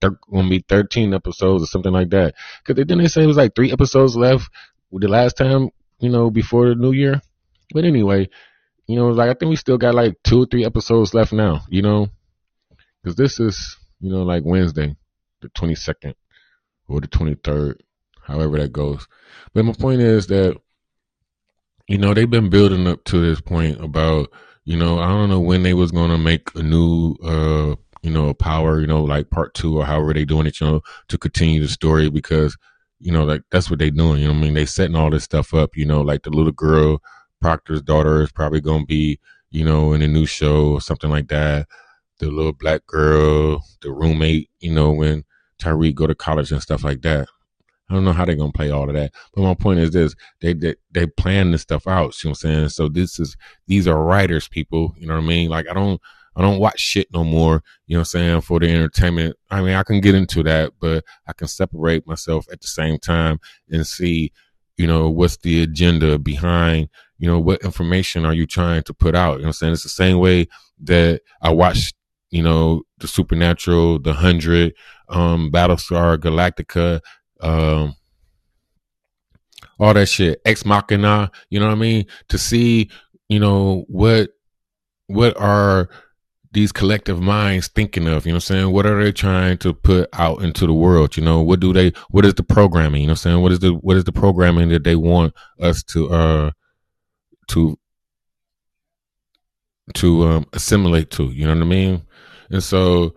thir- 0.00 0.18
gonna 0.30 0.48
be 0.48 0.64
13 0.68 1.14
episodes 1.14 1.64
or 1.64 1.66
something 1.66 1.92
like 1.92 2.10
that. 2.10 2.34
Cause 2.64 2.76
they 2.76 2.84
didn't 2.84 3.08
say 3.08 3.22
it 3.22 3.26
was 3.26 3.36
like 3.36 3.54
three 3.54 3.72
episodes 3.72 4.16
left 4.16 4.48
the 4.92 5.08
last 5.08 5.36
time, 5.38 5.70
you 6.00 6.10
know, 6.10 6.30
before 6.30 6.68
the 6.68 6.74
new 6.74 6.92
year. 6.92 7.22
But 7.72 7.84
anyway, 7.84 8.28
you 8.86 8.96
know, 8.96 9.08
like 9.08 9.30
I 9.30 9.34
think 9.34 9.50
we 9.50 9.56
still 9.56 9.78
got 9.78 9.94
like 9.94 10.16
two 10.24 10.42
or 10.42 10.46
three 10.46 10.64
episodes 10.64 11.14
left 11.14 11.32
now, 11.32 11.62
you 11.68 11.82
know, 11.82 12.08
cause 13.04 13.14
this 13.16 13.40
is, 13.40 13.76
you 14.00 14.10
know, 14.10 14.22
like 14.22 14.42
Wednesday, 14.44 14.94
the 15.40 15.48
22nd 15.50 16.14
or 16.88 17.00
the 17.00 17.08
23rd, 17.08 17.80
however 18.22 18.58
that 18.58 18.72
goes. 18.72 19.06
But 19.54 19.64
my 19.64 19.72
point 19.72 20.00
is 20.00 20.26
that, 20.28 20.56
you 21.88 21.98
know, 21.98 22.14
they've 22.14 22.28
been 22.28 22.50
building 22.50 22.86
up 22.86 23.04
to 23.04 23.20
this 23.20 23.40
point 23.40 23.82
about, 23.82 24.30
you 24.64 24.76
know, 24.76 24.98
I 24.98 25.08
don't 25.08 25.28
know 25.28 25.40
when 25.40 25.62
they 25.62 25.74
was 25.74 25.90
going 25.90 26.10
to 26.10 26.18
make 26.18 26.54
a 26.54 26.62
new, 26.62 27.16
uh, 27.24 27.76
you 28.02 28.10
know, 28.10 28.34
power, 28.34 28.80
you 28.80 28.86
know, 28.86 29.02
like 29.02 29.30
part 29.30 29.54
two 29.54 29.78
or 29.78 29.84
however 29.84 30.12
they 30.12 30.24
doing 30.24 30.46
it, 30.46 30.60
you 30.60 30.66
know, 30.66 30.80
to 31.08 31.18
continue 31.18 31.60
the 31.60 31.68
story 31.68 32.10
because, 32.10 32.56
you 32.98 33.12
know, 33.12 33.24
like 33.24 33.42
that's 33.50 33.70
what 33.70 33.78
they 33.78 33.90
doing. 33.90 34.20
You 34.20 34.28
know 34.28 34.34
what 34.34 34.40
I 34.40 34.42
mean? 34.42 34.54
They 34.54 34.66
setting 34.66 34.96
all 34.96 35.10
this 35.10 35.24
stuff 35.24 35.54
up, 35.54 35.76
you 35.76 35.86
know, 35.86 36.00
like 36.00 36.22
the 36.22 36.30
little 36.30 36.52
girl, 36.52 37.00
Proctor's 37.42 37.82
daughter 37.82 38.22
is 38.22 38.32
probably 38.32 38.60
going 38.60 38.82
to 38.82 38.86
be, 38.86 39.18
you 39.50 39.64
know, 39.64 39.92
in 39.92 40.00
a 40.02 40.08
new 40.08 40.26
show 40.26 40.72
or 40.72 40.80
something 40.80 41.10
like 41.10 41.28
that. 41.28 41.66
The 42.20 42.30
little 42.30 42.52
black 42.52 42.86
girl, 42.86 43.64
the 43.82 43.92
roommate, 43.92 44.48
you 44.60 44.72
know, 44.72 44.92
when 44.92 45.24
Tariq 45.60 45.94
go 45.94 46.06
to 46.06 46.14
college 46.14 46.52
and 46.52 46.62
stuff 46.62 46.84
like 46.84 47.02
that. 47.02 47.28
I 47.90 47.94
don't 47.94 48.04
know 48.04 48.12
how 48.12 48.24
they're 48.24 48.36
gonna 48.36 48.52
play 48.52 48.70
all 48.70 48.88
of 48.88 48.94
that. 48.94 49.12
But 49.34 49.42
my 49.42 49.54
point 49.54 49.80
is 49.80 49.90
this: 49.90 50.14
they 50.40 50.54
they, 50.54 50.76
they 50.92 51.06
plan 51.06 51.50
this 51.50 51.60
stuff 51.62 51.86
out. 51.86 52.22
You 52.22 52.28
know 52.28 52.30
what 52.30 52.44
I'm 52.44 52.50
saying? 52.50 52.68
So 52.70 52.88
this 52.88 53.20
is 53.20 53.36
these 53.66 53.86
are 53.86 54.02
writers, 54.02 54.48
people. 54.48 54.94
You 54.96 55.06
know 55.06 55.14
what 55.14 55.24
I 55.24 55.26
mean? 55.26 55.50
Like 55.50 55.68
I 55.68 55.74
don't 55.74 56.00
I 56.34 56.40
don't 56.40 56.58
watch 56.58 56.80
shit 56.80 57.08
no 57.12 57.24
more, 57.24 57.62
you 57.86 57.94
know 57.94 58.00
what 58.00 58.14
I'm 58.14 58.20
saying, 58.20 58.40
for 58.42 58.58
the 58.58 58.70
entertainment. 58.70 59.36
I 59.50 59.60
mean, 59.60 59.74
I 59.74 59.82
can 59.82 60.00
get 60.00 60.14
into 60.14 60.42
that, 60.44 60.72
but 60.80 61.04
I 61.26 61.32
can 61.34 61.48
separate 61.48 62.06
myself 62.06 62.46
at 62.50 62.60
the 62.60 62.68
same 62.68 62.98
time 62.98 63.38
and 63.70 63.86
see, 63.86 64.32
you 64.76 64.86
know, 64.86 65.08
what's 65.10 65.36
the 65.38 65.62
agenda 65.62 66.18
behind, 66.18 66.88
you 67.18 67.28
know, 67.28 67.38
what 67.38 67.62
information 67.62 68.24
are 68.24 68.32
you 68.32 68.46
trying 68.46 68.82
to 68.84 68.94
put 68.94 69.14
out? 69.14 69.36
You 69.36 69.42
know 69.42 69.48
I'm 69.48 69.52
saying? 69.52 69.72
It's 69.74 69.82
the 69.82 69.88
same 69.88 70.18
way 70.18 70.48
that 70.82 71.20
I 71.40 71.50
watched, 71.50 71.94
you 72.30 72.42
know, 72.42 72.82
the 72.98 73.08
Supernatural, 73.08 73.98
The 73.98 74.14
Hundred, 74.14 74.74
um, 75.08 75.50
Battlestar 75.52 76.16
Galactica, 76.16 77.00
um, 77.40 77.94
all 79.78 79.94
that 79.94 80.06
shit, 80.08 80.40
Ex 80.44 80.64
Machina, 80.64 81.30
you 81.50 81.60
know 81.60 81.66
what 81.66 81.72
I 81.72 81.78
mean? 81.78 82.06
To 82.28 82.38
see, 82.38 82.90
you 83.28 83.40
know, 83.40 83.84
what, 83.88 84.30
what 85.06 85.36
are 85.36 85.88
these 86.52 86.72
collective 86.72 87.20
minds 87.20 87.68
thinking 87.68 88.06
of? 88.06 88.26
You 88.26 88.32
know 88.32 88.36
what 88.36 88.50
I'm 88.50 88.56
saying? 88.56 88.72
What 88.72 88.86
are 88.86 89.02
they 89.02 89.12
trying 89.12 89.58
to 89.58 89.72
put 89.72 90.08
out 90.12 90.42
into 90.42 90.66
the 90.66 90.72
world? 90.72 91.16
You 91.16 91.24
know, 91.24 91.40
what 91.40 91.60
do 91.60 91.72
they, 91.72 91.92
what 92.10 92.24
is 92.24 92.34
the 92.34 92.42
programming? 92.42 93.02
You 93.02 93.06
know 93.08 93.12
what 93.12 93.20
I'm 93.20 93.30
saying? 93.32 93.40
What 93.42 93.52
is 93.52 93.60
the, 93.60 93.70
what 93.74 93.96
is 93.96 94.04
the 94.04 94.12
programming 94.12 94.68
that 94.70 94.84
they 94.84 94.96
want 94.96 95.34
us 95.60 95.82
to, 95.84 96.10
uh, 96.10 96.50
to, 97.48 97.78
to, 99.94 100.22
um, 100.24 100.46
assimilate 100.52 101.10
to? 101.12 101.24
You 101.24 101.46
know 101.46 101.54
what 101.54 101.62
I 101.62 101.66
mean? 101.66 102.02
And 102.50 102.62
so 102.62 103.14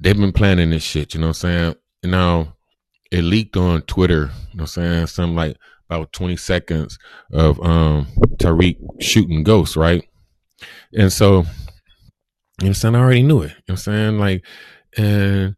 they've 0.00 0.16
been 0.16 0.32
planning 0.32 0.70
this 0.70 0.82
shit, 0.82 1.14
you 1.14 1.20
know 1.20 1.28
what 1.28 1.44
I'm 1.44 1.50
saying? 1.50 1.74
Now 2.04 2.54
it 3.10 3.22
leaked 3.22 3.56
on 3.56 3.82
Twitter, 3.82 4.30
you 4.52 4.58
know 4.58 4.62
what 4.62 4.62
I'm 4.62 4.66
saying? 4.66 5.06
Something 5.06 5.36
like 5.36 5.56
about 5.88 6.12
20 6.12 6.36
seconds 6.36 6.98
of 7.32 7.60
um 7.62 8.06
Tariq 8.36 8.76
shooting 9.00 9.42
ghosts, 9.42 9.76
right? 9.76 10.06
And 10.92 11.12
so, 11.12 11.44
you 12.60 12.64
know 12.64 12.68
I'm 12.68 12.74
saying? 12.74 12.94
I 12.94 13.00
already 13.00 13.22
knew 13.22 13.42
it. 13.42 13.50
You 13.50 13.64
know 13.68 13.72
I'm 13.72 13.76
saying? 13.76 14.18
Like, 14.18 14.44
and 14.96 15.56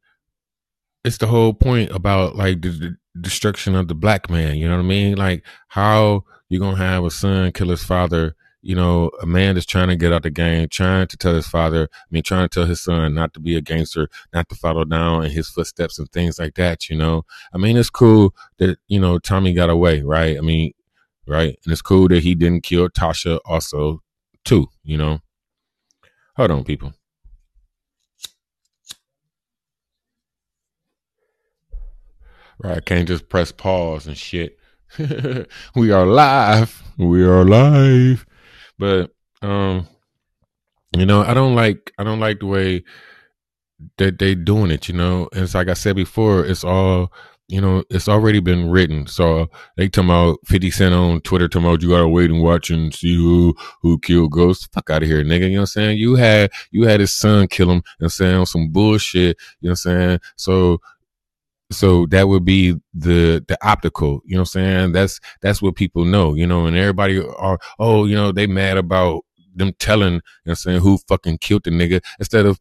it's 1.05 1.19
the 1.19 1.27
whole 1.27 1.55
point 1.55 1.91
about 1.93 2.37
like 2.37 2.61
the, 2.63 2.69
the 2.69 2.97
destruction 3.21 3.75
of 3.75 3.89
the 3.89 3.95
black 3.95 4.29
man. 4.31 4.57
You 4.57 4.69
know 4.69 4.77
what 4.77 4.85
I 4.85 4.89
mean? 4.89 5.17
Like 5.17 5.45
how 5.69 6.25
you 6.49 6.59
gonna 6.59 6.77
have 6.77 7.05
a 7.05 7.11
son 7.11 7.53
kill 7.53 7.69
his 7.69 7.83
father? 7.83 8.37
You 8.63 8.75
know, 8.75 9.11
a 9.23 9.27
man 9.27 9.55
that's 9.55 9.65
trying 9.65 9.89
to 9.89 9.97
get 9.97 10.13
out 10.13 10.23
the 10.23 10.31
game, 10.31 10.69
trying 10.69 11.07
to 11.07 11.17
tell 11.17 11.33
his 11.33 11.47
father, 11.47 11.89
I 11.93 12.07
mean, 12.11 12.23
trying 12.23 12.47
to 12.47 12.49
tell 12.55 12.67
his 12.67 12.83
son 12.83 13.15
not 13.15 13.33
to 13.33 13.41
be 13.41 13.57
a 13.57 13.63
gangster, 13.63 14.11
not 14.35 14.51
to 14.51 14.55
follow 14.55 14.85
down 14.85 15.25
in 15.25 15.31
his 15.31 15.49
footsteps 15.49 15.99
and 15.99 16.13
things 16.13 16.39
like 16.39 16.57
that. 16.57 16.91
You 16.91 16.99
know, 16.99 17.25
I 17.55 17.59
mean, 17.59 17.79
it's 17.79 17.89
cool 17.89 18.35
that 18.59 18.77
you 18.87 19.01
know 19.01 19.19
Tommy 19.19 19.55
got 19.55 19.71
away, 19.71 20.03
right? 20.03 20.37
I 20.37 20.43
mean, 20.43 20.73
right, 21.27 21.59
and 21.65 21.73
it's 21.73 21.81
cool 21.81 22.09
that 22.09 22.23
he 22.23 22.35
didn't 22.35 22.63
kill 22.63 22.91
Tasha 22.91 23.41
also, 23.47 24.03
too. 24.45 24.69
You 24.83 24.99
know, 24.99 25.21
hold 26.41 26.51
on, 26.53 26.65
people. 26.65 26.95
Right, 32.59 32.79
I 32.79 32.81
can't 32.81 33.07
just 33.07 33.29
press 33.29 33.53
pause 33.53 34.07
and 34.07 34.17
shit. 34.17 34.59
we 35.77 35.91
are 35.91 36.07
live. 36.07 36.83
We 36.97 37.25
are 37.25 37.45
live. 37.45 38.25
But 38.79 39.13
um 39.43 39.87
you 40.97 41.05
know, 41.05 41.23
I 41.23 41.35
don't 41.35 41.55
like 41.55 41.93
I 41.99 42.05
don't 42.05 42.21
like 42.21 42.41
the 42.41 42.47
way 42.47 42.85
that 43.99 44.19
they 44.19 44.35
doing 44.35 44.71
it, 44.71 44.89
you 44.89 44.95
know. 44.95 45.29
And 45.33 45.43
it's 45.43 45.55
like 45.55 45.69
I 45.69 45.75
said 45.75 45.95
before, 45.95 46.45
it's 46.45 46.65
all 46.65 47.13
you 47.51 47.61
know, 47.61 47.83
it's 47.91 48.09
already 48.09 48.41
been 48.41 48.71
written. 48.71 49.07
So 49.07 49.51
they 49.77 49.89
talking 49.89 50.09
about 50.09 50.39
50 50.47 50.71
Cent 50.71 50.95
on 50.95 51.21
Twitter 51.23 51.49
about 51.59 51.83
you 51.83 51.91
gotta 51.91 52.09
wait 52.09 52.31
and 52.31 52.43
watch 52.43 52.71
and 52.71 52.95
see 52.95 53.17
who 53.17 53.55
who 53.83 53.99
killed 53.99 54.31
Ghost. 54.33 54.73
Fuck 54.73 54.91
out 54.91 55.03
of 55.03 55.09
here, 55.09 55.25
nigga. 55.25 55.43
You 55.43 55.51
know 55.51 55.55
what 55.57 55.61
I'm 55.63 55.67
saying? 55.67 55.99
You 55.99 56.15
had 56.15 56.53
you 56.71 56.85
had 56.85 57.01
his 57.01 57.13
son 57.13 57.49
kill 57.49 57.71
him, 57.71 57.77
you 57.77 57.83
know 58.01 58.05
I'm 58.07 58.09
saying, 58.11 58.47
some 58.47 58.69
bullshit, 58.69 59.37
you 59.61 59.69
know 59.69 59.71
what 59.71 59.71
I'm 59.71 59.77
saying? 59.77 60.21
So 60.37 60.81
so 61.73 62.07
that 62.07 62.29
would 62.29 62.45
be 62.45 62.75
the 62.95 63.45
the 63.47 63.57
optical 63.63 64.21
you 64.25 64.35
know 64.35 64.41
what 64.41 64.57
i'm 64.57 64.63
saying 64.63 64.93
that's 64.93 65.21
that's 65.41 65.63
what 65.63 65.77
people 65.77 66.05
know 66.05 66.35
you 66.35 66.47
know 66.47 66.67
and 66.67 66.77
everybody 66.77 67.21
are 67.21 67.59
oh 67.79 68.05
you 68.07 68.15
know 68.15 68.33
they 68.33 68.47
mad 68.47 68.77
about 68.77 69.23
them 69.55 69.73
telling 69.79 70.15
you 70.15 70.19
know 70.19 70.23
what 70.45 70.51
i'm 70.53 70.57
saying 70.57 70.81
who 70.81 70.99
fucking 71.09 71.39
killed 71.39 71.63
the 71.65 71.71
nigga 71.71 72.03
instead 72.19 72.45
of 72.45 72.59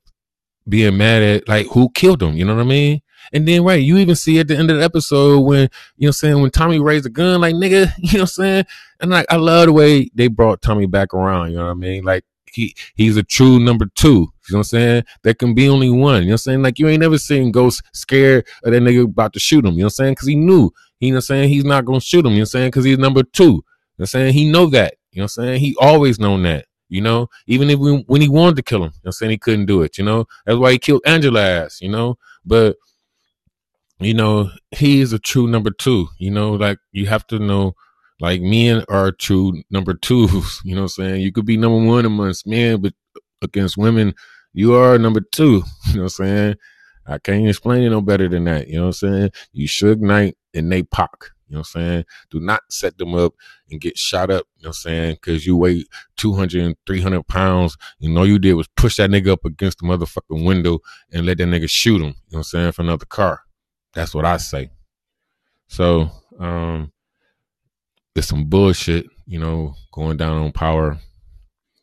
being 0.67 0.95
mad 0.95 1.23
at 1.23 1.47
like 1.47 1.65
who 1.67 1.89
killed 1.89 2.21
him 2.21 2.35
you 2.35 2.45
know 2.45 2.53
what 2.55 2.61
i 2.61 2.65
mean 2.65 3.01
and 3.33 3.47
then 3.47 3.63
right 3.63 3.81
you 3.81 3.97
even 3.97 4.15
see 4.15 4.39
at 4.39 4.47
the 4.47 4.57
end 4.57 4.69
of 4.71 4.77
the 4.77 4.83
episode 4.83 5.39
when 5.41 5.69
you 5.97 6.07
know 6.07 6.11
saying 6.11 6.41
when 6.41 6.51
tommy 6.51 6.79
raised 6.79 7.05
a 7.05 7.09
gun 7.09 7.41
like 7.41 7.55
nigga 7.55 7.91
you 7.97 8.13
know 8.13 8.19
what 8.19 8.21
i'm 8.21 8.27
saying 8.27 8.65
and 8.99 9.11
like 9.11 9.25
i 9.29 9.35
love 9.35 9.67
the 9.67 9.73
way 9.73 10.09
they 10.15 10.27
brought 10.27 10.61
tommy 10.61 10.85
back 10.85 11.13
around 11.13 11.51
you 11.51 11.57
know 11.57 11.65
what 11.65 11.71
i 11.71 11.75
mean 11.75 12.03
like 12.03 12.23
he 12.53 12.75
he's 12.95 13.17
a 13.17 13.23
true 13.23 13.59
number 13.59 13.85
two. 13.95 14.09
You 14.09 14.53
know 14.53 14.57
what 14.57 14.59
I'm 14.59 14.63
saying? 14.63 15.03
There 15.23 15.33
can 15.33 15.53
be 15.53 15.69
only 15.69 15.89
one. 15.89 16.23
You 16.23 16.29
know 16.29 16.31
what 16.31 16.31
I'm 16.33 16.37
saying? 16.37 16.61
Like 16.63 16.79
you 16.79 16.87
ain't 16.87 17.01
never 17.01 17.17
seen 17.17 17.51
Ghost 17.51 17.83
scared 17.93 18.47
of 18.63 18.71
that 18.71 18.81
nigga 18.81 19.05
about 19.05 19.33
to 19.33 19.39
shoot 19.39 19.65
him. 19.65 19.73
You 19.73 19.79
know 19.79 19.85
what 19.85 19.85
I'm 19.85 19.89
saying? 19.91 20.11
Because 20.13 20.27
he 20.27 20.35
knew. 20.35 20.71
You 20.99 21.11
know 21.11 21.15
what 21.15 21.17
I'm 21.17 21.21
saying? 21.21 21.49
He's 21.49 21.65
not 21.65 21.85
gonna 21.85 22.01
shoot 22.01 22.25
him. 22.25 22.31
You 22.31 22.37
know 22.37 22.41
what 22.41 22.41
I'm 22.41 22.45
saying? 22.47 22.67
Because 22.67 22.85
he's 22.85 22.97
number 22.97 23.23
two. 23.23 23.43
You 23.43 23.49
know 23.49 23.63
what 23.95 24.03
I'm 24.03 24.05
saying? 24.07 24.33
He 24.33 24.51
know 24.51 24.65
that. 24.67 24.95
You 25.11 25.19
know 25.19 25.23
what 25.23 25.37
I'm 25.37 25.45
saying? 25.45 25.59
He 25.59 25.75
always 25.79 26.19
known 26.19 26.43
that. 26.43 26.65
You 26.91 27.01
know, 27.01 27.29
even 27.45 27.69
if 27.69 27.77
we, 27.77 28.03
when 28.07 28.21
he 28.21 28.27
wanted 28.29 28.55
to 28.55 28.63
kill 28.63 28.79
him, 28.79 28.85
you 28.85 28.87
know 28.87 28.99
what 29.03 29.09
I'm 29.09 29.11
saying 29.11 29.31
he 29.31 29.37
couldn't 29.37 29.67
do 29.67 29.83
it. 29.83 29.99
You 29.99 30.05
know, 30.05 30.25
that's 30.45 30.57
why 30.57 30.71
he 30.71 30.79
killed 30.79 31.03
Angela 31.05 31.41
ass. 31.41 31.81
You 31.81 31.89
know, 31.89 32.17
but 32.43 32.77
you 33.99 34.13
know 34.13 34.49
he 34.71 35.01
is 35.01 35.13
a 35.13 35.19
true 35.19 35.47
number 35.47 35.71
two. 35.71 36.07
You 36.17 36.31
know, 36.31 36.51
like 36.53 36.79
you 36.91 37.07
have 37.07 37.25
to 37.27 37.39
know 37.39 37.73
like 38.19 38.41
men 38.41 38.83
are 38.89 39.11
true 39.11 39.61
number 39.69 39.93
twos. 39.93 40.61
You 40.65 40.75
know 40.75 40.81
what 40.81 40.97
I'm 40.97 41.03
saying? 41.03 41.21
You 41.21 41.31
could 41.31 41.45
be 41.45 41.57
number 41.57 41.85
one 41.85 42.05
amongst 42.05 42.47
men, 42.47 42.81
but 42.81 42.93
against 43.41 43.77
women, 43.77 44.13
you 44.53 44.75
are 44.75 44.97
number 44.97 45.21
two. 45.21 45.63
You 45.87 45.95
know 45.95 46.03
what 46.03 46.03
I'm 46.03 46.09
saying? 46.09 46.55
I 47.07 47.17
can't 47.17 47.47
explain 47.47 47.83
it 47.83 47.89
no 47.89 48.01
better 48.01 48.29
than 48.29 48.43
that. 48.43 48.67
You 48.67 48.75
know 48.75 48.87
what 48.87 48.87
I'm 48.87 48.93
saying? 48.93 49.31
You 49.51 49.67
Suge 49.67 49.99
Knight 49.99 50.37
and 50.53 50.69
Nate 50.69 50.91
Pac. 50.91 51.09
You 51.47 51.55
know 51.55 51.59
what 51.61 51.69
I'm 51.75 51.81
saying? 51.81 52.05
Do 52.29 52.39
not 52.39 52.61
set 52.69 52.99
them 52.99 53.15
up 53.15 53.33
and 53.71 53.81
get 53.81 53.97
shot 53.97 54.29
up. 54.29 54.45
You 54.57 54.65
know 54.65 54.69
what 54.69 54.77
I'm 54.77 54.91
saying? 54.91 55.13
Because 55.15 55.47
you 55.47 55.57
weigh 55.57 55.85
200 56.17 56.61
and 56.61 56.75
300 56.85 57.27
pounds. 57.27 57.75
You 57.97 58.09
know, 58.09 58.23
you 58.23 58.37
did 58.37 58.53
was 58.53 58.67
push 58.77 58.97
that 58.97 59.09
nigga 59.09 59.29
up 59.29 59.43
against 59.45 59.79
the 59.79 59.87
motherfucking 59.87 60.45
window 60.45 60.79
and 61.11 61.25
let 61.25 61.39
that 61.39 61.47
nigga 61.47 61.67
shoot 61.67 61.95
him. 61.95 62.01
You 62.01 62.07
know 62.07 62.13
what 62.29 62.37
I'm 62.37 62.43
saying? 62.43 62.71
For 62.73 62.83
another 62.83 63.07
car. 63.07 63.41
That's 63.93 64.13
what 64.13 64.25
I 64.25 64.37
say. 64.37 64.69
So, 65.67 66.09
um, 66.39 66.91
there's 68.13 68.27
some 68.27 68.45
bullshit, 68.45 69.05
you 69.25 69.39
know, 69.39 69.75
going 69.91 70.17
down 70.17 70.37
on 70.37 70.51
power. 70.51 70.91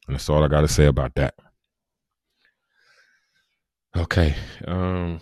And 0.06 0.16
that's 0.16 0.28
all 0.28 0.44
I 0.44 0.48
got 0.48 0.62
to 0.62 0.68
say 0.68 0.86
about 0.86 1.14
that. 1.16 1.34
Okay. 3.96 4.34
Um, 4.66 5.20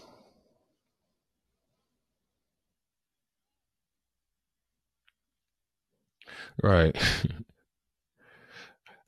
right. 6.62 6.96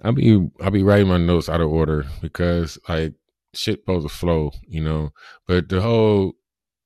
I'll 0.02 0.12
be 0.12 0.48
I'll 0.60 0.70
be 0.70 0.82
writing 0.82 1.08
my 1.08 1.16
notes 1.16 1.48
out 1.48 1.60
of 1.60 1.70
order 1.70 2.04
because 2.20 2.78
like 2.88 3.14
shit 3.54 3.86
pose 3.86 4.04
a 4.04 4.08
flow, 4.08 4.52
you 4.68 4.82
know. 4.82 5.10
But 5.46 5.68
the 5.68 5.80
whole 5.80 6.34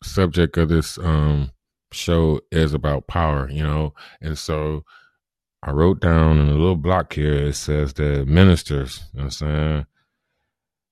subject 0.02 0.56
of 0.56 0.68
this 0.68 0.98
um 0.98 1.50
show 1.92 2.40
is 2.50 2.74
about 2.74 3.06
power, 3.06 3.48
you 3.50 3.62
know, 3.62 3.94
and 4.20 4.38
so 4.38 4.84
I 5.62 5.72
wrote 5.72 6.00
down 6.00 6.38
in 6.38 6.48
a 6.48 6.52
little 6.54 6.76
block 6.76 7.12
here, 7.12 7.34
it 7.48 7.54
says 7.54 7.92
the 7.92 8.24
ministers, 8.24 9.02
you 9.12 9.18
know 9.18 9.24
I'm 9.24 9.30
saying? 9.30 9.86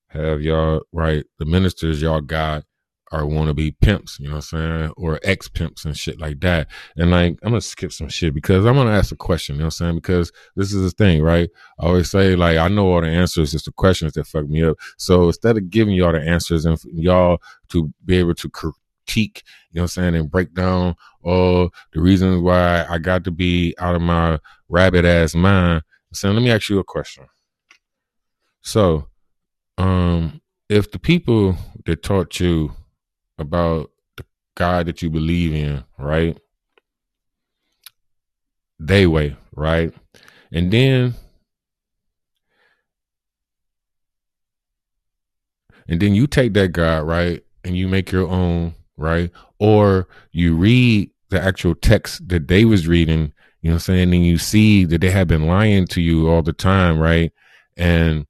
Have 0.09 0.41
y'all, 0.41 0.81
right? 0.91 1.25
The 1.39 1.45
ministers 1.45 2.01
y'all 2.01 2.21
got 2.21 2.65
are 3.11 3.25
want 3.25 3.47
to 3.47 3.53
be 3.55 3.71
pimps, 3.71 4.19
you 4.19 4.27
know 4.27 4.35
what 4.35 4.53
I'm 4.53 4.81
saying? 4.81 4.93
Or 4.97 5.19
ex 5.23 5.47
pimps 5.47 5.85
and 5.85 5.97
shit 5.97 6.19
like 6.19 6.39
that. 6.41 6.67
And 6.95 7.09
like, 7.09 7.39
I'm 7.41 7.53
to 7.53 7.61
skip 7.61 7.91
some 7.91 8.09
shit 8.09 8.33
because 8.33 8.65
I'm 8.65 8.75
to 8.75 8.91
ask 8.91 9.11
a 9.11 9.15
question, 9.15 9.55
you 9.55 9.59
know 9.59 9.65
what 9.65 9.81
I'm 9.81 9.87
saying? 9.87 9.95
Because 9.95 10.31
this 10.55 10.73
is 10.73 10.83
the 10.83 10.91
thing, 10.91 11.23
right? 11.23 11.49
I 11.79 11.85
always 11.87 12.11
say, 12.11 12.35
like, 12.35 12.57
I 12.57 12.67
know 12.67 12.91
all 12.91 13.01
the 13.01 13.07
answers, 13.07 13.53
it's 13.55 13.65
the 13.65 13.71
questions 13.71 14.13
that 14.13 14.27
fuck 14.27 14.47
me 14.47 14.63
up. 14.63 14.77
So 14.97 15.27
instead 15.27 15.57
of 15.57 15.69
giving 15.69 15.95
y'all 15.95 16.11
the 16.11 16.21
answers 16.21 16.65
and 16.65 16.79
y'all 16.85 17.41
to 17.69 17.91
be 18.05 18.17
able 18.17 18.35
to 18.35 18.49
critique, 19.09 19.43
you 19.71 19.79
know 19.79 19.83
what 19.83 19.97
I'm 19.97 20.03
saying, 20.03 20.15
and 20.15 20.31
break 20.31 20.53
down 20.53 20.95
all 21.23 21.69
the 21.93 22.01
reasons 22.01 22.41
why 22.41 22.85
I 22.89 22.97
got 22.97 23.23
to 23.25 23.31
be 23.31 23.75
out 23.79 23.95
of 23.95 24.01
my 24.01 24.39
rabbit 24.67 25.05
ass 25.05 25.35
mind. 25.35 25.83
So 26.13 26.31
let 26.31 26.41
me 26.41 26.51
ask 26.51 26.69
you 26.69 26.79
a 26.79 26.83
question. 26.83 27.25
So, 28.61 29.07
um, 29.77 30.41
if 30.69 30.91
the 30.91 30.99
people 30.99 31.55
that 31.85 32.03
taught 32.03 32.39
you 32.39 32.73
about 33.37 33.91
the 34.17 34.25
God 34.55 34.85
that 34.87 35.01
you 35.01 35.09
believe 35.09 35.53
in, 35.53 35.83
right? 35.97 36.37
They 38.79 39.07
way, 39.07 39.35
right? 39.55 39.93
And 40.51 40.71
then 40.71 41.15
and 45.87 45.99
then 45.99 46.13
you 46.13 46.27
take 46.27 46.53
that 46.53 46.71
God, 46.71 47.07
right? 47.07 47.43
And 47.63 47.75
you 47.75 47.87
make 47.87 48.11
your 48.11 48.27
own 48.27 48.75
right? 48.99 49.31
Or 49.59 50.07
you 50.31 50.55
read 50.55 51.11
the 51.29 51.41
actual 51.41 51.75
text 51.75 52.27
that 52.29 52.47
they 52.47 52.65
was 52.65 52.87
reading, 52.87 53.33
you 53.61 53.69
know 53.69 53.75
what 53.75 53.75
I'm 53.75 53.79
saying? 53.79 54.13
And 54.13 54.25
you 54.25 54.37
see 54.37 54.85
that 54.85 55.01
they 55.01 55.11
have 55.11 55.27
been 55.27 55.47
lying 55.47 55.87
to 55.87 56.01
you 56.01 56.29
all 56.29 56.41
the 56.41 56.53
time, 56.53 56.99
right? 56.99 57.31
And, 57.77 58.25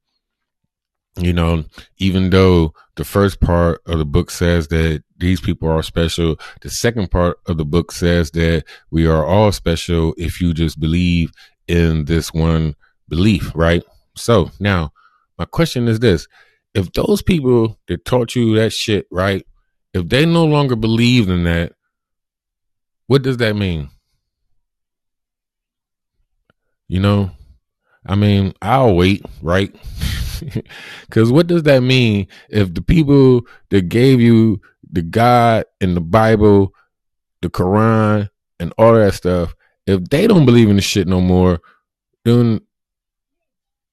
you 1.16 1.32
know, 1.32 1.64
even 1.98 2.30
though 2.30 2.72
the 2.96 3.04
first 3.04 3.40
part 3.40 3.80
of 3.86 3.98
the 3.98 4.04
book 4.04 4.30
says 4.30 4.68
that 4.68 5.02
these 5.16 5.40
people 5.40 5.68
are 5.68 5.82
special, 5.82 6.38
the 6.62 6.70
second 6.70 7.10
part 7.10 7.38
of 7.46 7.56
the 7.56 7.64
book 7.64 7.92
says 7.92 8.30
that 8.32 8.64
we 8.90 9.06
are 9.06 9.24
all 9.24 9.52
special 9.52 10.14
if 10.16 10.40
you 10.40 10.52
just 10.52 10.80
believe 10.80 11.32
in 11.68 12.06
this 12.06 12.32
one 12.32 12.74
belief, 13.08 13.52
right? 13.54 13.82
So 14.16 14.50
now 14.58 14.92
my 15.38 15.44
question 15.44 15.88
is 15.88 16.00
this. 16.00 16.26
If 16.74 16.92
those 16.92 17.22
people 17.22 17.78
that 17.88 18.04
taught 18.04 18.36
you 18.36 18.54
that 18.56 18.72
shit, 18.72 19.06
right, 19.10 19.44
if 19.92 20.08
they 20.08 20.24
no 20.26 20.44
longer 20.44 20.76
believe 20.76 21.28
in 21.28 21.44
that, 21.44 21.72
what 23.06 23.22
does 23.22 23.38
that 23.38 23.56
mean? 23.56 23.90
You 26.88 27.00
know, 27.00 27.30
I 28.06 28.14
mean, 28.14 28.54
I'll 28.62 28.94
wait, 28.96 29.24
right? 29.42 29.74
Because 31.02 31.30
what 31.30 31.48
does 31.48 31.64
that 31.64 31.82
mean 31.82 32.26
if 32.48 32.72
the 32.72 32.80
people 32.80 33.42
that 33.68 33.90
gave 33.90 34.22
you 34.22 34.60
the 34.90 35.02
God 35.02 35.66
and 35.82 35.94
the 35.94 36.00
Bible, 36.00 36.74
the 37.42 37.50
Quran, 37.50 38.30
and 38.58 38.72
all 38.78 38.94
that 38.94 39.12
stuff, 39.14 39.54
if 39.86 40.04
they 40.06 40.26
don't 40.26 40.46
believe 40.46 40.70
in 40.70 40.76
the 40.76 40.82
shit 40.82 41.06
no 41.06 41.20
more, 41.20 41.60
then 42.24 42.60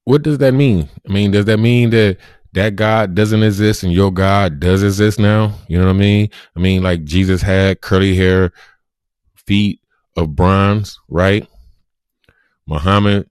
what 0.05 0.21
does 0.21 0.37
that 0.37 0.53
mean? 0.53 0.89
I 1.07 1.11
mean, 1.11 1.31
does 1.31 1.45
that 1.45 1.57
mean 1.57 1.89
that 1.89 2.17
that 2.57 2.75
God 2.75 3.13
doesn't 3.13 3.43
exist 3.43 3.83
and 3.83 3.93
your 3.93 4.11
God 4.11 4.59
does 4.59 4.81
exist 4.81 5.19
now. 5.19 5.53
You 5.67 5.77
know 5.77 5.85
what 5.85 5.91
I 5.95 5.99
mean? 5.99 6.29
I 6.55 6.59
mean, 6.59 6.81
like 6.81 7.03
Jesus 7.03 7.43
had 7.43 7.81
curly 7.81 8.15
hair, 8.15 8.51
feet 9.35 9.79
of 10.15 10.35
bronze, 10.35 10.99
right? 11.07 11.47
Muhammad 12.65 13.29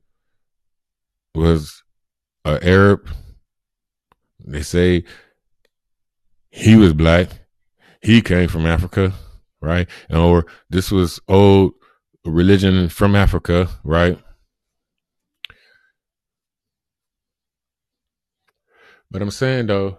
was 1.35 1.83
an 2.45 2.61
Arab. 2.63 3.09
They 4.45 4.63
say 4.63 5.03
he 6.51 6.77
was 6.77 6.93
black. 6.93 7.29
He 8.03 8.23
came 8.23 8.47
from 8.49 8.65
Africa, 8.65 9.13
right? 9.61 9.89
Or 10.09 10.47
this 10.71 10.93
was 10.93 11.19
old 11.27 11.73
religion 12.25 12.89
from 12.91 13.17
Africa, 13.17 13.69
right? 13.83 14.21
But 19.11 19.23
I'm 19.23 19.31
saying 19.31 19.67
though, 19.67 19.99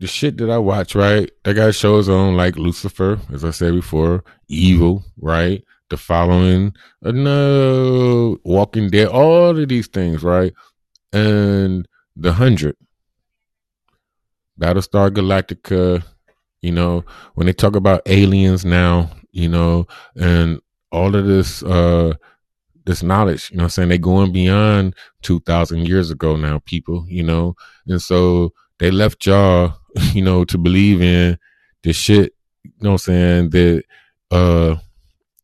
the 0.00 0.06
shit 0.06 0.38
that 0.38 0.50
I 0.50 0.58
watch, 0.58 0.94
right? 0.94 1.30
I 1.44 1.52
got 1.52 1.74
shows 1.74 2.08
on 2.08 2.34
like 2.36 2.56
Lucifer, 2.56 3.18
as 3.32 3.44
I 3.44 3.50
said 3.50 3.74
before, 3.74 4.24
Evil, 4.48 5.04
right? 5.18 5.62
The 5.90 5.96
following, 5.96 6.74
uh, 7.04 7.12
no, 7.12 8.38
Walking 8.44 8.88
Dead, 8.88 9.08
all 9.08 9.56
of 9.58 9.68
these 9.68 9.88
things, 9.88 10.22
right? 10.22 10.54
And 11.12 11.86
the 12.16 12.32
hundred, 12.32 12.76
Battlestar 14.58 15.10
Galactica, 15.10 16.02
you 16.62 16.72
know, 16.72 17.04
when 17.34 17.46
they 17.46 17.52
talk 17.52 17.76
about 17.76 18.02
aliens 18.06 18.64
now, 18.64 19.10
you 19.32 19.48
know, 19.48 19.86
and 20.16 20.60
all 20.92 21.14
of 21.14 21.26
this 21.26 21.62
uh 21.62 22.14
this 22.90 23.02
knowledge, 23.02 23.50
you 23.50 23.56
know 23.56 23.64
I'm 23.64 23.70
saying? 23.70 23.88
They're 23.88 23.98
going 23.98 24.32
beyond 24.32 24.94
2,000 25.22 25.86
years 25.86 26.10
ago 26.10 26.36
now, 26.36 26.60
people, 26.64 27.06
you 27.08 27.22
know? 27.22 27.54
And 27.86 28.02
so 28.02 28.52
they 28.78 28.90
left 28.90 29.24
y'all, 29.26 29.74
you 30.12 30.22
know, 30.22 30.44
to 30.44 30.58
believe 30.58 31.00
in 31.00 31.38
the 31.82 31.92
shit, 31.92 32.34
you 32.64 32.72
know 32.80 32.92
I'm 32.92 32.98
saying, 32.98 33.50
that, 33.50 33.84
uh, 34.30 34.76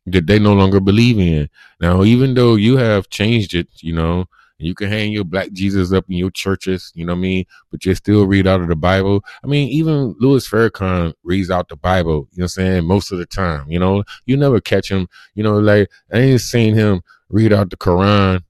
that 0.07 0.27
they 0.27 0.39
no 0.39 0.53
longer 0.53 0.79
believe 0.79 1.19
in. 1.19 1.49
Now, 1.79 2.03
even 2.03 2.33
though 2.33 2.55
you 2.55 2.77
have 2.77 3.09
changed 3.09 3.53
it, 3.53 3.67
you 3.81 3.93
know, 3.93 4.25
you 4.59 4.73
can 4.73 4.89
hang 4.89 5.11
your 5.11 5.23
black 5.23 5.51
Jesus 5.51 5.93
up 5.93 6.05
in 6.09 6.17
your 6.17 6.31
churches, 6.31 6.91
you 6.95 7.05
know 7.05 7.13
what 7.13 7.19
I 7.19 7.21
mean? 7.21 7.45
But 7.71 7.85
you 7.85 7.93
still 7.95 8.25
read 8.25 8.47
out 8.47 8.59
of 8.59 8.67
the 8.67 8.75
Bible. 8.75 9.23
I 9.43 9.47
mean, 9.47 9.69
even 9.69 10.15
Louis 10.19 10.47
Farrakhan 10.47 11.13
reads 11.23 11.51
out 11.51 11.69
the 11.69 11.75
Bible, 11.75 12.27
you 12.31 12.39
know 12.39 12.43
what 12.43 12.43
I'm 12.43 12.47
saying? 12.47 12.85
Most 12.85 13.11
of 13.11 13.19
the 13.19 13.25
time, 13.25 13.69
you 13.69 13.79
know, 13.79 14.03
you 14.25 14.35
never 14.35 14.59
catch 14.59 14.89
him, 14.89 15.07
you 15.35 15.43
know, 15.43 15.59
like 15.59 15.89
I 16.11 16.19
ain't 16.19 16.41
seen 16.41 16.73
him 16.73 17.03
read 17.29 17.53
out 17.53 17.69
the 17.69 17.77
Quran 17.77 18.43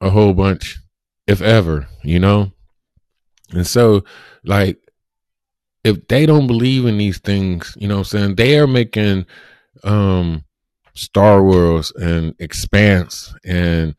a 0.00 0.10
whole 0.10 0.34
bunch, 0.34 0.78
if 1.26 1.40
ever, 1.40 1.86
you 2.02 2.18
know? 2.18 2.52
And 3.50 3.66
so, 3.66 4.04
like, 4.44 4.78
if 5.84 6.06
they 6.08 6.26
don't 6.26 6.46
believe 6.46 6.86
in 6.86 6.98
these 6.98 7.18
things, 7.18 7.74
you 7.78 7.88
know 7.88 7.98
I'm 7.98 8.04
saying? 8.04 8.34
They 8.36 8.58
are 8.58 8.66
making 8.66 9.26
um 9.84 10.44
Star 10.94 11.42
Wars 11.42 11.92
and 11.96 12.34
Expanse 12.38 13.34
and 13.44 13.94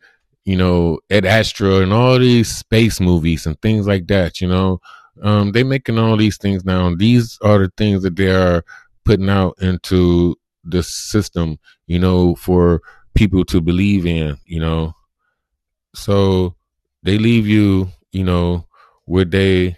you 0.45 0.57
know, 0.57 0.99
Ad 1.09 1.25
Astra 1.25 1.77
and 1.77 1.93
all 1.93 2.19
these 2.19 2.53
space 2.53 2.99
movies 2.99 3.45
and 3.45 3.59
things 3.61 3.87
like 3.87 4.07
that, 4.07 4.41
you 4.41 4.47
know. 4.47 4.79
Um, 5.21 5.51
they 5.51 5.63
making 5.63 5.97
all 5.97 6.17
these 6.17 6.37
things 6.37 6.65
now. 6.65 6.93
These 6.95 7.37
are 7.41 7.59
the 7.59 7.71
things 7.77 8.03
that 8.03 8.15
they 8.15 8.29
are 8.29 8.63
putting 9.05 9.29
out 9.29 9.55
into 9.61 10.35
the 10.63 10.83
system, 10.83 11.59
you 11.87 11.99
know, 11.99 12.35
for 12.35 12.81
people 13.13 13.45
to 13.45 13.61
believe 13.61 14.05
in, 14.05 14.37
you 14.45 14.59
know. 14.59 14.93
So 15.95 16.55
they 17.03 17.17
leave 17.17 17.47
you, 17.47 17.89
you 18.11 18.23
know, 18.23 18.67
with 19.05 19.31
they 19.31 19.77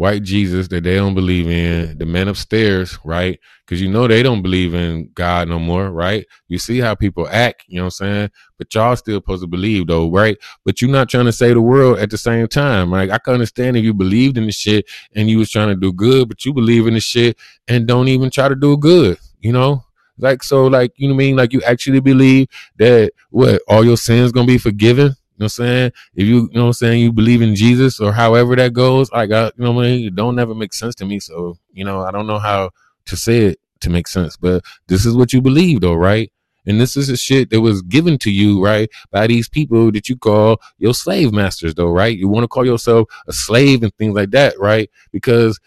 white 0.00 0.22
Jesus 0.22 0.68
that 0.68 0.82
they 0.84 0.94
don't 0.96 1.14
believe 1.14 1.46
in, 1.46 1.98
the 1.98 2.06
man 2.06 2.26
upstairs, 2.28 2.98
right? 3.04 3.38
Because 3.66 3.82
you 3.82 3.88
know 3.90 4.08
they 4.08 4.22
don't 4.22 4.40
believe 4.40 4.72
in 4.72 5.10
God 5.12 5.48
no 5.48 5.58
more, 5.58 5.90
right? 5.90 6.24
You 6.48 6.58
see 6.58 6.78
how 6.78 6.94
people 6.94 7.28
act, 7.28 7.64
you 7.66 7.76
know 7.76 7.82
what 7.82 8.00
I'm 8.00 8.06
saying? 8.06 8.30
But 8.56 8.74
y'all 8.74 8.96
still 8.96 9.18
supposed 9.18 9.42
to 9.42 9.46
believe 9.46 9.88
though, 9.88 10.10
right? 10.10 10.38
But 10.64 10.80
you're 10.80 10.90
not 10.90 11.10
trying 11.10 11.26
to 11.26 11.32
save 11.32 11.54
the 11.54 11.60
world 11.60 11.98
at 11.98 12.08
the 12.08 12.16
same 12.16 12.48
time. 12.48 12.90
Like 12.90 13.10
I 13.10 13.18
can 13.18 13.34
understand 13.34 13.76
if 13.76 13.84
you 13.84 13.92
believed 13.92 14.38
in 14.38 14.46
the 14.46 14.52
shit 14.52 14.86
and 15.14 15.28
you 15.28 15.36
was 15.36 15.50
trying 15.50 15.68
to 15.68 15.76
do 15.76 15.92
good, 15.92 16.28
but 16.28 16.46
you 16.46 16.54
believe 16.54 16.86
in 16.86 16.94
the 16.94 17.00
shit 17.00 17.36
and 17.68 17.86
don't 17.86 18.08
even 18.08 18.30
try 18.30 18.48
to 18.48 18.54
do 18.54 18.78
good, 18.78 19.18
you 19.40 19.52
know? 19.52 19.84
Like 20.20 20.42
so, 20.42 20.66
like 20.66 20.92
you 20.96 21.08
know 21.08 21.14
what 21.14 21.22
I 21.22 21.26
mean? 21.26 21.36
Like 21.36 21.52
you 21.52 21.62
actually 21.62 22.00
believe 22.00 22.48
that 22.78 23.12
what 23.30 23.62
all 23.68 23.84
your 23.84 23.96
sins 23.96 24.32
gonna 24.32 24.46
be 24.46 24.58
forgiven? 24.58 25.06
You 25.06 25.44
know 25.44 25.44
what 25.44 25.44
I'm 25.44 25.48
saying? 25.66 25.92
If 26.14 26.26
you, 26.26 26.36
you 26.42 26.50
know 26.52 26.62
what 26.62 26.66
I'm 26.66 26.72
saying, 26.74 27.00
you 27.00 27.12
believe 27.12 27.40
in 27.40 27.54
Jesus 27.54 27.98
or 27.98 28.12
however 28.12 28.54
that 28.56 28.74
goes, 28.74 29.08
I, 29.10 29.22
you 29.22 29.28
know 29.30 29.72
what 29.72 29.86
I 29.86 29.88
mean? 29.88 30.06
It 30.08 30.14
don't 30.14 30.36
never 30.36 30.54
make 30.54 30.74
sense 30.74 30.94
to 30.96 31.06
me. 31.06 31.18
So, 31.18 31.56
you 31.72 31.82
know, 31.82 32.02
I 32.02 32.10
don't 32.10 32.26
know 32.26 32.38
how 32.38 32.70
to 33.06 33.16
say 33.16 33.46
it 33.46 33.58
to 33.80 33.88
make 33.88 34.06
sense, 34.06 34.36
but 34.36 34.62
this 34.88 35.06
is 35.06 35.16
what 35.16 35.32
you 35.32 35.40
believe 35.40 35.80
though, 35.80 35.94
right? 35.94 36.30
And 36.66 36.80
this 36.80 36.96
is 36.96 37.08
a 37.08 37.16
shit 37.16 37.50
that 37.50 37.60
was 37.60 37.82
given 37.82 38.18
to 38.18 38.30
you, 38.30 38.62
right, 38.62 38.90
by 39.10 39.26
these 39.26 39.48
people 39.48 39.90
that 39.92 40.08
you 40.08 40.16
call 40.16 40.60
your 40.78 40.94
slave 40.94 41.32
masters, 41.32 41.74
though, 41.74 41.90
right? 41.90 42.16
You 42.16 42.28
want 42.28 42.44
to 42.44 42.48
call 42.48 42.66
yourself 42.66 43.08
a 43.26 43.32
slave 43.32 43.82
and 43.82 43.94
things 43.96 44.14
like 44.14 44.30
that, 44.32 44.58
right? 44.58 44.90
Because 45.10 45.58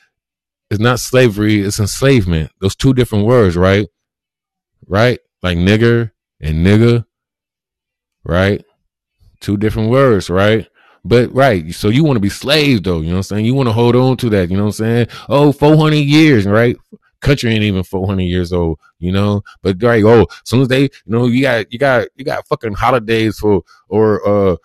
it's 0.69 0.79
not 0.79 0.99
slavery, 0.99 1.61
it's 1.61 1.79
enslavement. 1.79 2.51
Those 2.61 2.75
two 2.75 2.93
different 2.93 3.25
words, 3.25 3.57
right? 3.57 3.87
Right? 4.87 5.19
Like 5.41 5.57
nigger 5.57 6.11
and 6.41 6.65
nigga, 6.65 7.05
right? 8.23 8.63
Two 9.39 9.57
different 9.57 9.89
words, 9.89 10.29
right? 10.29 10.67
But 11.05 11.33
right, 11.33 11.73
so 11.73 11.89
you 11.89 12.03
want 12.03 12.15
to 12.15 12.21
be 12.21 12.29
slaves 12.29 12.81
though, 12.81 13.01
you 13.01 13.07
know 13.07 13.15
what 13.15 13.17
I'm 13.17 13.23
saying? 13.23 13.45
You 13.45 13.53
want 13.53 13.67
to 13.67 13.73
hold 13.73 13.95
on 13.95 14.15
to 14.17 14.29
that, 14.29 14.49
you 14.49 14.55
know 14.55 14.63
what 14.63 14.79
I'm 14.79 15.07
saying? 15.07 15.07
Oh, 15.27 15.51
400 15.51 15.95
years, 15.95 16.45
right? 16.45 16.77
Country 17.19 17.53
ain't 17.53 17.63
even 17.63 17.83
400 17.83 18.23
years 18.23 18.53
old, 18.53 18.79
you 18.99 19.11
know? 19.11 19.43
But 19.61 19.81
right, 19.83 20.03
oh, 20.03 20.21
as 20.21 20.27
soon 20.45 20.61
as 20.61 20.69
they, 20.69 20.83
you 20.83 20.89
know, 21.05 21.25
you 21.25 21.41
got, 21.41 21.71
you 21.71 21.79
got, 21.79 22.07
you 22.15 22.23
got 22.23 22.47
fucking 22.47 22.73
holidays 22.73 23.37
for, 23.37 23.63
or, 23.89 24.25
uh, 24.27 24.55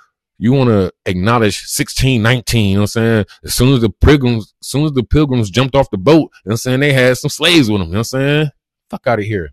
you 0.41 0.53
want 0.53 0.71
to 0.71 0.93
acknowledge 1.07 1.57
1619, 1.67 2.67
you 2.67 2.75
know 2.75 2.81
what 2.81 2.83
I'm 2.83 2.87
saying? 2.87 3.25
As 3.43 3.55
soon 3.55 3.75
as 3.75 3.81
the 3.81 3.91
pilgrims, 3.91 4.55
as 4.63 4.69
soon 4.69 4.85
as 4.85 4.93
the 4.93 5.03
pilgrims 5.03 5.51
jumped 5.51 5.75
off 5.75 5.91
the 5.91 5.99
boat, 5.99 6.15
you 6.15 6.21
know 6.21 6.29
what 6.45 6.53
I'm 6.53 6.57
saying? 6.59 6.81
They 6.81 6.93
had 6.93 7.19
some 7.19 7.31
slaves 7.31 7.69
with 7.69 7.81
them, 7.81 7.89
you 7.89 7.95
know 7.95 7.99
what 8.01 8.15
I'm 8.15 8.21
saying? 8.21 8.51
Fuck 8.91 9.09
out 9.09 9.19
of 9.19 9.25
here 9.25 9.53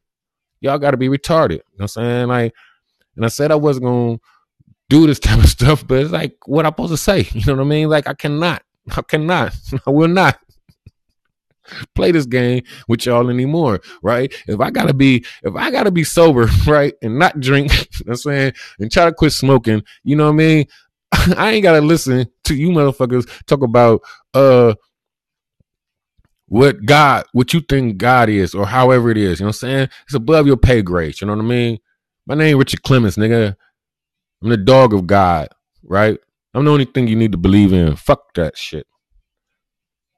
y'all 0.66 0.80
got 0.80 0.92
to 0.92 0.98
be 0.98 1.08
retarded. 1.08 1.52
You 1.52 1.78
know 1.78 1.84
what 1.84 1.84
I'm 1.84 1.88
saying? 1.88 2.28
Like, 2.28 2.54
and 3.16 3.26
I 3.26 3.30
said 3.30 3.52
I 3.52 3.56
wasn't 3.56 3.86
going 3.86 4.18
to 4.18 4.24
do 4.90 5.08
this 5.08 5.20
type 5.28 5.40
of 5.40 5.50
stuff, 5.50 5.88
but 5.88 6.00
it's 6.00 6.12
like, 6.12 6.36
what 6.48 6.66
I'm 6.66 6.72
supposed 6.72 6.94
to 6.94 6.98
say? 6.98 7.30
You 7.34 7.42
know 7.46 7.56
what 7.56 7.62
I 7.62 7.70
mean? 7.70 7.90
Like, 7.90 8.10
I 8.10 8.14
cannot, 8.14 8.64
I 8.92 9.02
cannot, 9.04 9.56
I 9.88 9.92
will 9.92 10.10
not 10.10 10.40
play 11.96 12.12
this 12.12 12.26
game 12.26 12.64
with 12.88 13.06
y'all 13.06 13.30
anymore, 13.30 13.82
right? 14.04 14.32
If 14.48 14.60
I 14.60 14.70
gotta 14.70 14.94
be, 14.94 15.26
if 15.44 15.56
I 15.56 15.72
gotta 15.72 15.92
be 15.92 16.04
sober, 16.04 16.48
right, 16.68 16.94
and 17.02 17.18
not 17.18 17.40
drink, 17.40 17.72
you 17.72 18.06
know 18.06 18.12
what 18.12 18.14
I'm 18.14 18.18
saying, 18.18 18.54
and 18.80 18.92
try 18.92 19.06
to 19.06 19.14
quit 19.14 19.32
smoking, 19.32 19.84
you 20.04 20.16
know 20.16 20.26
what 20.26 20.34
I 20.34 20.36
mean? 20.36 20.66
I 21.38 21.52
ain't 21.52 21.64
gotta 21.64 21.82
listen 21.82 22.28
to 22.46 22.56
you 22.56 22.70
motherfuckers 22.70 23.28
talk 23.48 23.64
about 23.64 24.02
uh 24.34 24.76
what 26.48 26.86
God, 26.86 27.26
what 27.34 27.54
you 27.54 27.62
think 27.62 27.98
God 27.98 28.30
is, 28.30 28.54
or 28.54 28.66
however 28.68 29.10
it 29.10 29.18
is. 29.18 29.40
You 29.40 29.46
know 29.46 29.48
what 29.48 29.56
I'm 29.56 29.70
saying? 29.70 29.90
It's 30.06 30.14
above 30.14 30.48
your 30.48 30.58
pay 30.58 30.82
grade. 30.82 31.20
You 31.20 31.28
know 31.28 31.34
what 31.34 31.44
I 31.44 31.48
mean? 31.48 31.80
My 32.28 32.36
name 32.36 32.58
Richard 32.58 32.84
Clemens, 32.84 33.16
nigga. 33.18 33.56
I'm 34.44 34.50
the 34.50 34.58
dog 34.58 34.94
of 34.94 35.08
God, 35.08 35.50
right? 35.84 36.20
I'm 36.54 36.66
the 36.66 36.72
only 36.72 36.86
thing 36.86 37.08
you 37.08 37.16
need 37.16 37.32
to 37.32 37.38
believe 37.38 37.74
in. 37.74 37.96
Fuck 37.96 38.34
that 38.36 38.58
shit. 38.58 38.88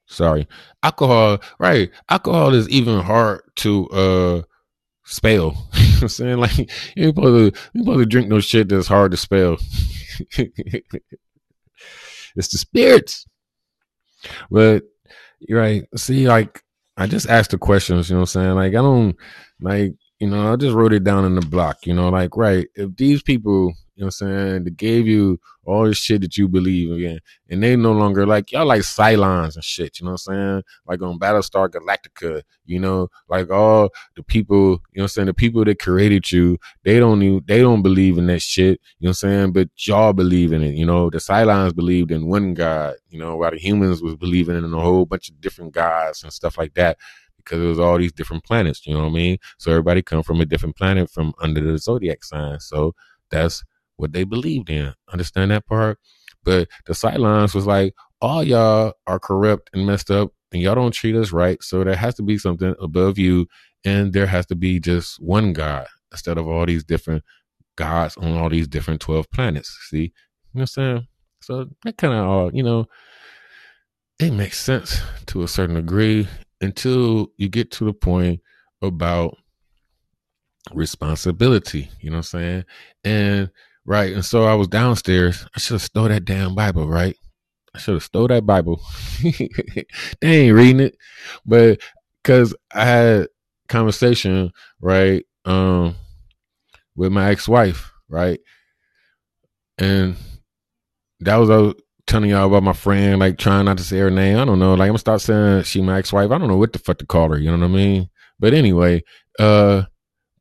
Sorry. 0.05 0.47
Alcohol, 0.83 1.39
right. 1.59 1.91
Alcohol 2.09 2.53
is 2.53 2.69
even 2.69 2.99
hard 3.01 3.41
to 3.57 3.89
uh 3.89 4.41
spell. 5.05 5.69
you 5.73 5.87
know 5.87 5.97
I'm 6.03 6.07
saying? 6.09 6.37
Like 6.37 6.57
you 6.57 6.65
ain't 6.97 7.15
supposed 7.15 7.53
to 7.55 7.61
you 7.73 7.81
supposed 7.81 7.99
to 7.99 8.05
drink 8.05 8.27
no 8.27 8.39
shit 8.39 8.69
that's 8.69 8.87
hard 8.87 9.11
to 9.11 9.17
spell. 9.17 9.57
it's 10.37 10.91
the 12.35 12.57
spirits. 12.57 13.25
But 14.49 14.83
right. 15.50 15.84
See, 15.95 16.28
like 16.28 16.63
I 16.97 17.08
just 17.08 17.30
asked 17.30 17.52
the 17.52 17.58
questions, 17.58 18.10
you 18.10 18.15
know 18.15 18.21
what 18.21 18.36
I'm 18.36 18.41
saying? 18.41 18.56
Like 18.56 18.71
I 18.71 18.82
don't 18.82 19.15
like, 19.62 19.93
you 20.19 20.28
know, 20.28 20.54
I 20.54 20.56
just 20.56 20.76
wrote 20.76 20.93
it 20.93 21.04
down 21.04 21.26
in 21.26 21.36
the 21.36 21.41
block, 21.41 21.86
you 21.86 21.93
know, 21.93 22.10
like 22.10 22.36
right, 22.36 22.67
if 22.76 22.95
these 22.95 23.21
people, 23.21 23.73
you 23.95 24.04
know 24.04 24.06
what 24.06 24.06
I'm 24.06 24.12
saying, 24.12 24.63
they 24.63 24.71
gave 24.71 25.08
you 25.08 25.39
all 25.67 25.86
this 25.86 25.97
shit 25.97 26.21
that 26.21 26.38
you 26.38 26.47
believe 26.47 26.91
in, 26.91 27.19
and 27.49 27.62
they 27.62 27.75
no 27.75 27.91
longer 27.91 28.25
like 28.25 28.51
y'all 28.51 28.65
like 28.65 28.82
Cylons 28.82 29.56
and 29.56 29.63
shit, 29.63 29.99
you 29.99 30.06
know 30.06 30.13
what 30.13 30.23
I'm 30.30 30.34
saying? 30.34 30.63
Like 30.88 31.01
on 31.01 31.19
Battlestar 31.19 31.69
Galactica, 31.69 32.41
you 32.65 32.80
know, 32.80 33.10
like 33.27 33.51
all 33.51 33.89
the 34.15 34.23
people, 34.23 34.56
you 34.56 34.69
know 34.69 34.80
what 34.95 35.03
I'm 35.03 35.08
saying, 35.10 35.25
the 35.27 35.34
people 35.34 35.65
that 35.65 35.80
created 35.80 36.32
you, 36.32 36.58
they 36.84 36.99
don't 36.99 37.21
even, 37.21 37.43
they 37.45 37.60
don't 37.60 37.82
believe 37.82 38.17
in 38.17 38.27
that 38.27 38.41
shit, 38.41 38.80
you 38.99 39.08
know 39.08 39.10
what 39.10 39.23
I'm 39.23 39.30
saying? 39.30 39.51
But 39.51 39.69
y'all 39.86 40.13
believe 40.13 40.53
in 40.53 40.63
it, 40.63 40.75
you 40.75 40.86
know, 40.86 41.10
the 41.10 41.17
Cylons 41.17 41.75
believed 41.75 42.12
in 42.12 42.27
one 42.27 42.53
God, 42.53 42.95
you 43.10 43.19
know, 43.19 43.36
while 43.36 43.51
the 43.51 43.60
humans 43.60 44.01
was 44.01 44.15
believing 44.15 44.58
in 44.58 44.73
a 44.73 44.80
whole 44.80 45.06
bunch 45.06 45.30
of 45.30 45.41
different 45.41 45.73
gods 45.73 46.23
and 46.23 46.32
stuff 46.32 46.58
like 46.58 46.75
that 46.75 46.97
because 47.38 47.62
it 47.62 47.67
was 47.67 47.80
all 47.80 47.97
these 47.97 48.13
different 48.13 48.45
planets, 48.45 48.88
you 48.88 48.93
know 48.93 49.01
what 49.01 49.10
I 49.10 49.13
mean? 49.13 49.38
So 49.58 49.71
everybody 49.71 50.01
come 50.01 50.23
from 50.23 50.39
a 50.39 50.45
different 50.45 50.77
planet 50.77 51.10
from 51.10 51.34
under 51.41 51.60
the 51.60 51.77
zodiac 51.77 52.23
sign. 52.23 52.60
So 52.62 52.95
that's 53.30 53.63
what 53.97 54.13
they 54.13 54.23
believed 54.23 54.69
in. 54.69 54.93
Understand 55.12 55.51
that 55.51 55.65
part? 55.65 55.99
But 56.43 56.69
the 56.86 56.93
Cylons 56.93 57.53
was 57.53 57.67
like, 57.67 57.93
all 58.21 58.43
y'all 58.43 58.93
are 59.05 59.19
corrupt 59.19 59.69
and 59.73 59.86
messed 59.86 60.10
up 60.10 60.31
and 60.51 60.62
y'all 60.62 60.75
don't 60.75 60.91
treat 60.91 61.15
us 61.15 61.31
right. 61.31 61.62
So 61.62 61.83
there 61.83 61.95
has 61.95 62.15
to 62.15 62.23
be 62.23 62.38
something 62.38 62.73
above 62.79 63.17
you 63.17 63.47
and 63.83 64.13
there 64.13 64.25
has 64.25 64.45
to 64.47 64.55
be 64.55 64.79
just 64.79 65.21
one 65.21 65.53
God 65.53 65.88
instead 66.12 66.38
of 66.38 66.47
all 66.47 66.65
these 66.65 66.83
different 66.83 67.23
gods 67.75 68.17
on 68.17 68.38
all 68.38 68.49
these 68.49 68.67
different 68.67 69.01
12 69.01 69.29
planets. 69.31 69.77
See? 69.89 69.97
You 69.97 70.03
know 70.05 70.12
what 70.51 70.62
I'm 70.62 70.67
saying? 70.67 71.07
So 71.41 71.69
that 71.83 71.97
kind 71.97 72.13
of 72.13 72.25
all, 72.25 72.55
you 72.55 72.63
know, 72.63 72.88
it 74.19 74.31
makes 74.31 74.60
sense 74.60 75.01
to 75.27 75.43
a 75.43 75.47
certain 75.47 75.75
degree 75.75 76.27
until 76.60 77.27
you 77.38 77.49
get 77.49 77.71
to 77.71 77.86
the 77.86 77.93
point 77.93 78.41
about 78.81 79.38
responsibility. 80.73 81.89
You 82.01 82.10
know 82.10 82.17
what 82.17 82.33
I'm 82.33 82.41
saying? 82.41 82.65
And 83.03 83.51
right, 83.88 84.13
and 84.13 84.23
so 84.23 84.43
I 84.43 84.54
was 84.54 84.67
downstairs. 84.67 85.47
I 85.56 85.60
should 85.60 85.76
have 85.76 85.82
stole 85.82 86.10
that 86.10 86.26
damn 86.26 86.54
Bible, 86.54 86.88
right? 86.88 87.17
I 87.73 87.80
should 87.80 87.95
have 87.95 88.04
stole 88.04 88.28
that 88.28 88.45
Bible. 88.45 88.82
they 90.21 90.47
ain't 90.47 90.56
reading 90.56 90.82
it, 90.82 90.97
but 91.45 91.80
because 92.21 92.56
I 92.71 92.86
had 92.86 93.28
conversation 93.69 94.52
right 94.80 95.26
um 95.45 95.95
with 96.95 97.12
my 97.12 97.30
ex-wife, 97.32 97.91
right, 98.10 98.39
and 99.80 100.15
that 101.21 101.38
was 101.38 101.50
a 101.50 101.73
telling 102.08 102.30
y'all 102.30 102.47
about 102.47 102.63
my 102.63 102.73
friend, 102.73 103.19
like 103.19 103.38
trying 103.38 103.65
not 103.65 103.78
to 103.78 103.84
say 103.84 104.00
her 104.00 104.10
name. 104.10 104.38
I 104.38 104.45
don't 104.45 104.60
know. 104.60 104.73
Like 104.73 104.88
I'm 104.88 104.89
gonna 104.89 105.00
start 105.00 105.21
saying 105.21 105.63
she 105.63 105.82
my 105.82 105.97
ex-wife. 106.00 106.32
I 106.32 106.38
don't 106.38 106.47
know 106.47 106.58
what 106.58 106.73
the 106.73 106.80
fuck 106.80 106.97
to 107.00 107.06
call 107.06 107.30
her. 107.30 107.38
You 107.38 107.52
know 107.52 107.58
what 107.58 107.65
I 107.65 107.67
mean? 107.67 108.10
But 108.39 108.54
anyway, 108.54 109.04
uh, 109.39 109.84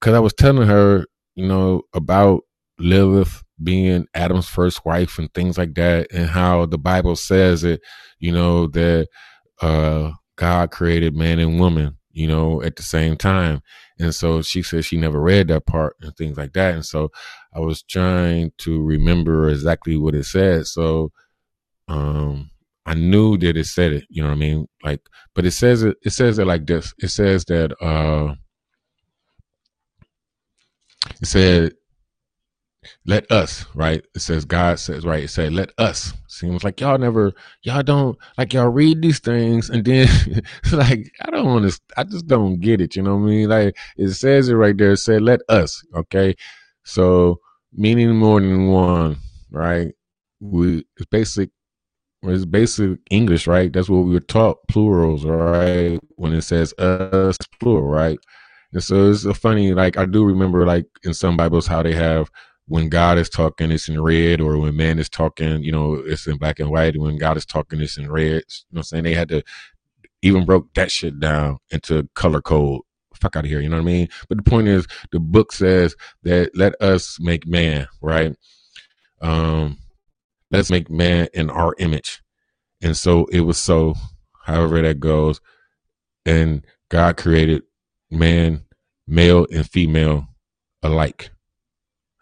cause 0.01 0.15
I 0.15 0.21
was 0.21 0.33
telling 0.35 0.69
her, 0.69 1.07
you 1.35 1.47
know, 1.47 1.83
about 1.93 2.43
Lilith 2.79 3.43
being 3.63 4.07
Adam's 4.15 4.49
first 4.49 4.85
wife 4.85 5.19
and 5.19 5.33
things 5.35 5.57
like 5.59 5.75
that, 5.75 6.09
and 6.13 6.29
how 6.29 6.67
the 6.67 6.79
Bible 6.79 7.17
says 7.17 7.65
it, 7.65 7.81
you 8.19 8.33
know, 8.33 8.67
that 8.69 9.09
uh 9.63 10.13
God 10.37 10.71
created 10.71 11.17
man 11.17 11.39
and 11.39 11.59
woman, 11.59 11.97
you 12.13 12.29
know, 12.29 12.63
at 12.63 12.77
the 12.77 12.83
same 12.83 13.17
time. 13.17 13.63
And 13.99 14.15
so 14.15 14.43
she 14.43 14.63
said 14.63 14.85
she 14.85 14.99
never 14.99 15.21
read 15.21 15.49
that 15.49 15.67
part 15.67 15.97
and 16.03 16.15
things 16.17 16.37
like 16.37 16.53
that. 16.53 16.75
And 16.75 16.85
so 16.85 17.11
I 17.55 17.61
was 17.61 17.83
trying 17.83 18.53
to 18.59 18.83
remember 18.83 19.49
exactly 19.49 19.97
what 19.97 20.15
it 20.15 20.25
said. 20.25 20.67
So 20.67 21.13
um 21.89 22.51
I 22.87 22.95
knew 22.95 23.37
that 23.39 23.57
it 23.57 23.67
said 23.67 23.93
it, 23.93 24.05
you 24.09 24.23
know 24.23 24.29
what 24.29 24.37
I 24.37 24.39
mean? 24.39 24.69
Like, 24.85 25.01
but 25.35 25.45
it 25.45 25.51
says 25.53 25.83
it, 25.83 25.97
it 26.05 26.11
says 26.11 26.39
it 26.39 26.47
like 26.47 26.67
this. 26.67 26.95
It 26.99 27.09
says 27.09 27.45
that, 27.47 27.73
uh, 27.83 28.37
it 31.21 31.27
said, 31.27 31.73
let 33.07 33.31
us, 33.31 33.65
right? 33.75 34.05
It 34.15 34.21
says 34.21 34.45
God 34.45 34.79
says, 34.79 35.05
right? 35.05 35.25
It 35.25 35.29
said, 35.29 35.53
let 35.53 35.71
us. 35.79 36.13
Seems 36.29 36.65
like 36.65 36.81
y'all 36.81 36.99
never, 36.99 37.33
y'all 37.63 37.83
don't, 37.83 38.19
like 38.39 38.53
y'all 38.53 38.69
read 38.69 39.03
these 39.03 39.21
things 39.21 39.71
and 39.71 39.85
then 39.85 40.09
like, 40.73 41.11
I 41.23 41.31
don't 41.31 41.47
want 41.47 41.71
to, 41.71 41.81
I 41.97 42.05
just 42.05 42.27
don't 42.27 42.61
get 42.61 42.81
it. 42.81 42.97
You 42.97 43.03
know 43.03 43.17
what 43.17 43.27
I 43.27 43.31
mean? 43.31 43.49
Like 43.49 43.77
it 43.97 44.11
says 44.11 44.49
it 44.49 44.55
right 44.55 44.77
there. 44.77 44.93
It 44.93 44.99
said, 44.99 45.23
let 45.23 45.41
us. 45.49 45.83
Okay. 45.95 46.35
So 46.85 47.41
meaning 47.73 48.17
more 48.17 48.41
than 48.41 48.69
one, 48.69 49.17
right? 49.51 49.93
We, 50.41 50.85
it's 50.97 51.07
basic 51.11 51.51
it's 52.23 52.45
basic 52.45 52.99
English, 53.11 53.47
right? 53.47 53.73
That's 53.73 53.89
what 53.89 54.05
we 54.05 54.13
were 54.15 54.21
taught, 54.21 54.59
plurals, 54.69 55.25
right? 55.25 55.99
When 56.17 56.33
it 56.33 56.43
says 56.43 56.73
us, 56.75 57.37
plural, 57.61 57.87
right? 57.87 58.19
And 58.73 58.83
so 58.83 59.11
it's 59.11 59.25
a 59.25 59.35
funny, 59.35 59.73
like 59.75 59.97
I 59.97 60.07
do 60.07 60.25
remember, 60.25 60.67
like 60.67 60.87
in 61.05 61.15
some 61.15 61.37
Bibles, 61.37 61.67
how 61.67 61.83
they 61.83 61.95
have 61.95 62.31
when 62.69 62.89
God 62.89 63.19
is 63.19 63.29
talking, 63.29 63.71
it's 63.71 63.89
in 63.89 64.01
red, 64.01 64.41
or 64.41 64.59
when 64.59 64.77
man 64.77 64.99
is 64.99 65.09
talking, 65.09 65.63
you 65.63 65.71
know, 65.71 65.95
it's 65.95 66.27
in 66.27 66.37
black 66.37 66.59
and 66.59 66.71
white. 66.71 66.99
When 66.99 67.17
God 67.17 67.37
is 67.37 67.47
talking, 67.47 67.81
it's 67.81 67.97
in 67.97 68.11
red. 68.11 68.25
You 68.25 68.39
know 68.39 68.43
what 68.71 68.79
I'm 68.79 68.83
saying? 68.85 69.05
They 69.05 69.15
had 69.15 69.29
to 69.29 69.43
even 70.23 70.45
broke 70.45 70.75
that 70.75 70.91
shit 70.91 71.21
down 71.21 71.59
into 71.71 72.09
color 72.15 72.43
code. 72.43 72.83
Fuck 73.15 73.37
out 73.37 73.45
of 73.45 73.51
here, 73.51 73.61
you 73.61 73.69
know 73.69 73.77
what 73.77 73.83
I 73.83 73.87
mean? 73.87 74.09
But 74.29 74.39
the 74.39 74.43
point 74.43 74.69
is, 74.69 74.87
the 75.11 75.21
book 75.21 75.53
says 75.53 75.97
that 76.25 76.57
let 76.57 76.81
us 76.83 77.19
make 77.21 77.47
man, 77.47 77.89
right? 78.03 78.37
Um, 79.23 79.79
let's 80.51 80.71
make 80.71 80.91
man 80.91 81.29
in 81.33 81.49
our 81.49 81.75
image. 81.79 82.21
And 82.83 82.97
so 82.97 83.27
it 83.27 83.41
was 83.41 83.59
so, 83.59 83.95
however 84.45 84.83
that 84.83 85.01
goes. 85.01 85.41
And 86.27 86.67
God 86.91 87.17
created 87.17 87.63
man, 88.11 88.65
male, 89.07 89.47
and 89.51 89.69
female 89.69 90.27
alike. 90.83 91.31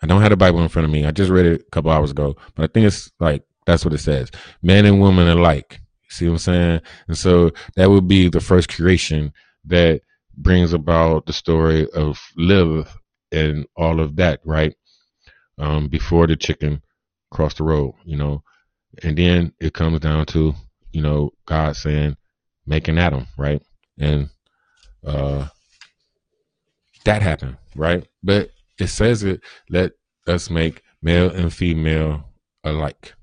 I 0.04 0.06
don't 0.06 0.20
have 0.20 0.28
the 0.28 0.36
Bible 0.36 0.60
in 0.60 0.68
front 0.68 0.84
of 0.84 0.92
me. 0.92 1.06
I 1.06 1.12
just 1.12 1.30
read 1.30 1.46
it 1.46 1.62
a 1.62 1.70
couple 1.70 1.90
hours 1.90 2.10
ago, 2.10 2.36
but 2.54 2.64
I 2.64 2.66
think 2.66 2.86
it's 2.86 3.10
like 3.20 3.42
that's 3.64 3.86
what 3.86 3.94
it 3.94 3.98
says. 3.98 4.30
Man 4.62 4.84
and 4.84 5.00
woman 5.00 5.28
alike. 5.28 5.80
See 6.10 6.26
what 6.26 6.32
I'm 6.32 6.38
saying? 6.38 6.80
And 7.08 7.16
so 7.16 7.52
that 7.76 7.88
would 7.88 8.06
be 8.06 8.28
the 8.28 8.42
first 8.42 8.68
creation 8.68 9.32
that 9.64 10.02
brings 10.36 10.74
about 10.74 11.24
the 11.24 11.32
story 11.32 11.88
of 11.92 12.20
Lilith 12.36 12.94
and 13.32 13.64
all 13.76 13.98
of 13.98 14.16
that, 14.16 14.40
right? 14.44 14.74
Um, 15.56 15.88
before 15.88 16.26
the 16.26 16.36
chicken 16.36 16.82
crossed 17.30 17.56
the 17.56 17.64
road, 17.64 17.94
you 18.04 18.18
know. 18.18 18.42
And 19.02 19.16
then 19.16 19.54
it 19.58 19.72
comes 19.72 20.00
down 20.00 20.26
to, 20.26 20.52
you 20.92 21.00
know, 21.00 21.30
God 21.46 21.76
saying, 21.76 22.18
make 22.66 22.88
an 22.88 22.98
Adam, 22.98 23.26
right? 23.38 23.62
And 23.98 24.28
uh 25.02 25.48
that 27.06 27.22
happened, 27.22 27.56
right? 27.74 28.06
But 28.22 28.50
it 28.78 28.88
says 28.88 29.22
it, 29.22 29.40
let 29.70 29.92
us 30.26 30.50
make 30.50 30.82
male 31.02 31.30
and 31.30 31.52
female 31.52 32.24
alike, 32.64 33.14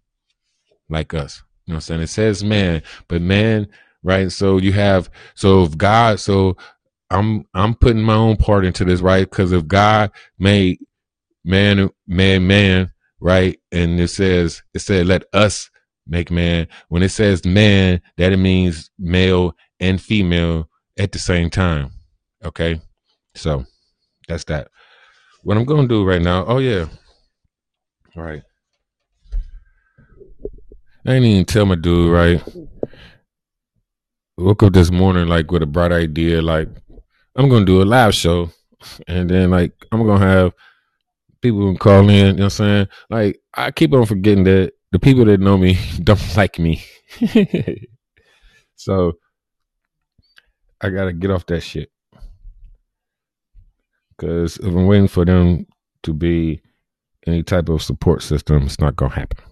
like 0.89 1.13
us. 1.13 1.43
You 1.65 1.73
know 1.73 1.75
what 1.75 1.77
I'm 1.77 1.81
saying? 1.81 2.01
It 2.01 2.07
says 2.07 2.43
man, 2.43 2.83
but 3.07 3.21
man, 3.21 3.67
right? 4.03 4.31
So 4.31 4.57
you 4.57 4.73
have 4.73 5.09
so 5.35 5.63
if 5.63 5.77
God, 5.77 6.19
so 6.19 6.57
I'm 7.09 7.45
I'm 7.53 7.75
putting 7.75 8.01
my 8.01 8.15
own 8.15 8.37
part 8.37 8.65
into 8.65 8.85
this, 8.85 9.01
right? 9.01 9.29
Because 9.29 9.51
if 9.51 9.67
God 9.67 10.11
made 10.39 10.79
man, 11.43 11.89
man, 12.07 12.47
man, 12.47 12.91
right? 13.19 13.59
And 13.71 13.99
it 13.99 14.09
says, 14.09 14.63
it 14.73 14.79
said, 14.79 15.07
let 15.07 15.23
us 15.33 15.69
make 16.07 16.31
man. 16.31 16.67
When 16.89 17.03
it 17.03 17.09
says 17.09 17.45
man, 17.45 18.01
that 18.17 18.33
it 18.33 18.37
means 18.37 18.89
male 18.97 19.55
and 19.79 20.01
female 20.01 20.69
at 20.97 21.11
the 21.11 21.19
same 21.19 21.49
time. 21.49 21.91
Okay. 22.43 22.81
So 23.35 23.65
that's 24.27 24.43
that. 24.45 24.69
What 25.43 25.57
I'm 25.57 25.65
going 25.65 25.83
to 25.83 25.87
do 25.87 26.05
right 26.05 26.21
now. 26.21 26.45
Oh, 26.45 26.59
yeah. 26.59 26.85
All 28.15 28.23
right. 28.23 28.43
I 31.05 31.13
ain't 31.13 31.25
even 31.25 31.45
tell 31.45 31.65
my 31.65 31.75
dude, 31.75 32.11
right? 32.11 32.43
Woke 34.37 34.63
up 34.63 34.73
this 34.73 34.91
morning, 34.91 35.27
like, 35.27 35.51
with 35.51 35.63
a 35.63 35.65
bright 35.65 35.91
idea. 35.91 36.41
Like, 36.41 36.69
I'm 37.35 37.49
going 37.49 37.65
to 37.65 37.71
do 37.71 37.81
a 37.81 37.85
live 37.85 38.13
show. 38.13 38.51
And 39.07 39.29
then, 39.29 39.51
like, 39.51 39.73
I'm 39.91 40.05
going 40.05 40.19
to 40.19 40.27
have 40.27 40.53
people 41.41 41.67
can 41.67 41.77
call 41.77 42.01
in, 42.01 42.09
you 42.09 42.23
know 42.23 42.33
what 42.33 42.43
I'm 42.43 42.49
saying? 42.49 42.87
Like 43.09 43.41
I 43.53 43.71
keep 43.71 43.93
on 43.93 44.05
forgetting 44.05 44.43
that 44.45 44.73
the 44.91 44.99
people 44.99 45.25
that 45.25 45.39
know 45.39 45.57
me 45.57 45.77
don't 46.03 46.37
like 46.37 46.59
me. 46.59 46.83
so 48.75 49.13
I 50.79 50.89
gotta 50.89 51.13
get 51.13 51.31
off 51.31 51.45
that 51.47 51.61
shit. 51.61 51.91
Cause 54.21 54.57
if 54.57 54.67
I'm 54.67 54.85
waiting 54.85 55.07
for 55.07 55.25
them 55.25 55.65
to 56.03 56.13
be 56.13 56.61
any 57.25 57.41
type 57.41 57.69
of 57.69 57.81
support 57.81 58.21
system, 58.21 58.63
it's 58.63 58.79
not 58.79 58.95
gonna 58.95 59.15
happen. 59.15 59.43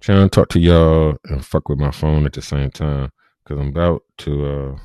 trying 0.00 0.28
to 0.28 0.28
talk 0.28 0.48
to 0.48 0.58
y'all 0.58 1.16
and 1.26 1.46
fuck 1.46 1.68
with 1.68 1.78
my 1.78 1.92
phone 1.92 2.26
at 2.26 2.32
the 2.32 2.42
same 2.42 2.72
time. 2.72 3.12
Cause 3.44 3.56
I'm 3.56 3.68
about 3.68 4.02
to 4.18 4.46
uh 4.46 4.78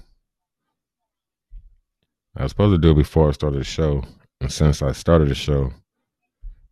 I 2.37 2.43
was 2.43 2.51
supposed 2.51 2.75
to 2.75 2.77
do 2.77 2.91
it 2.91 3.01
before 3.01 3.29
I 3.29 3.31
started 3.31 3.61
the 3.61 3.63
show. 3.63 4.03
And 4.39 4.51
since 4.51 4.83
I 4.83 4.91
started 4.91 5.29
the 5.29 5.35
show, 5.35 5.73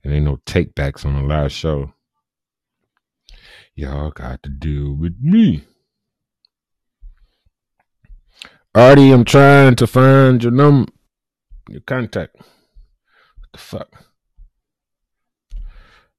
and 0.04 0.14
ain't 0.14 0.26
no 0.26 0.38
takebacks 0.46 1.06
on 1.06 1.16
the 1.16 1.28
last 1.28 1.54
show, 1.54 1.92
y'all 3.74 4.12
got 4.12 4.44
to 4.44 4.50
deal 4.50 4.94
with 4.94 5.16
me. 5.20 5.64
Artie, 8.76 9.12
I'm 9.12 9.26
trying 9.26 9.76
to 9.76 9.88
find 9.88 10.44
your 10.44 10.52
number, 10.52 10.92
your 11.70 11.82
contact. 11.82 12.36
What 12.36 13.52
the 13.54 13.58
fuck? 13.58 14.06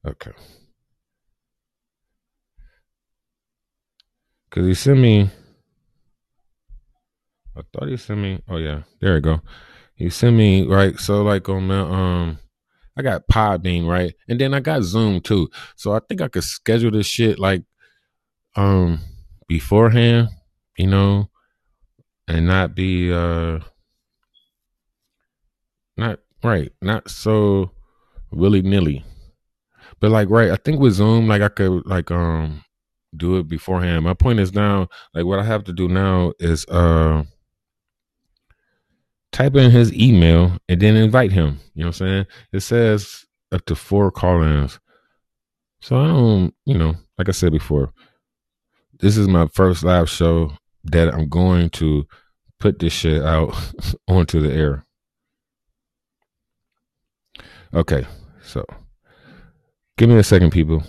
Okay. 0.07 0.32
Cause 4.51 4.66
he 4.66 4.74
sent 4.74 4.98
me. 4.98 5.30
I 7.57 7.61
thought 7.72 7.88
he 7.88 7.96
sent 7.96 8.20
me. 8.20 8.42
Oh 8.48 8.57
yeah, 8.57 8.82
there 9.01 9.14
we 9.14 9.20
go. 9.20 9.40
He 9.94 10.11
sent 10.11 10.36
me 10.36 10.66
right. 10.66 10.98
So 10.98 11.22
like 11.22 11.48
on 11.48 11.66
my 11.68 11.80
um, 11.80 12.38
I 12.96 13.03
got 13.03 13.28
Podbean 13.28 13.86
right, 13.86 14.14
and 14.28 14.40
then 14.40 14.55
I 14.55 14.61
got 14.61 14.82
Zoom 14.82 15.20
too. 15.20 15.51
So 15.76 15.92
I 15.92 16.01
think 16.01 16.20
I 16.20 16.28
could 16.28 16.42
schedule 16.44 16.90
this 16.90 17.07
shit 17.07 17.38
like 17.38 17.62
um 18.57 18.98
beforehand, 19.46 20.30
you 20.76 20.88
know, 20.88 21.30
and 22.26 22.46
not 22.46 22.74
be 22.74 23.12
uh 23.12 23.61
not 26.01 26.18
right, 26.42 26.72
not 26.82 27.09
so 27.09 27.70
willy 28.32 28.62
nilly. 28.62 29.05
But 30.01 30.11
like, 30.11 30.30
right, 30.30 30.51
I 30.51 30.57
think 30.57 30.80
with 30.80 30.94
Zoom, 30.94 31.28
like 31.28 31.42
I 31.42 31.48
could 31.48 31.86
like 31.86 32.11
um 32.11 32.64
do 33.16 33.36
it 33.36 33.48
beforehand. 33.48 34.05
My 34.05 34.14
point 34.14 34.40
is 34.40 34.55
now, 34.55 34.88
like 35.14 35.24
what 35.26 35.38
I 35.38 35.44
have 35.44 35.64
to 35.64 35.72
do 35.72 35.88
now 35.88 36.32
is 36.40 36.64
uh 36.66 37.24
type 39.32 39.55
in 39.55 39.70
his 39.70 39.92
email 39.92 40.57
and 40.68 40.80
then 40.80 40.96
invite 40.96 41.32
him. 41.32 41.61
You 41.74 41.84
know 41.84 41.88
what 41.88 42.01
I'm 42.01 42.09
saying? 42.09 42.26
It 42.53 42.61
says 42.61 43.26
up 43.53 43.64
to 43.66 43.74
four 43.74 44.11
call-ins. 44.11 44.78
So 45.80 45.96
I 45.96 46.09
don't, 46.09 46.55
you 46.66 46.76
know, 46.76 46.94
like 47.16 47.28
I 47.28 47.32
said 47.32 47.53
before, 47.53 47.92
this 48.98 49.16
is 49.16 49.28
my 49.28 49.46
first 49.48 49.82
live 49.82 50.11
show 50.11 50.53
that 50.84 51.12
I'm 51.14 51.28
going 51.28 51.70
to 51.70 52.07
put 52.59 52.78
this 52.78 52.92
shit 52.92 53.22
out 53.22 53.55
onto 54.09 54.40
the 54.40 54.53
air. 54.53 54.84
Okay, 57.73 58.05
so 58.43 58.64
give 59.97 60.09
me 60.09 60.16
a 60.16 60.25
second, 60.25 60.51
people. 60.51 60.83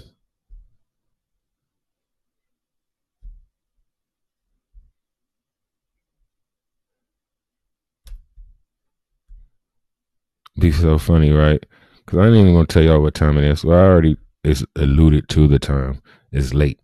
Be 10.60 10.72
so 10.72 10.98
funny, 10.98 11.32
right? 11.32 11.64
Because 11.98 12.20
I 12.20 12.28
ain't 12.28 12.36
even 12.36 12.54
gonna 12.54 12.66
tell 12.66 12.84
y'all 12.84 13.02
what 13.02 13.14
time 13.14 13.38
it 13.38 13.44
is. 13.44 13.64
Well, 13.64 13.78
I 13.78 13.84
already 13.84 14.18
it's 14.44 14.66
alluded 14.76 15.30
to 15.30 15.48
the 15.48 15.60
time. 15.60 16.02
It's 16.32 16.54
late. 16.54 16.80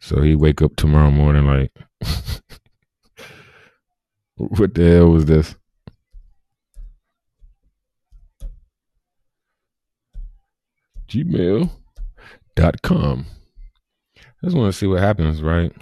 So 0.00 0.20
he 0.20 0.34
wake 0.34 0.60
up 0.60 0.76
tomorrow 0.76 1.10
morning 1.10 1.46
like, 1.46 1.72
what 4.36 4.74
the 4.74 4.82
hell 4.84 5.08
was 5.10 5.24
this? 5.24 5.54
gmail.com. 11.12 13.26
I 14.16 14.46
just 14.46 14.56
want 14.56 14.72
to 14.72 14.78
see 14.78 14.86
what 14.86 15.00
happens, 15.00 15.42
right? 15.42 15.72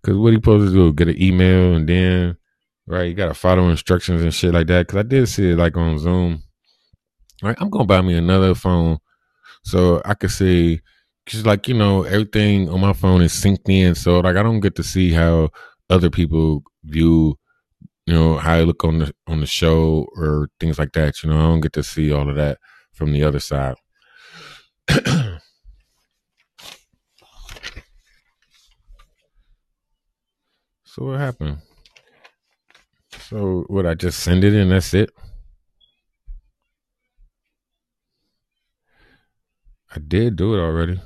Because 0.00 0.18
what 0.18 0.32
he 0.32 0.36
supposed 0.36 0.68
to 0.68 0.74
do? 0.74 0.92
Get 0.92 1.08
an 1.08 1.20
email 1.20 1.74
and 1.74 1.88
then, 1.88 2.36
right, 2.86 3.04
you 3.04 3.14
got 3.14 3.28
to 3.28 3.34
follow 3.34 3.68
instructions 3.68 4.22
and 4.22 4.34
shit 4.34 4.52
like 4.52 4.66
that. 4.66 4.86
Because 4.86 4.98
I 4.98 5.02
did 5.02 5.28
see 5.28 5.50
it 5.50 5.56
like 5.56 5.76
on 5.76 5.98
Zoom. 5.98 6.42
Right, 7.42 7.56
I'm 7.58 7.70
going 7.70 7.84
to 7.84 7.88
buy 7.88 8.02
me 8.02 8.14
another 8.14 8.54
phone 8.54 8.98
so 9.64 10.02
I 10.04 10.12
could 10.12 10.30
see, 10.30 10.80
because 11.24 11.46
like, 11.46 11.68
you 11.68 11.74
know, 11.74 12.02
everything 12.02 12.68
on 12.68 12.80
my 12.80 12.92
phone 12.92 13.22
is 13.22 13.32
synced 13.32 13.68
in. 13.68 13.94
So, 13.94 14.20
like, 14.20 14.36
I 14.36 14.42
don't 14.42 14.60
get 14.60 14.74
to 14.76 14.82
see 14.82 15.12
how 15.12 15.48
other 15.88 16.10
people 16.10 16.62
view 16.84 17.38
you 18.06 18.14
know 18.14 18.38
how 18.38 18.54
I 18.54 18.62
look 18.62 18.84
on 18.84 18.98
the 18.98 19.14
on 19.28 19.38
the 19.38 19.46
show 19.46 20.08
or 20.16 20.48
things 20.58 20.80
like 20.80 20.92
that. 20.94 21.22
You 21.22 21.30
know, 21.30 21.38
I 21.38 21.42
don't 21.42 21.60
get 21.60 21.72
to 21.74 21.84
see 21.84 22.12
all 22.12 22.28
of 22.28 22.34
that 22.34 22.58
from 23.00 23.12
the 23.12 23.24
other 23.24 23.40
side. 23.40 23.76
so 24.90 25.40
what 30.98 31.18
happened? 31.18 31.56
So 33.20 33.64
would 33.70 33.86
I 33.86 33.94
just 33.94 34.20
send 34.20 34.44
it 34.44 34.52
and 34.52 34.70
that's 34.70 34.92
it? 34.92 35.10
I 39.96 39.98
did 39.98 40.36
do 40.36 40.54
it 40.54 40.58
already. 40.58 41.00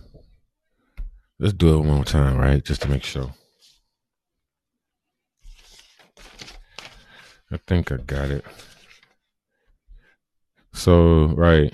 Let's 1.38 1.54
do 1.54 1.76
it 1.76 1.78
one 1.78 1.94
more 1.94 2.04
time, 2.04 2.36
right? 2.36 2.64
Just 2.64 2.82
to 2.82 2.88
make 2.88 3.04
sure. 3.04 3.32
I 7.52 7.58
think 7.68 7.92
I 7.92 7.98
got 7.98 8.30
it. 8.30 8.44
So, 10.72 11.26
right. 11.36 11.72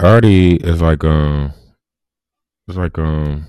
Artie 0.00 0.54
is 0.54 0.80
like 0.80 1.02
um 1.02 1.52
it's 2.68 2.78
like 2.78 2.96
um 2.98 3.46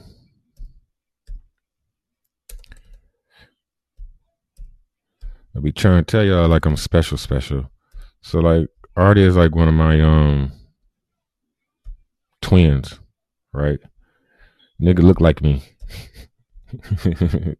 I'll 5.56 5.62
be 5.62 5.72
trying 5.72 6.04
to 6.04 6.12
tell 6.12 6.24
y'all 6.24 6.48
like 6.48 6.66
I'm 6.66 6.76
special 6.76 7.18
special. 7.18 7.70
So 8.22 8.40
like 8.40 8.68
Artie 8.96 9.22
is 9.24 9.36
like 9.36 9.54
one 9.54 9.68
of 9.68 9.76
my 9.76 10.02
um 10.02 10.52
twins, 12.42 13.00
right? 13.54 13.80
Nigga 14.82 15.04
look 15.04 15.22
like 15.22 15.44
me. 15.44 15.62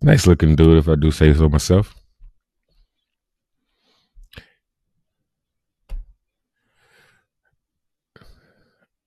nice 0.00 0.26
looking 0.26 0.56
dude 0.56 0.78
if 0.78 0.88
I 0.88 0.94
do 0.94 1.10
say 1.10 1.34
so 1.34 1.50
myself. 1.50 1.94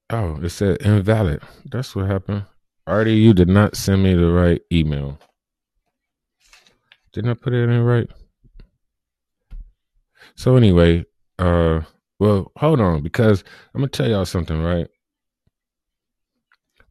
Oh, 0.09 0.39
it 0.41 0.49
said 0.49 0.81
invalid. 0.81 1.41
That's 1.65 1.95
what 1.95 2.07
happened. 2.07 2.45
Artie, 2.85 3.15
you 3.15 3.33
did 3.33 3.49
not 3.49 3.75
send 3.75 4.03
me 4.03 4.13
the 4.13 4.31
right 4.31 4.61
email. 4.71 5.17
Didn't 7.11 7.31
I 7.31 7.33
put 7.33 7.53
it 7.53 7.69
in 7.69 7.81
right? 7.81 8.09
So 10.35 10.55
anyway, 10.55 11.05
uh 11.39 11.81
well, 12.19 12.51
hold 12.57 12.79
on, 12.79 13.01
because 13.01 13.43
I'm 13.73 13.81
gonna 13.81 13.89
tell 13.89 14.09
y'all 14.09 14.25
something, 14.25 14.61
right? 14.61 14.87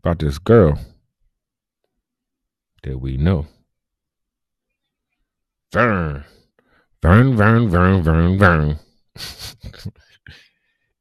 About 0.00 0.18
this 0.18 0.38
girl 0.38 0.78
that 2.82 3.00
we 3.00 3.16
know. 3.16 3.46
Vern. 5.72 6.24
Vern, 7.02 7.36
Vern, 7.36 7.68
Vern, 7.68 8.02
Vern, 8.02 8.38
Vern. 8.38 8.78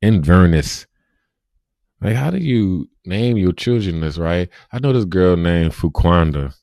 Inverness. 0.01 0.86
Like, 2.04 2.16
how 2.16 2.32
do 2.32 2.38
you 2.38 2.89
name 3.06 3.38
your 3.38 3.54
children 3.54 4.01
this, 4.01 4.18
right? 4.18 4.49
I 4.74 4.80
know 4.80 4.91
this 4.91 5.06
girl 5.06 5.38
named 5.38 5.72
Fuquanda. 5.72 6.54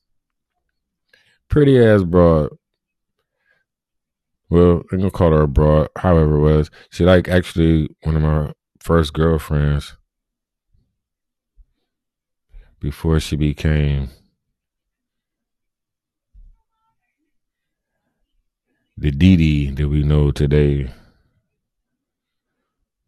Pretty 1.48 1.82
ass 1.82 2.02
broad. 2.02 2.50
Well, 4.50 4.82
I'm 4.92 4.98
gonna 4.98 5.10
call 5.10 5.30
her 5.30 5.42
a 5.42 5.48
broad, 5.48 5.88
however 5.96 6.36
it 6.36 6.40
was. 6.40 6.70
She 6.90 7.04
like 7.04 7.28
actually 7.28 7.88
one 8.02 8.16
of 8.16 8.22
my 8.22 8.52
first 8.80 9.14
girlfriends 9.14 9.96
before 12.78 13.18
she 13.18 13.36
became 13.36 14.10
the 18.98 19.10
Dee 19.10 19.70
that 19.70 19.88
we 19.88 20.02
know 20.02 20.32
today. 20.32 20.92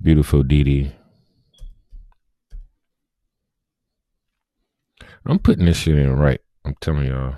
Beautiful 0.01 0.43
Dee. 0.43 0.93
I'm 5.27 5.39
putting 5.39 5.67
this 5.67 5.79
shit 5.79 5.97
in 5.97 6.13
right. 6.17 6.41
I'm 6.65 6.75
telling 6.81 7.07
y'all. 7.07 7.37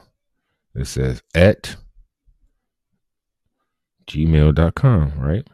It 0.75 0.87
says 0.87 1.23
at 1.35 1.77
gmail.com, 4.07 5.13
right? 5.19 5.47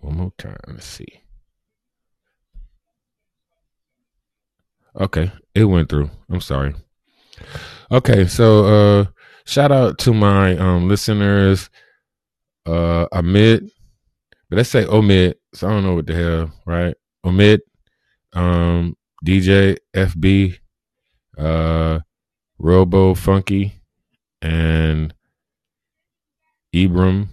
One 0.00 0.16
more 0.16 0.32
time. 0.38 0.56
Let's 0.68 0.86
see. 0.86 1.20
Okay, 4.98 5.30
it 5.54 5.64
went 5.64 5.88
through. 5.88 6.10
I'm 6.30 6.40
sorry. 6.40 6.74
Okay, 7.90 8.26
so 8.26 8.64
uh 8.64 9.04
shout 9.44 9.72
out 9.72 9.98
to 9.98 10.14
my 10.14 10.56
um 10.56 10.88
listeners 10.88 11.70
uh 12.66 13.06
Amit 13.12 13.70
but 14.48 14.56
let's 14.56 14.70
say 14.70 14.84
Omid. 14.84 15.34
So 15.54 15.68
I 15.68 15.70
don't 15.70 15.84
know 15.84 15.94
what 15.94 16.06
the 16.06 16.14
hell, 16.14 16.52
right? 16.64 16.94
Omid, 17.24 17.60
um, 18.32 18.96
DJ 19.24 19.78
FB, 19.94 20.58
uh, 21.38 22.00
Robo 22.58 23.14
Funky, 23.14 23.80
and 24.42 25.12
Ibram 26.74 27.28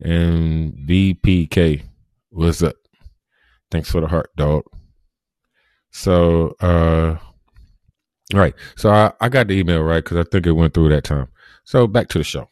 and 0.00 0.72
BPK. 0.86 1.82
What's 2.30 2.62
up? 2.62 2.76
Thanks 3.70 3.90
for 3.90 4.00
the 4.00 4.08
heart, 4.08 4.30
dog. 4.36 4.64
So, 5.90 6.54
uh, 6.60 7.16
right. 8.34 8.54
So 8.76 8.90
I, 8.90 9.12
I 9.20 9.28
got 9.28 9.48
the 9.48 9.54
email 9.54 9.82
right 9.82 10.04
because 10.04 10.18
I 10.18 10.24
think 10.30 10.46
it 10.46 10.52
went 10.52 10.74
through 10.74 10.90
that 10.90 11.04
time. 11.04 11.28
So 11.64 11.86
back 11.86 12.08
to 12.08 12.18
the 12.18 12.24
show. 12.24 12.48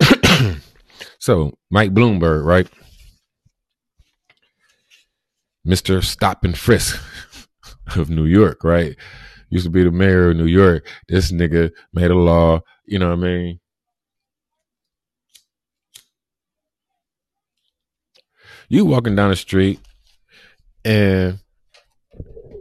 So 1.20 1.52
Mike 1.70 1.94
Bloomberg, 1.94 2.44
right? 2.44 2.68
Mr. 5.66 6.02
Stop 6.02 6.44
and 6.44 6.56
Frisk 6.56 7.00
of 7.96 8.10
New 8.10 8.24
York, 8.24 8.64
right? 8.64 8.96
Used 9.50 9.66
to 9.66 9.70
be 9.70 9.84
the 9.84 9.90
mayor 9.90 10.30
of 10.30 10.36
New 10.36 10.46
York. 10.46 10.88
This 11.08 11.30
nigga 11.30 11.70
made 11.92 12.10
a 12.10 12.14
law, 12.14 12.60
you 12.86 12.98
know 12.98 13.08
what 13.08 13.18
I 13.18 13.22
mean? 13.22 13.60
You 18.68 18.86
walking 18.86 19.14
down 19.14 19.30
the 19.30 19.36
street 19.36 19.80
and 20.84 21.38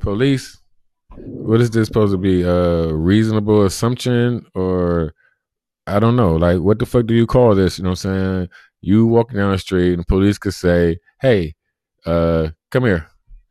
police 0.02 0.60
what 1.16 1.62
is 1.62 1.70
this 1.72 1.88
supposed 1.88 2.14
to 2.14 2.18
be? 2.18 2.44
A 2.44 2.94
reasonable 2.94 3.66
assumption 3.66 4.46
or 4.54 5.14
I 5.96 6.00
don't 6.00 6.16
know. 6.16 6.36
Like, 6.36 6.60
what 6.60 6.80
the 6.80 6.86
fuck 6.86 7.06
do 7.06 7.14
you 7.14 7.26
call 7.26 7.56
this? 7.56 7.78
You 7.78 7.84
know 7.84 7.92
what 7.92 8.06
I'm 8.06 8.16
saying? 8.16 8.50
You 8.82 9.06
walking 9.08 9.38
down 9.38 9.52
the 9.52 9.58
street 9.58 9.92
and 9.94 10.00
the 10.02 10.06
police 10.06 10.38
could 10.38 10.54
say, 10.54 10.98
"Hey, 11.22 11.56
uh, 12.06 12.50
come 12.72 12.86
here, 12.86 13.08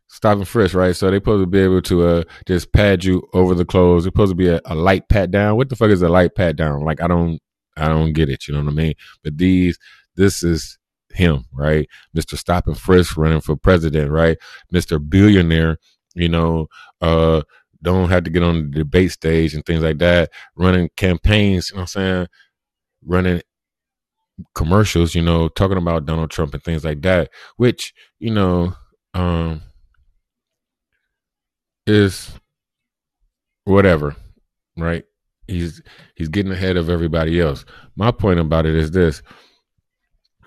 stop 0.08 0.38
and 0.38 0.48
frisk," 0.48 0.74
right? 0.74 0.96
So 0.96 1.10
they 1.10 1.16
supposed 1.18 1.42
to 1.42 1.46
be 1.46 1.58
able 1.60 1.82
to 1.82 2.06
uh 2.06 2.22
just 2.46 2.72
pad 2.72 3.04
you 3.04 3.28
over 3.34 3.54
the 3.54 3.64
clothes. 3.64 4.06
It's 4.06 4.14
supposed 4.14 4.32
to 4.32 4.36
be 4.36 4.48
a, 4.48 4.60
a 4.64 4.74
light 4.74 5.08
pat 5.08 5.30
down. 5.30 5.56
What 5.56 5.68
the 5.68 5.76
fuck 5.76 5.90
is 5.90 6.02
a 6.02 6.08
light 6.08 6.34
pat 6.34 6.56
down? 6.56 6.80
Like, 6.84 7.02
I 7.02 7.08
don't, 7.08 7.40
I 7.76 7.88
don't 7.88 8.12
get 8.12 8.28
it. 8.30 8.48
You 8.48 8.54
know 8.54 8.62
what 8.64 8.72
I 8.72 8.74
mean? 8.74 8.94
But 9.22 9.36
these, 9.38 9.78
this 10.16 10.42
is 10.42 10.78
him, 11.12 11.44
right? 11.52 11.88
Mr. 12.16 12.38
Stop 12.38 12.66
and 12.66 12.78
Frisk 12.78 13.16
running 13.16 13.40
for 13.40 13.56
president, 13.56 14.10
right? 14.10 14.38
Mr. 14.72 14.98
Billionaire, 15.06 15.78
you 16.14 16.28
know, 16.28 16.68
uh, 17.00 17.42
don't 17.82 18.08
have 18.10 18.24
to 18.24 18.30
get 18.30 18.42
on 18.42 18.70
the 18.70 18.78
debate 18.80 19.12
stage 19.12 19.54
and 19.54 19.64
things 19.64 19.82
like 19.82 19.98
that, 19.98 20.30
running 20.56 20.90
campaigns, 20.96 21.70
you 21.70 21.76
know 21.76 21.82
what 21.82 21.96
I'm 21.96 22.02
saying? 22.02 22.26
Running 23.04 23.42
commercials, 24.54 25.14
you 25.14 25.22
know, 25.22 25.48
talking 25.48 25.78
about 25.78 26.06
Donald 26.06 26.30
Trump 26.30 26.54
and 26.54 26.62
things 26.62 26.84
like 26.84 27.02
that, 27.02 27.30
which, 27.56 27.94
you 28.18 28.30
know, 28.30 28.74
um 29.14 29.62
is 31.86 32.30
whatever, 33.64 34.14
right? 34.76 35.04
He's 35.46 35.82
he's 36.16 36.28
getting 36.28 36.52
ahead 36.52 36.76
of 36.76 36.90
everybody 36.90 37.40
else. 37.40 37.64
My 37.96 38.10
point 38.10 38.40
about 38.40 38.66
it 38.66 38.74
is 38.74 38.90
this, 38.90 39.22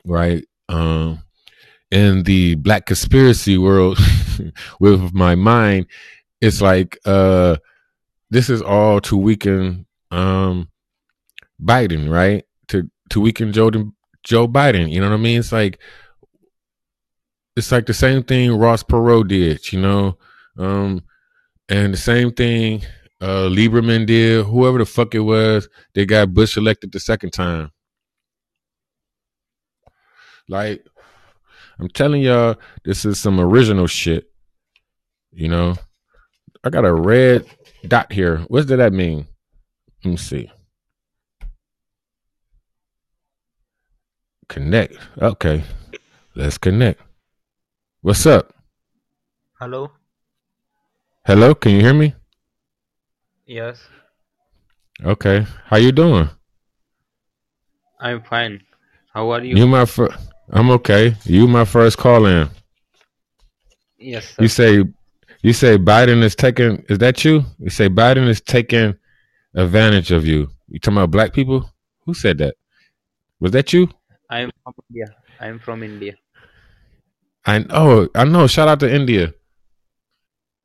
right? 0.06 0.44
Um 0.70 1.24
in 1.92 2.24
the 2.24 2.56
black 2.56 2.86
conspiracy 2.86 3.58
world 3.58 4.00
with 4.80 5.14
my 5.14 5.36
mind, 5.36 5.88
it's 6.42 6.62
like 6.62 6.98
uh 7.06 7.56
this 8.30 8.50
is 8.50 8.62
all 8.62 9.00
to 9.02 9.16
weaken 9.16 9.86
um 10.10 10.70
Biden, 11.62 12.10
right? 12.10 12.44
To 12.70 12.89
to 13.12 13.22
weaken 13.22 13.54
Joe 13.54 13.70
Joe 14.24 14.48
Biden. 14.48 14.92
You 14.92 15.02
know 15.02 15.10
what 15.10 15.16
I 15.16 15.22
mean? 15.22 15.39
It's 15.39 15.52
like 15.52 15.80
it's 17.56 17.72
like 17.72 17.86
the 17.86 17.94
same 17.94 18.24
thing 18.24 18.52
Ross 18.58 18.84
Perot 18.84 19.28
did, 19.28 19.72
you 19.72 19.80
know, 19.80 20.18
um, 20.58 21.04
and 21.70 21.94
the 21.94 21.98
same 21.98 22.32
thing 22.32 22.84
uh 23.20 23.48
Lieberman 23.50 24.08
did. 24.08 24.46
Whoever 24.46 24.80
the 24.80 24.86
fuck 24.86 25.14
it 25.14 25.20
was, 25.20 25.70
they 25.94 26.06
got 26.06 26.34
Bush 26.34 26.58
elected 26.58 26.92
the 26.92 27.00
second 27.00 27.32
time. 27.32 27.72
Like 30.48 30.86
I'm 31.80 31.89
telling 31.89 32.22
y'all, 32.22 32.56
this 32.84 33.06
is 33.06 33.20
some 33.20 33.39
original 33.39 33.88
shit. 33.88 34.32
You 35.32 35.48
know, 35.48 35.76
I 36.64 36.70
got 36.70 36.86
a 36.86 36.93
red 36.93 37.45
dot 37.88 38.12
here. 38.12 38.38
What 38.47 38.68
does 38.68 38.78
that 38.78 38.93
mean? 38.93 39.28
Let 40.03 40.12
me 40.12 40.18
see. 40.18 40.51
Connect. 44.47 44.95
Okay. 45.20 45.64
Let's 46.36 46.57
connect. 46.57 47.01
What's 48.01 48.26
up? 48.26 48.53
Hello. 49.59 49.91
Hello, 51.26 51.53
can 51.55 51.74
you 51.74 51.82
hear 51.82 51.93
me? 51.93 52.16
Yes, 53.45 53.80
Okay. 55.03 55.45
How 55.66 55.78
you 55.78 55.91
doing? 55.91 56.30
I'm 57.99 58.22
fine. 58.24 58.62
How 59.14 59.30
are 59.32 59.43
you? 59.43 59.55
You 59.55 59.68
my 59.68 59.86
first 59.86 60.18
I'm 60.51 60.70
okay. 60.72 61.16
You 61.26 61.47
my 61.47 61.66
first 61.66 61.97
call 61.97 62.26
in. 62.26 62.49
Yes, 63.97 64.30
sir. 64.30 64.41
You 64.43 64.47
say 64.47 64.84
you 65.42 65.54
say 65.54 65.78
Biden 65.78 66.22
is 66.24 66.36
taking 66.36 66.84
is 66.89 67.00
that 67.00 67.24
you? 67.26 67.44
You 67.60 67.70
say 67.70 67.89
Biden 67.89 68.28
is 68.28 68.42
taking 68.42 68.96
advantage 69.56 70.12
of 70.12 70.26
you. 70.26 70.50
You 70.70 70.80
talking 70.80 70.98
about 70.98 71.12
black 71.12 71.34
people? 71.34 71.70
Who 72.06 72.14
said 72.14 72.38
that? 72.39 72.56
Was 73.39 73.52
that 73.52 73.74
you? 73.74 73.89
I'm 74.30 74.52
from 74.64 74.74
India. 74.89 75.16
I'm 75.39 75.60
from 75.60 75.84
India. 75.84 76.16
I 77.46 77.66
oh 77.70 78.08
I 78.16 78.24
know. 78.24 78.48
Shout 78.48 78.68
out 78.68 78.80
to 78.82 78.94
India. 78.94 79.34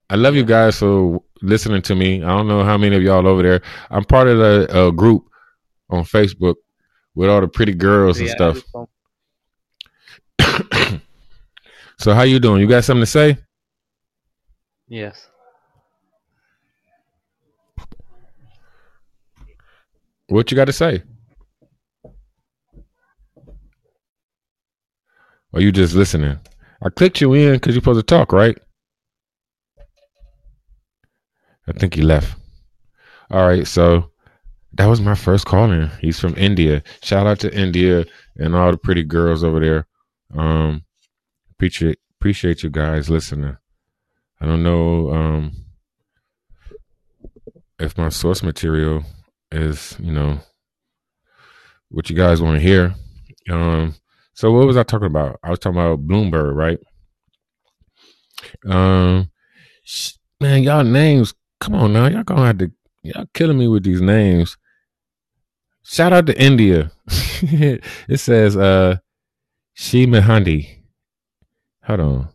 I 0.08 0.14
love 0.14 0.36
you 0.36 0.44
guys 0.44 0.78
for 0.78 1.22
listening 1.42 1.82
to 1.82 1.94
me. 1.94 2.22
I 2.22 2.28
don't 2.28 2.46
know 2.46 2.62
how 2.62 2.78
many 2.78 2.94
of 2.96 3.02
y'all 3.02 3.26
over 3.26 3.42
there. 3.42 3.62
I'm 3.90 4.04
part 4.04 4.28
of 4.28 4.38
a, 4.38 4.72
uh, 4.72 4.90
group 4.90 5.24
on 5.90 6.04
Facebook 6.04 6.54
with 7.14 7.28
all 7.28 7.40
the 7.40 7.48
pretty 7.48 7.74
girls 7.74 8.20
and 8.20 8.28
are 8.28 8.54
stuff. 8.54 8.62
so 11.98 12.14
how 12.14 12.22
you 12.22 12.38
doing? 12.38 12.60
You 12.60 12.68
got 12.68 12.84
something 12.84 13.02
to 13.02 13.06
say? 13.06 13.38
Yes. 14.88 15.28
What 20.28 20.50
you 20.50 20.56
got 20.56 20.66
to 20.66 20.72
say? 20.72 21.02
Or 25.52 25.60
you 25.60 25.72
just 25.72 25.94
listening? 25.94 26.38
I 26.82 26.90
clicked 26.90 27.20
you 27.20 27.32
in 27.34 27.54
because 27.54 27.74
you're 27.74 27.80
supposed 27.80 28.06
to 28.06 28.14
talk, 28.14 28.32
right? 28.32 28.58
I 31.68 31.72
think 31.72 31.94
he 31.94 32.02
left. 32.02 32.36
All 33.30 33.46
right, 33.46 33.66
so 33.66 34.10
that 34.74 34.86
was 34.86 35.00
my 35.00 35.14
first 35.14 35.46
call 35.46 35.70
in. 35.70 35.90
He's 36.00 36.20
from 36.20 36.36
India. 36.36 36.82
Shout 37.02 37.26
out 37.26 37.40
to 37.40 37.58
India 37.58 38.04
and 38.36 38.54
all 38.54 38.70
the 38.70 38.76
pretty 38.76 39.02
girls 39.02 39.42
over 39.42 39.58
there. 39.60 39.86
Um, 40.38 40.84
appreciate 41.52 41.98
appreciate 42.20 42.62
you 42.62 42.70
guys 42.70 43.08
listening. 43.08 43.56
I 44.40 44.46
don't 44.46 44.62
know 44.62 45.10
um, 45.10 45.52
if 47.78 47.96
my 47.96 48.08
source 48.08 48.42
material 48.42 49.02
is 49.50 49.96
you 49.98 50.12
know 50.12 50.40
what 51.88 52.10
you 52.10 52.16
guys 52.16 52.42
want 52.42 52.56
to 52.56 52.66
hear. 52.66 52.94
Um, 53.50 53.94
so 54.34 54.52
what 54.52 54.66
was 54.66 54.76
I 54.76 54.82
talking 54.82 55.06
about? 55.06 55.38
I 55.42 55.50
was 55.50 55.58
talking 55.58 55.78
about 55.78 56.06
Bloomberg, 56.06 56.54
right? 56.54 56.78
Um, 58.68 59.30
sh- 59.84 60.14
man, 60.40 60.62
y'all 60.62 60.84
names. 60.84 61.34
Come 61.60 61.74
on 61.74 61.92
now, 61.92 62.06
y'all 62.06 62.24
gonna 62.24 62.46
have 62.46 62.58
to. 62.58 62.70
Y'all 63.02 63.26
killing 63.32 63.58
me 63.58 63.68
with 63.68 63.84
these 63.84 64.00
names. 64.00 64.56
Shout 65.84 66.12
out 66.12 66.26
to 66.26 66.40
India. 66.40 66.90
it 67.08 68.18
says 68.18 68.56
uh, 68.56 68.96
She 69.74 70.06
Mehandi. 70.06 70.80
Hold 71.84 72.00
on. 72.00 72.28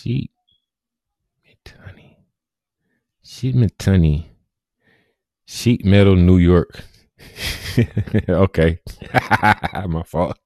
She 0.00 0.30
Mitani. 1.44 2.14
She 3.20 3.52
Mitani. 3.52 4.26
Sheet 5.44 5.84
Metal, 5.84 6.14
New 6.14 6.36
York. 6.36 6.84
okay. 8.28 8.78
My 9.88 10.04
fault. 10.04 10.38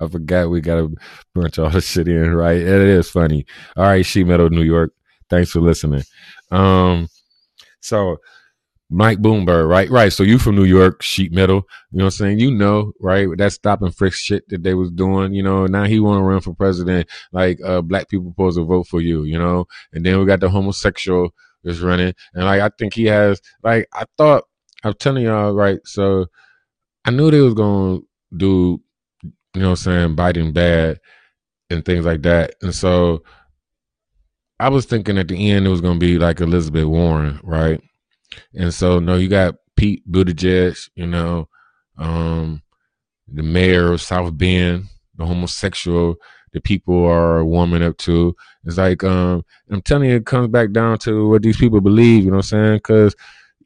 I 0.00 0.08
forgot 0.08 0.50
we 0.50 0.60
got 0.60 0.76
to 0.76 0.96
bunch 1.32 1.60
all 1.60 1.70
the 1.70 1.80
shit 1.80 2.08
in, 2.08 2.34
right? 2.34 2.56
It 2.56 2.66
is 2.66 3.08
funny. 3.08 3.46
All 3.76 3.84
right, 3.84 4.04
Sheet 4.04 4.26
Metal, 4.26 4.50
New 4.50 4.62
York. 4.62 4.92
Thanks 5.30 5.52
for 5.52 5.60
listening. 5.60 6.02
Um, 6.50 7.06
so 7.80 8.16
Mike 8.90 9.18
Bloomberg, 9.18 9.68
right? 9.68 9.90
Right. 9.90 10.12
So 10.12 10.22
you 10.22 10.38
from 10.38 10.56
New 10.56 10.64
York, 10.64 11.02
sheet 11.02 11.32
metal, 11.32 11.66
you 11.90 11.98
know 11.98 12.04
what 12.04 12.14
I'm 12.14 12.18
saying? 12.18 12.38
You 12.38 12.50
know, 12.50 12.92
right? 13.00 13.28
That 13.36 13.52
stop 13.52 13.82
and 13.82 13.94
frisk 13.94 14.18
shit 14.18 14.48
that 14.48 14.62
they 14.62 14.74
was 14.74 14.90
doing, 14.90 15.34
you 15.34 15.42
know, 15.42 15.66
now 15.66 15.84
he 15.84 16.00
want 16.00 16.20
to 16.20 16.24
run 16.24 16.40
for 16.40 16.54
president. 16.54 17.08
Like, 17.32 17.58
uh, 17.64 17.82
black 17.82 18.08
people 18.08 18.30
supposed 18.30 18.56
to 18.56 18.64
vote 18.64 18.86
for 18.86 19.00
you, 19.00 19.24
you 19.24 19.38
know? 19.38 19.66
And 19.92 20.06
then 20.06 20.18
we 20.18 20.24
got 20.24 20.40
the 20.40 20.48
homosexual 20.48 21.34
is 21.64 21.80
running. 21.80 22.14
And 22.32 22.44
like, 22.44 22.62
I 22.62 22.70
think 22.78 22.94
he 22.94 23.04
has, 23.06 23.40
like, 23.62 23.88
I 23.92 24.04
thought, 24.16 24.44
I'm 24.84 24.94
telling 24.94 25.24
y'all, 25.24 25.52
right? 25.52 25.80
So 25.84 26.26
I 27.04 27.10
knew 27.10 27.30
they 27.30 27.40
was 27.40 27.54
going 27.54 28.00
to 28.00 28.06
do, 28.36 28.80
you 29.54 29.60
know 29.60 29.70
what 29.70 29.86
I'm 29.86 30.16
saying, 30.16 30.16
Biden 30.16 30.54
bad 30.54 30.98
and 31.68 31.84
things 31.84 32.06
like 32.06 32.22
that. 32.22 32.54
And 32.62 32.74
so 32.74 33.22
I 34.58 34.70
was 34.70 34.86
thinking 34.86 35.18
at 35.18 35.28
the 35.28 35.50
end 35.50 35.66
it 35.66 35.70
was 35.70 35.80
going 35.80 36.00
to 36.00 36.06
be 36.06 36.18
like 36.18 36.40
Elizabeth 36.40 36.86
Warren, 36.86 37.38
right? 37.42 37.82
And 38.54 38.72
so 38.72 38.98
no, 38.98 39.16
you 39.16 39.28
got 39.28 39.56
Pete 39.76 40.02
Buttigieg, 40.10 40.90
you 40.94 41.06
know, 41.06 41.48
um, 41.96 42.62
the 43.32 43.42
mayor 43.42 43.92
of 43.92 44.00
South 44.00 44.36
Bend, 44.36 44.86
the 45.16 45.26
homosexual, 45.26 46.16
the 46.52 46.60
people 46.60 47.04
are 47.06 47.44
warming 47.44 47.82
up 47.82 47.96
to. 47.98 48.34
It's 48.64 48.78
like, 48.78 49.04
um, 49.04 49.44
I'm 49.70 49.82
telling 49.82 50.10
you, 50.10 50.16
it 50.16 50.26
comes 50.26 50.48
back 50.48 50.72
down 50.72 50.98
to 50.98 51.28
what 51.28 51.42
these 51.42 51.56
people 51.56 51.80
believe, 51.80 52.24
you 52.24 52.30
know 52.30 52.38
what 52.38 52.52
I'm 52.52 52.64
saying? 52.64 52.76
Because, 52.78 53.14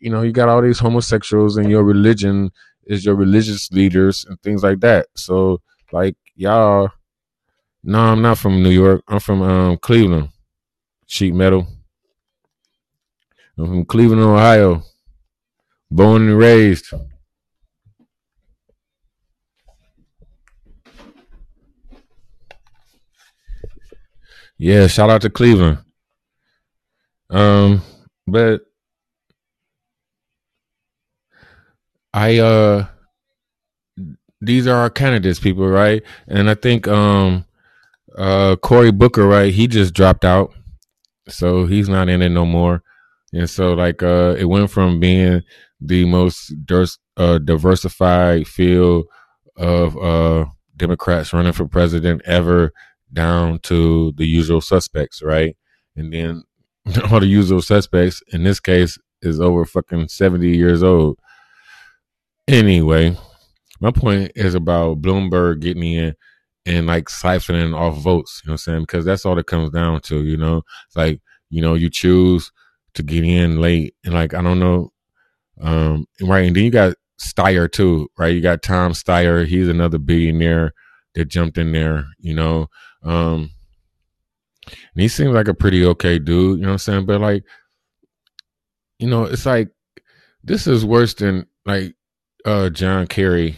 you 0.00 0.10
know, 0.10 0.22
you 0.22 0.32
got 0.32 0.48
all 0.48 0.62
these 0.62 0.78
homosexuals 0.78 1.56
and 1.56 1.70
your 1.70 1.84
religion 1.84 2.50
is 2.86 3.04
your 3.04 3.14
religious 3.14 3.70
leaders 3.70 4.24
and 4.28 4.40
things 4.42 4.62
like 4.62 4.80
that. 4.80 5.06
So, 5.14 5.60
like, 5.92 6.16
y'all, 6.34 6.90
no, 7.84 7.98
I'm 7.98 8.22
not 8.22 8.38
from 8.38 8.62
New 8.62 8.70
York. 8.70 9.02
I'm 9.08 9.20
from 9.20 9.42
um, 9.42 9.76
Cleveland, 9.78 10.30
sheet 11.06 11.34
metal. 11.34 11.66
I'm 13.62 13.68
from 13.68 13.84
Cleveland, 13.84 14.22
Ohio. 14.22 14.82
Born 15.88 16.22
and 16.22 16.36
raised. 16.36 16.92
Yeah, 24.58 24.88
shout 24.88 25.10
out 25.10 25.20
to 25.20 25.30
Cleveland. 25.30 25.78
Um, 27.30 27.82
but 28.26 28.62
I 32.12 32.38
uh 32.38 32.86
these 34.40 34.66
are 34.66 34.74
our 34.74 34.90
candidates, 34.90 35.38
people, 35.38 35.68
right? 35.68 36.02
And 36.26 36.50
I 36.50 36.56
think 36.56 36.88
um 36.88 37.44
uh 38.18 38.56
Cory 38.56 38.90
Booker, 38.90 39.24
right, 39.28 39.54
he 39.54 39.68
just 39.68 39.94
dropped 39.94 40.24
out. 40.24 40.52
So 41.28 41.66
he's 41.66 41.88
not 41.88 42.08
in 42.08 42.22
it 42.22 42.30
no 42.30 42.44
more. 42.44 42.82
And 43.32 43.48
so 43.48 43.74
like 43.74 44.02
uh 44.02 44.36
it 44.38 44.44
went 44.44 44.70
from 44.70 45.00
being 45.00 45.42
the 45.80 46.04
most 46.04 46.52
uh, 47.16 47.38
diversified 47.38 48.46
field 48.46 49.06
of 49.56 49.96
uh 49.98 50.46
Democrats 50.76 51.32
running 51.32 51.52
for 51.52 51.66
president 51.66 52.22
ever 52.24 52.72
down 53.12 53.58
to 53.60 54.12
the 54.16 54.26
usual 54.26 54.60
suspects, 54.60 55.22
right? 55.22 55.56
And 55.96 56.12
then 56.12 56.42
all 57.10 57.20
the 57.20 57.26
usual 57.26 57.62
suspects 57.62 58.22
in 58.32 58.44
this 58.44 58.60
case 58.60 58.98
is 59.20 59.40
over 59.40 59.64
fucking 59.64 60.08
70 60.08 60.56
years 60.56 60.82
old. 60.82 61.18
Anyway, 62.48 63.16
my 63.80 63.90
point 63.90 64.32
is 64.34 64.54
about 64.54 65.00
Bloomberg 65.00 65.60
getting 65.60 65.82
in 65.84 66.14
and 66.66 66.86
like 66.86 67.06
siphoning 67.06 67.76
off 67.76 67.98
votes, 67.98 68.42
you 68.44 68.48
know 68.48 68.52
what 68.52 68.54
I'm 68.54 68.58
saying? 68.58 68.80
Because 68.82 69.04
that's 69.04 69.24
all 69.24 69.38
it 69.38 69.46
comes 69.46 69.70
down 69.70 70.00
to, 70.02 70.24
you 70.24 70.36
know? 70.36 70.62
It's 70.86 70.96
like, 70.96 71.20
you 71.50 71.60
know, 71.60 71.74
you 71.74 71.90
choose 71.90 72.50
to 72.94 73.02
get 73.02 73.24
in 73.24 73.60
late 73.60 73.94
and 74.04 74.14
like, 74.14 74.34
I 74.34 74.42
don't 74.42 74.60
know. 74.60 74.92
Um, 75.60 76.06
right. 76.20 76.46
And 76.46 76.56
then 76.56 76.64
you 76.64 76.70
got 76.70 76.96
Steyer 77.20 77.70
too, 77.70 78.08
right? 78.18 78.34
You 78.34 78.40
got 78.40 78.62
Tom 78.62 78.92
Steyer. 78.92 79.46
He's 79.46 79.68
another 79.68 79.98
billionaire 79.98 80.72
that 81.14 81.26
jumped 81.26 81.58
in 81.58 81.72
there, 81.72 82.06
you 82.18 82.34
know. 82.34 82.68
Um, 83.02 83.50
and 84.66 85.02
he 85.02 85.08
seems 85.08 85.34
like 85.34 85.48
a 85.48 85.54
pretty 85.54 85.84
okay 85.86 86.18
dude, 86.18 86.58
you 86.58 86.62
know 86.62 86.68
what 86.68 86.72
I'm 86.72 86.78
saying? 86.78 87.06
But 87.06 87.20
like, 87.20 87.44
you 88.98 89.08
know, 89.08 89.24
it's 89.24 89.46
like 89.46 89.68
this 90.44 90.66
is 90.66 90.84
worse 90.84 91.14
than 91.14 91.46
like 91.66 91.94
uh 92.44 92.70
John 92.70 93.06
Kerry 93.06 93.56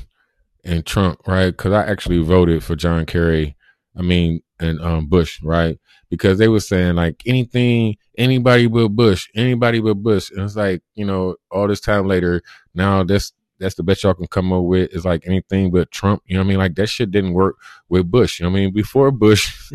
and 0.64 0.84
Trump, 0.84 1.20
right? 1.26 1.50
Because 1.50 1.72
I 1.72 1.84
actually 1.86 2.18
voted 2.22 2.64
for 2.64 2.76
John 2.76 3.06
Kerry. 3.06 3.56
I 3.96 4.02
mean, 4.02 4.40
and 4.58 4.80
um 4.80 5.08
Bush, 5.08 5.42
right? 5.42 5.78
Because 6.14 6.38
they 6.38 6.48
were 6.48 6.60
saying 6.60 6.94
like 6.94 7.22
anything, 7.26 7.96
anybody 8.16 8.66
but 8.68 8.88
Bush, 8.88 9.28
anybody 9.34 9.80
but 9.80 9.94
Bush, 9.94 10.30
and 10.30 10.40
it's 10.40 10.56
like 10.56 10.82
you 10.94 11.04
know, 11.04 11.36
all 11.50 11.66
this 11.66 11.80
time 11.80 12.06
later, 12.06 12.42
now 12.74 13.02
that's 13.02 13.32
that's 13.58 13.74
the 13.74 13.82
best 13.82 14.02
y'all 14.02 14.14
can 14.14 14.26
come 14.26 14.52
up 14.52 14.64
with 14.64 14.92
is 14.92 15.04
like 15.04 15.26
anything 15.26 15.70
but 15.70 15.90
Trump. 15.90 16.22
You 16.26 16.34
know 16.34 16.40
what 16.40 16.46
I 16.46 16.48
mean? 16.48 16.58
Like 16.58 16.74
that 16.76 16.88
shit 16.88 17.10
didn't 17.10 17.34
work 17.34 17.56
with 17.88 18.10
Bush. 18.10 18.38
You 18.38 18.44
know 18.44 18.50
what 18.50 18.58
I 18.58 18.62
mean? 18.62 18.72
Before 18.72 19.10
Bush, 19.10 19.72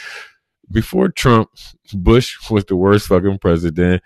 before 0.70 1.08
Trump, 1.08 1.50
Bush 1.92 2.36
was 2.50 2.64
the 2.64 2.76
worst 2.76 3.08
fucking 3.08 3.38
president 3.38 4.02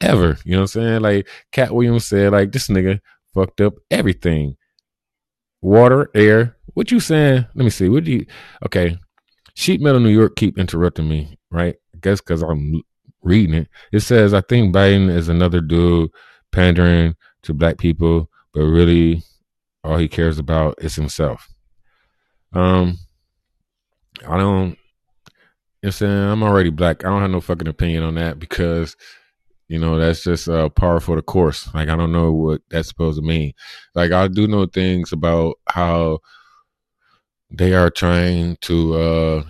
ever. 0.00 0.38
You 0.44 0.52
know 0.52 0.58
what 0.58 0.76
I'm 0.76 0.82
saying? 0.82 1.00
Like 1.02 1.28
Katt 1.52 1.74
Williams 1.74 2.06
said, 2.06 2.32
like 2.32 2.52
this 2.52 2.68
nigga 2.68 3.00
fucked 3.34 3.60
up 3.60 3.74
everything. 3.90 4.56
Water, 5.60 6.10
air. 6.14 6.56
What 6.74 6.90
you 6.90 7.00
saying? 7.00 7.46
Let 7.54 7.64
me 7.64 7.70
see. 7.70 7.88
What 7.88 8.04
do 8.04 8.12
you? 8.12 8.26
Okay, 8.64 8.98
Sheet 9.58 9.80
Metal 9.80 9.98
New 9.98 10.08
York 10.08 10.36
keep 10.36 10.56
interrupting 10.56 11.08
me, 11.08 11.36
right? 11.50 11.74
I 11.92 11.98
guess 12.00 12.20
because 12.20 12.42
I'm 12.42 12.80
reading 13.22 13.56
it. 13.56 13.68
It 13.90 14.00
says 14.00 14.32
I 14.32 14.40
think 14.40 14.72
Biden 14.72 15.10
is 15.10 15.28
another 15.28 15.60
dude 15.60 16.12
pandering 16.52 17.16
to 17.42 17.52
black 17.52 17.76
people 17.76 18.30
but 18.54 18.60
really 18.60 19.24
all 19.82 19.98
he 19.98 20.06
cares 20.06 20.38
about 20.38 20.76
is 20.78 20.94
himself. 20.94 21.48
Um, 22.52 22.98
I 24.24 24.36
don't. 24.36 24.68
You 24.68 24.76
know 24.76 25.88
I'm 25.88 25.90
saying 25.90 26.12
I'm 26.12 26.44
already 26.44 26.70
black. 26.70 27.04
I 27.04 27.08
don't 27.08 27.22
have 27.22 27.30
no 27.32 27.40
fucking 27.40 27.66
opinion 27.66 28.04
on 28.04 28.14
that 28.14 28.38
because 28.38 28.94
you 29.66 29.80
know 29.80 29.98
that's 29.98 30.22
just 30.22 30.48
uh 30.48 30.68
par 30.68 31.00
the 31.00 31.20
course. 31.20 31.68
Like 31.74 31.88
I 31.88 31.96
don't 31.96 32.12
know 32.12 32.30
what 32.30 32.60
that's 32.70 32.86
supposed 32.86 33.18
to 33.18 33.26
mean. 33.26 33.54
Like 33.96 34.12
I 34.12 34.28
do 34.28 34.46
know 34.46 34.66
things 34.66 35.10
about 35.10 35.56
how 35.66 36.20
they 37.50 37.74
are 37.74 37.90
trying 37.90 38.56
to 38.62 38.94
uh 38.94 39.42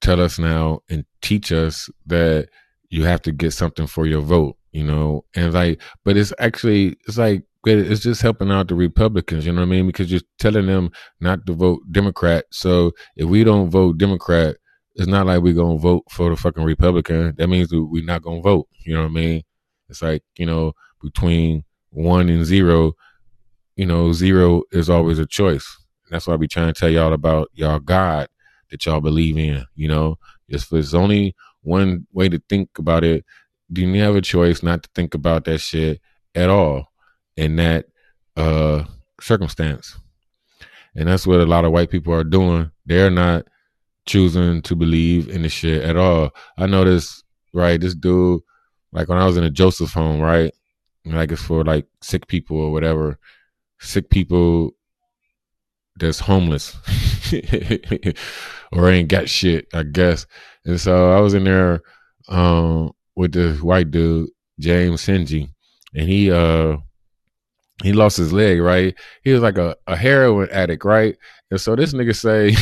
tell 0.00 0.20
us 0.20 0.38
now 0.38 0.80
and 0.88 1.04
teach 1.22 1.52
us 1.52 1.88
that 2.06 2.48
you 2.90 3.04
have 3.04 3.22
to 3.22 3.32
get 3.32 3.52
something 3.52 3.86
for 3.86 4.06
your 4.06 4.20
vote. 4.20 4.56
You 4.72 4.84
know, 4.84 5.24
and 5.34 5.54
like, 5.54 5.80
but 6.04 6.16
it's 6.18 6.34
actually 6.38 6.96
it's 7.08 7.16
like 7.16 7.44
it's 7.64 8.02
just 8.02 8.22
helping 8.22 8.50
out 8.50 8.68
the 8.68 8.74
Republicans, 8.74 9.44
you 9.44 9.52
know 9.52 9.62
what 9.62 9.66
I 9.66 9.70
mean? 9.70 9.86
Because 9.86 10.10
you're 10.10 10.20
telling 10.38 10.66
them 10.66 10.90
not 11.20 11.46
to 11.46 11.54
vote 11.54 11.80
Democrat. 11.90 12.44
So 12.50 12.92
if 13.16 13.26
we 13.26 13.42
don't 13.42 13.70
vote 13.70 13.98
Democrat, 13.98 14.56
it's 14.94 15.08
not 15.08 15.26
like 15.26 15.42
we're 15.42 15.54
gonna 15.54 15.78
vote 15.78 16.04
for 16.10 16.30
the 16.30 16.36
fucking 16.36 16.62
Republican. 16.62 17.34
That 17.36 17.48
means 17.48 17.68
we're 17.72 18.04
not 18.04 18.22
gonna 18.22 18.40
vote. 18.40 18.68
You 18.84 18.94
know 18.94 19.02
what 19.02 19.10
I 19.10 19.14
mean? 19.14 19.42
It's 19.88 20.02
like, 20.02 20.22
you 20.36 20.46
know, 20.46 20.72
between 21.02 21.64
one 21.90 22.28
and 22.28 22.44
zero, 22.44 22.92
you 23.76 23.86
know, 23.86 24.12
zero 24.12 24.62
is 24.72 24.88
always 24.88 25.18
a 25.18 25.26
choice. 25.26 25.66
That's 26.10 26.26
why 26.26 26.34
I 26.34 26.36
be 26.36 26.48
trying 26.48 26.72
to 26.72 26.78
tell 26.78 26.88
y'all 26.88 27.12
about 27.12 27.50
y'all 27.54 27.78
God 27.78 28.28
that 28.70 28.84
y'all 28.86 29.00
believe 29.00 29.38
in, 29.38 29.64
you 29.74 29.88
know. 29.88 30.18
If 30.48 30.68
there's 30.68 30.94
only 30.94 31.34
one 31.62 32.06
way 32.12 32.28
to 32.28 32.40
think 32.48 32.78
about 32.78 33.04
it, 33.04 33.24
do 33.72 33.82
you 33.82 34.02
have 34.02 34.16
a 34.16 34.20
choice 34.20 34.62
not 34.62 34.82
to 34.84 34.90
think 34.94 35.14
about 35.14 35.44
that 35.44 35.58
shit 35.58 36.00
at 36.36 36.50
all 36.50 36.92
in 37.36 37.56
that 37.56 37.86
uh, 38.36 38.84
circumstance. 39.20 39.96
And 40.94 41.08
that's 41.08 41.26
what 41.26 41.40
a 41.40 41.46
lot 41.46 41.64
of 41.64 41.72
white 41.72 41.90
people 41.90 42.12
are 42.14 42.24
doing. 42.24 42.70
They're 42.84 43.10
not 43.10 43.46
choosing 44.06 44.62
to 44.62 44.76
believe 44.76 45.28
in 45.28 45.42
the 45.42 45.48
shit 45.48 45.82
at 45.82 45.96
all. 45.96 46.30
I 46.56 46.66
this, 46.66 47.22
right? 47.52 47.80
This 47.80 47.94
dude, 47.94 48.42
like 48.92 49.08
when 49.08 49.18
I 49.18 49.26
was 49.26 49.36
in 49.36 49.44
a 49.44 49.50
Joseph 49.50 49.92
home, 49.92 50.20
right? 50.20 50.52
Like 51.04 51.32
it's 51.32 51.42
for 51.42 51.64
like 51.64 51.86
sick 52.02 52.26
people 52.26 52.58
or 52.58 52.72
whatever. 52.72 53.18
Sick 53.78 54.08
people 54.10 54.74
that's 55.98 56.20
homeless 56.20 56.76
or 58.72 58.90
ain't 58.90 59.08
got 59.08 59.28
shit, 59.28 59.66
I 59.72 59.82
guess. 59.82 60.26
And 60.64 60.80
so 60.80 61.12
I 61.12 61.20
was 61.20 61.34
in 61.34 61.44
there 61.44 61.82
um, 62.28 62.92
with 63.14 63.32
this 63.32 63.60
white 63.60 63.90
dude, 63.90 64.30
James 64.58 65.02
Senji, 65.04 65.48
and 65.94 66.08
he 66.08 66.30
uh 66.30 66.76
he 67.82 67.92
lost 67.92 68.16
his 68.16 68.32
leg, 68.32 68.60
right? 68.60 68.94
He 69.22 69.32
was 69.32 69.42
like 69.42 69.58
a, 69.58 69.76
a 69.86 69.96
heroin 69.96 70.48
addict, 70.50 70.84
right? 70.84 71.16
And 71.50 71.60
so 71.60 71.76
this 71.76 71.92
nigga 71.92 72.16
say 72.16 72.52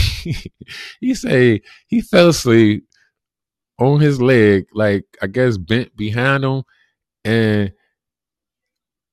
he 1.01 1.14
say 1.14 1.62
he 1.87 2.01
fell 2.01 2.30
asleep 2.30 2.85
on 3.78 4.01
his 4.01 4.20
leg, 4.20 4.66
like 4.72 5.05
I 5.22 5.26
guess 5.26 5.57
bent 5.57 5.97
behind 5.97 6.45
him, 6.45 6.62
and 7.24 7.72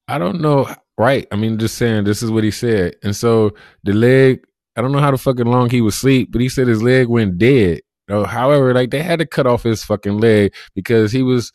I 0.07 0.17
don't 0.17 0.41
know, 0.41 0.67
right? 1.02 1.28
I 1.32 1.36
mean, 1.36 1.58
just 1.58 1.80
saying 1.80 2.04
this 2.04 2.22
is 2.22 2.30
what 2.30 2.43
he 2.43 2.52
said. 2.52 2.95
And 3.02 3.16
so 3.16 3.56
the 3.84 3.91
leg, 3.91 4.45
I 4.76 4.82
don't 4.82 4.91
know 4.91 4.99
how 4.99 5.10
the 5.10 5.18
fucking 5.18 5.47
long 5.47 5.72
he 5.72 5.82
was 5.82 5.95
asleep, 5.95 6.30
but 6.32 6.41
he 6.41 6.47
said 6.47 6.68
his 6.68 6.84
leg 6.84 7.08
went 7.08 7.39
dead. 7.39 7.82
Uh, 8.08 8.26
however, 8.26 8.72
like 8.72 8.91
they 8.91 9.02
had 9.02 9.18
to 9.18 9.26
cut 9.26 9.47
off 9.47 9.64
his 9.64 9.84
fucking 9.84 10.20
leg 10.20 10.54
because 10.76 11.12
he 11.12 11.24
was 11.24 11.52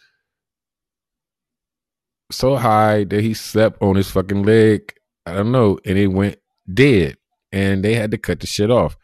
so 2.32 2.56
high 2.56 3.04
that 3.04 3.20
he 3.20 3.34
slept 3.34 3.80
on 3.80 3.94
his 3.94 4.10
fucking 4.10 4.42
leg. 4.42 4.92
I 5.24 5.34
don't 5.34 5.52
know, 5.52 5.78
and 5.84 5.96
it 5.96 6.08
went 6.08 6.38
dead, 6.72 7.16
and 7.52 7.84
they 7.84 7.94
had 7.94 8.10
to 8.10 8.18
cut 8.18 8.40
the 8.40 8.48
shit 8.48 8.70
off. 8.70 8.96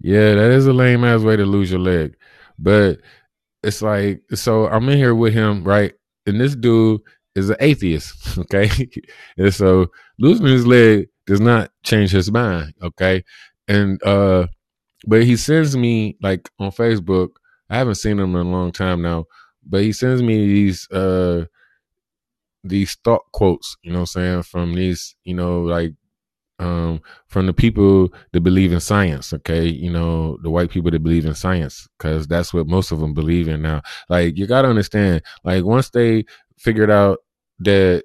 Yeah, 0.00 0.34
that 0.34 0.50
is 0.50 0.66
a 0.66 0.72
lame 0.72 1.04
ass 1.04 1.22
way 1.22 1.36
to 1.36 1.46
lose 1.46 1.70
your 1.70 1.80
leg, 1.80 2.16
but 2.58 2.98
it's 3.62 3.82
like 3.82 4.22
so. 4.34 4.66
I'm 4.66 4.88
in 4.88 4.98
here 4.98 5.14
with 5.14 5.32
him, 5.32 5.62
right? 5.62 5.94
And 6.26 6.40
this 6.40 6.54
dude 6.56 7.00
is 7.34 7.50
an 7.50 7.56
atheist, 7.60 8.38
okay? 8.38 8.70
and 9.36 9.52
so 9.52 9.88
losing 10.18 10.46
his 10.46 10.66
leg 10.66 11.08
does 11.26 11.40
not 11.40 11.70
change 11.82 12.10
his 12.10 12.30
mind, 12.30 12.74
okay? 12.82 13.24
And 13.68 14.02
uh, 14.04 14.46
but 15.06 15.24
he 15.24 15.36
sends 15.36 15.76
me 15.76 16.16
like 16.22 16.50
on 16.58 16.70
Facebook. 16.70 17.30
I 17.70 17.78
haven't 17.78 17.96
seen 17.96 18.18
him 18.18 18.36
in 18.36 18.46
a 18.46 18.50
long 18.50 18.72
time 18.72 19.02
now 19.02 19.24
but 19.66 19.82
he 19.82 19.92
sends 19.92 20.22
me 20.22 20.46
these 20.46 20.90
uh 20.90 21.46
these 22.62 22.96
thought 23.04 23.22
quotes, 23.32 23.76
you 23.82 23.92
know 23.92 24.00
what 24.00 24.16
I'm 24.16 24.22
saying, 24.22 24.42
from 24.44 24.74
these, 24.74 25.14
you 25.24 25.34
know, 25.34 25.60
like 25.62 25.92
um 26.58 27.00
from 27.28 27.46
the 27.46 27.52
people 27.52 28.12
that 28.32 28.40
believe 28.40 28.72
in 28.72 28.80
science, 28.80 29.32
okay? 29.32 29.66
You 29.66 29.90
know, 29.90 30.38
the 30.42 30.50
white 30.50 30.70
people 30.70 30.90
that 30.90 31.02
believe 31.02 31.26
in 31.26 31.34
science 31.34 31.88
cuz 31.98 32.26
that's 32.26 32.54
what 32.54 32.66
most 32.68 32.92
of 32.92 33.00
them 33.00 33.14
believe 33.14 33.48
in 33.48 33.62
now. 33.62 33.82
Like 34.08 34.36
you 34.36 34.46
got 34.46 34.62
to 34.62 34.68
understand, 34.68 35.22
like 35.44 35.64
once 35.64 35.90
they 35.90 36.24
figured 36.58 36.90
out 36.90 37.18
that 37.60 38.04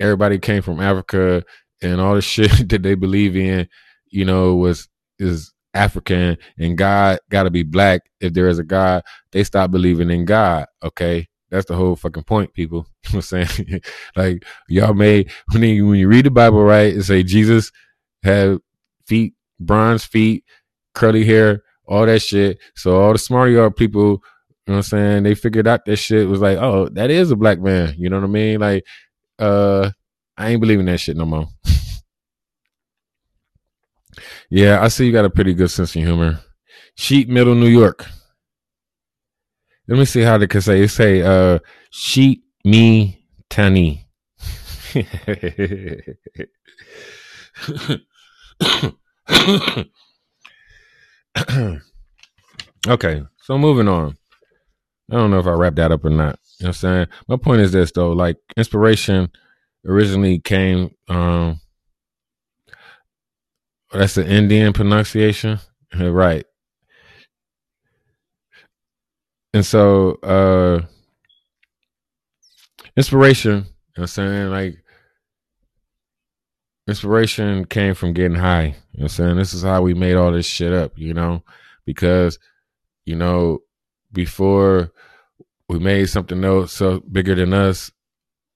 everybody 0.00 0.38
came 0.38 0.62
from 0.62 0.80
Africa 0.80 1.42
and 1.82 2.00
all 2.00 2.14
the 2.14 2.22
shit 2.34 2.68
that 2.68 2.82
they 2.82 2.94
believe 2.94 3.36
in, 3.36 3.68
you 4.10 4.24
know, 4.24 4.54
was 4.56 4.88
is 5.18 5.52
African 5.74 6.36
and 6.58 6.78
God 6.78 7.18
got 7.30 7.44
to 7.44 7.50
be 7.50 7.62
black 7.62 8.02
if 8.20 8.32
there 8.34 8.48
is 8.48 8.58
a 8.58 8.64
God, 8.64 9.02
they 9.32 9.44
stop 9.44 9.70
believing 9.70 10.10
in 10.10 10.24
God. 10.24 10.66
Okay. 10.82 11.28
That's 11.50 11.66
the 11.66 11.76
whole 11.76 11.96
fucking 11.96 12.24
point, 12.24 12.52
people. 12.52 12.86
You 13.08 13.14
know 13.14 13.18
what 13.18 13.32
I'm 13.32 13.46
saying? 13.46 13.80
like 14.16 14.44
y'all 14.68 14.92
made 14.92 15.30
when 15.52 15.62
you, 15.62 15.86
when 15.86 15.98
you 15.98 16.08
read 16.08 16.26
the 16.26 16.30
Bible, 16.30 16.62
right, 16.62 16.92
and 16.92 17.04
say 17.04 17.22
Jesus 17.22 17.72
had 18.22 18.58
feet, 19.06 19.34
bronze 19.58 20.04
feet, 20.04 20.44
curly 20.94 21.24
hair, 21.24 21.62
all 21.86 22.04
that 22.04 22.20
shit. 22.20 22.58
So 22.74 23.00
all 23.00 23.12
the 23.12 23.18
smart 23.18 23.50
yard 23.50 23.76
people 23.76 24.02
You 24.02 24.10
know 24.10 24.20
what 24.66 24.76
I'm 24.76 24.82
saying? 24.82 25.22
They 25.22 25.34
figured 25.34 25.66
out 25.66 25.86
that 25.86 25.96
shit 25.96 26.28
was 26.28 26.40
like, 26.40 26.58
oh, 26.58 26.88
that 26.90 27.10
is 27.10 27.30
a 27.30 27.36
black 27.36 27.60
man. 27.60 27.94
You 27.96 28.10
know 28.10 28.18
what 28.18 28.24
I 28.24 28.28
mean? 28.28 28.60
Like, 28.60 28.84
uh, 29.38 29.90
I 30.36 30.50
ain't 30.50 30.60
believing 30.60 30.86
that 30.86 31.00
shit 31.00 31.16
no 31.16 31.24
more. 31.24 31.46
yeah, 34.50 34.82
I 34.82 34.88
see 34.88 35.06
you 35.06 35.12
got 35.12 35.24
a 35.24 35.30
pretty 35.30 35.54
good 35.54 35.70
sense 35.70 35.96
of 35.96 36.02
humor. 36.02 36.40
Sheet 36.96 37.28
Metal 37.28 37.54
New 37.54 37.68
York. 37.68 38.06
Let 39.88 39.98
me 39.98 40.04
see 40.04 40.20
how 40.20 40.36
they 40.38 40.46
can 40.46 40.60
say 40.60 40.82
it. 40.82 40.88
Say 40.88 41.22
uh 41.22 41.58
sheet 41.90 42.42
me 42.64 43.24
tani. 43.48 44.06
okay, 52.86 53.22
so 53.42 53.58
moving 53.58 53.88
on. 53.88 54.16
I 55.10 55.14
don't 55.14 55.30
know 55.30 55.38
if 55.38 55.46
I 55.46 55.52
wrapped 55.52 55.76
that 55.76 55.90
up 55.92 56.04
or 56.04 56.10
not. 56.10 56.38
You 56.58 56.64
know 56.64 56.68
what 56.68 56.68
I'm 56.68 56.72
saying? 56.74 57.06
My 57.28 57.36
point 57.36 57.62
is 57.62 57.72
this 57.72 57.90
though, 57.92 58.12
like 58.12 58.36
inspiration 58.56 59.30
originally 59.86 60.38
came 60.40 60.90
um 61.08 61.60
that's 63.92 64.16
the 64.16 64.28
Indian 64.28 64.72
pronunciation. 64.74 65.60
right. 65.98 66.44
And 69.54 69.64
so 69.64 70.14
uh 70.22 70.80
inspiration, 72.96 73.52
you 73.52 73.56
know 73.58 73.64
what 73.94 74.02
I'm 74.02 74.06
saying? 74.08 74.50
Like 74.50 74.82
inspiration 76.88 77.64
came 77.66 77.94
from 77.94 78.12
getting 78.12 78.38
high. 78.38 78.64
You 78.64 78.70
know 78.70 78.74
what 78.92 79.02
I'm 79.02 79.08
saying? 79.08 79.36
This 79.36 79.54
is 79.54 79.62
how 79.62 79.82
we 79.82 79.94
made 79.94 80.16
all 80.16 80.32
this 80.32 80.46
shit 80.46 80.72
up, 80.72 80.98
you 80.98 81.14
know? 81.14 81.44
Because, 81.84 82.38
you 83.04 83.14
know, 83.14 83.60
before 84.12 84.90
we 85.68 85.78
made 85.78 86.06
something 86.06 86.42
else 86.42 86.72
so 86.72 87.00
bigger 87.00 87.34
than 87.34 87.52
us, 87.52 87.92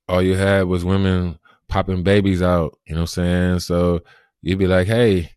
all 0.08 0.22
you 0.22 0.34
had 0.34 0.64
was 0.64 0.84
women 0.84 1.38
popping 1.68 2.02
babies 2.02 2.42
out, 2.42 2.78
you 2.86 2.94
know 2.94 3.02
what 3.02 3.16
I'm 3.18 3.24
saying? 3.24 3.58
So 3.60 4.00
you'd 4.40 4.58
be 4.58 4.66
like, 4.66 4.86
hey, 4.86 5.30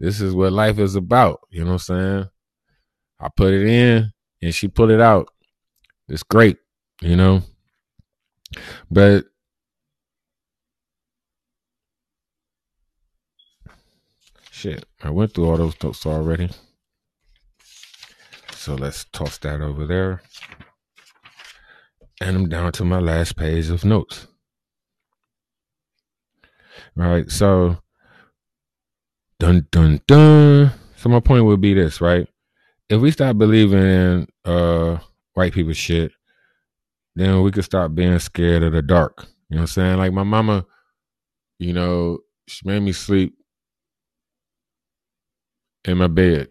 this 0.00 0.20
is 0.20 0.34
what 0.34 0.52
life 0.52 0.78
is 0.78 0.94
about, 0.94 1.40
you 1.50 1.60
know 1.60 1.72
what 1.72 1.72
I'm 1.72 1.78
saying? 1.78 2.28
I 3.20 3.28
put 3.36 3.52
it 3.54 3.66
in 3.66 4.12
and 4.42 4.54
she 4.54 4.68
pulled 4.68 4.90
it 4.90 5.00
out. 5.00 5.28
It's 6.08 6.22
great, 6.22 6.58
you 7.00 7.16
know? 7.16 7.42
But 8.90 9.26
Shit, 14.56 14.86
I 15.02 15.10
went 15.10 15.34
through 15.34 15.50
all 15.50 15.58
those 15.58 15.74
notes 15.82 16.06
already. 16.06 16.48
So 18.52 18.74
let's 18.74 19.04
toss 19.12 19.36
that 19.38 19.60
over 19.60 19.84
there. 19.84 20.22
And 22.22 22.36
I'm 22.36 22.48
down 22.48 22.72
to 22.72 22.84
my 22.84 22.98
last 22.98 23.36
page 23.36 23.68
of 23.68 23.84
notes. 23.84 24.28
Right, 26.94 27.30
so 27.30 27.76
dun 29.38 29.68
dun 29.70 30.00
dun. 30.06 30.72
So 30.96 31.10
my 31.10 31.20
point 31.20 31.44
would 31.44 31.60
be 31.60 31.74
this, 31.74 32.00
right? 32.00 32.26
If 32.88 33.00
we 33.00 33.10
stop 33.10 33.36
believing 33.36 33.82
in 33.82 34.28
uh 34.44 34.98
white 35.34 35.52
people 35.52 35.72
shit, 35.72 36.12
then 37.14 37.42
we 37.42 37.50
could 37.50 37.64
stop 37.64 37.94
being 37.94 38.18
scared 38.18 38.62
of 38.62 38.72
the 38.72 38.82
dark. 38.82 39.26
You 39.48 39.56
know 39.56 39.62
what 39.62 39.62
I'm 39.62 39.66
saying? 39.68 39.98
Like 39.98 40.12
my 40.12 40.22
mama, 40.22 40.64
you 41.58 41.72
know, 41.72 42.18
she 42.46 42.66
made 42.66 42.80
me 42.80 42.92
sleep 42.92 43.34
in 45.84 45.98
my 45.98 46.08
bed, 46.08 46.48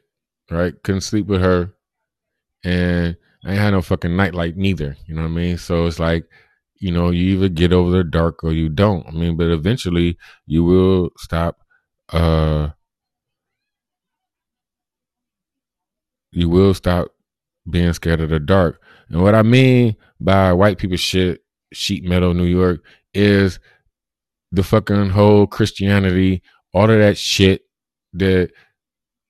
right? 0.50 0.74
Couldn't 0.84 1.02
sleep 1.02 1.28
with 1.28 1.42
her. 1.42 1.74
And 2.64 3.16
I 3.44 3.52
ain't 3.52 3.60
had 3.60 3.72
no 3.72 3.82
fucking 3.82 4.16
nightlight 4.16 4.58
neither. 4.58 4.98
You 5.08 5.16
know 5.16 5.22
what 5.22 5.30
I 5.30 5.32
mean? 5.32 5.58
So 5.58 5.86
it's 5.86 6.00
like, 6.00 6.26
you 6.80 6.92
know, 6.92 7.12
you 7.12 7.38
either 7.38 7.50
get 7.50 7.72
over 7.72 7.92
the 7.92 8.04
dark 8.04 8.44
or 8.44 8.52
you 8.52 8.70
don't. 8.70 9.06
I 9.08 9.12
mean, 9.12 9.38
but 9.38 9.48
eventually 9.48 10.18
you 10.48 10.64
will 10.64 11.12
stop 11.18 11.60
uh 12.10 12.70
you 16.36 16.50
will 16.50 16.74
stop 16.74 17.08
being 17.70 17.94
scared 17.94 18.22
of 18.22 18.30
the 18.30 18.40
dark. 18.40 18.82
And 19.10 19.22
what 19.22 19.36
I 19.36 19.42
mean 19.42 19.96
by 20.20 20.54
white 20.54 20.78
people 20.78 20.98
shit, 20.98 21.44
sheet 21.74 22.04
metal 22.04 22.34
New 22.34 22.46
York, 22.46 22.84
is 23.14 23.60
the 24.52 24.64
fucking 24.64 25.10
whole 25.10 25.48
Christianity, 25.48 26.42
all 26.74 26.90
of 26.90 27.00
that 27.00 27.18
shit 27.18 27.64
that 28.14 28.52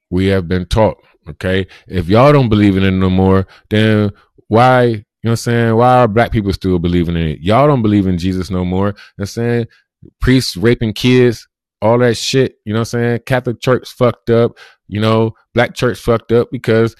we 0.09 0.27
have 0.27 0.47
been 0.47 0.65
taught. 0.65 0.97
Okay. 1.29 1.67
If 1.87 2.07
y'all 2.07 2.33
don't 2.33 2.49
believe 2.49 2.77
in 2.77 2.83
it 2.83 2.91
no 2.91 3.09
more, 3.09 3.47
then 3.69 4.11
why, 4.47 4.83
you 4.83 4.95
know 4.95 5.03
what 5.21 5.31
I'm 5.31 5.35
saying? 5.37 5.75
Why 5.75 5.97
are 5.97 6.07
black 6.07 6.31
people 6.31 6.53
still 6.53 6.79
believing 6.79 7.15
in 7.15 7.27
it? 7.27 7.39
Y'all 7.41 7.67
don't 7.67 7.81
believe 7.81 8.07
in 8.07 8.17
Jesus 8.17 8.49
no 8.49 8.65
more. 8.65 8.87
You 8.87 8.93
know 8.93 9.21
I'm 9.21 9.25
saying? 9.25 9.67
Priests 10.21 10.55
raping 10.55 10.93
kids, 10.93 11.47
all 11.81 11.97
that 11.99 12.17
shit. 12.17 12.57
You 12.65 12.73
know 12.73 12.79
what 12.79 12.93
I'm 12.93 13.01
saying? 13.01 13.19
Catholic 13.25 13.61
church 13.61 13.89
fucked 13.89 14.29
up. 14.29 14.57
You 14.87 15.01
know, 15.01 15.33
black 15.53 15.73
church 15.73 15.99
fucked 15.99 16.31
up 16.31 16.49
because 16.51 16.95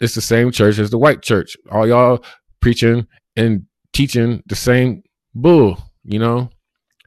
it's 0.00 0.14
the 0.14 0.20
same 0.20 0.50
church 0.50 0.78
as 0.78 0.90
the 0.90 0.98
white 0.98 1.22
church. 1.22 1.56
All 1.70 1.86
y'all 1.86 2.24
preaching 2.60 3.06
and 3.36 3.66
teaching 3.92 4.42
the 4.46 4.56
same 4.56 5.02
bull, 5.34 5.78
you 6.04 6.18
know? 6.18 6.50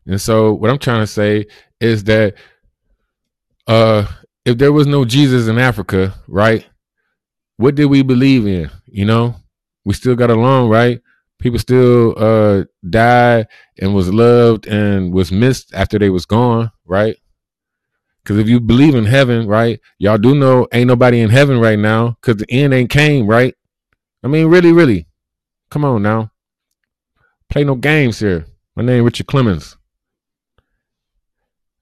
And 0.05 0.20
so 0.20 0.53
what 0.53 0.70
I'm 0.70 0.80
trying 0.80 1.01
to 1.01 1.07
say 1.07 1.45
is 1.80 2.05
that 2.05 2.36
uh 3.68 4.07
if 4.45 4.57
there 4.57 4.72
was 4.72 4.88
no 4.88 5.03
Jesus 5.03 5.47
in 5.47 5.57
Africa, 5.57 6.13
right? 6.28 6.65
What 7.57 7.76
did 7.76 7.86
we 7.86 8.01
believe 8.01 8.47
in? 8.47 8.70
You 8.86 9.05
know, 9.05 9.36
we 9.84 9.93
still 9.93 10.15
got 10.15 10.30
along, 10.30 10.70
right? 10.70 11.01
People 11.39 11.59
still 11.59 12.15
uh 12.17 12.63
died 12.89 13.47
and 13.79 13.93
was 13.93 14.11
loved 14.11 14.67
and 14.67 15.13
was 15.13 15.31
missed 15.31 15.73
after 15.73 15.99
they 15.99 16.09
was 16.09 16.25
gone, 16.25 16.71
right? 16.85 17.15
Because 18.23 18.39
if 18.39 18.49
you 18.49 18.59
believe 18.59 18.95
in 18.95 19.05
heaven, 19.05 19.47
right, 19.47 19.79
y'all 19.99 20.17
do 20.17 20.35
know 20.35 20.67
ain't 20.73 20.88
nobody 20.88 21.21
in 21.21 21.29
heaven 21.29 21.59
right 21.59 21.79
now 21.79 22.17
because 22.21 22.38
the 22.38 22.51
end 22.51 22.73
ain't 22.73 22.89
came, 22.89 23.27
right? 23.27 23.55
I 24.23 24.27
mean, 24.27 24.47
really, 24.47 24.73
really, 24.73 25.07
come 25.69 25.85
on 25.85 26.01
now, 26.01 26.31
play 27.49 27.63
no 27.63 27.75
games 27.75 28.19
here. 28.19 28.45
My 28.75 28.83
name 28.83 29.03
Richard 29.05 29.27
Clemens. 29.27 29.77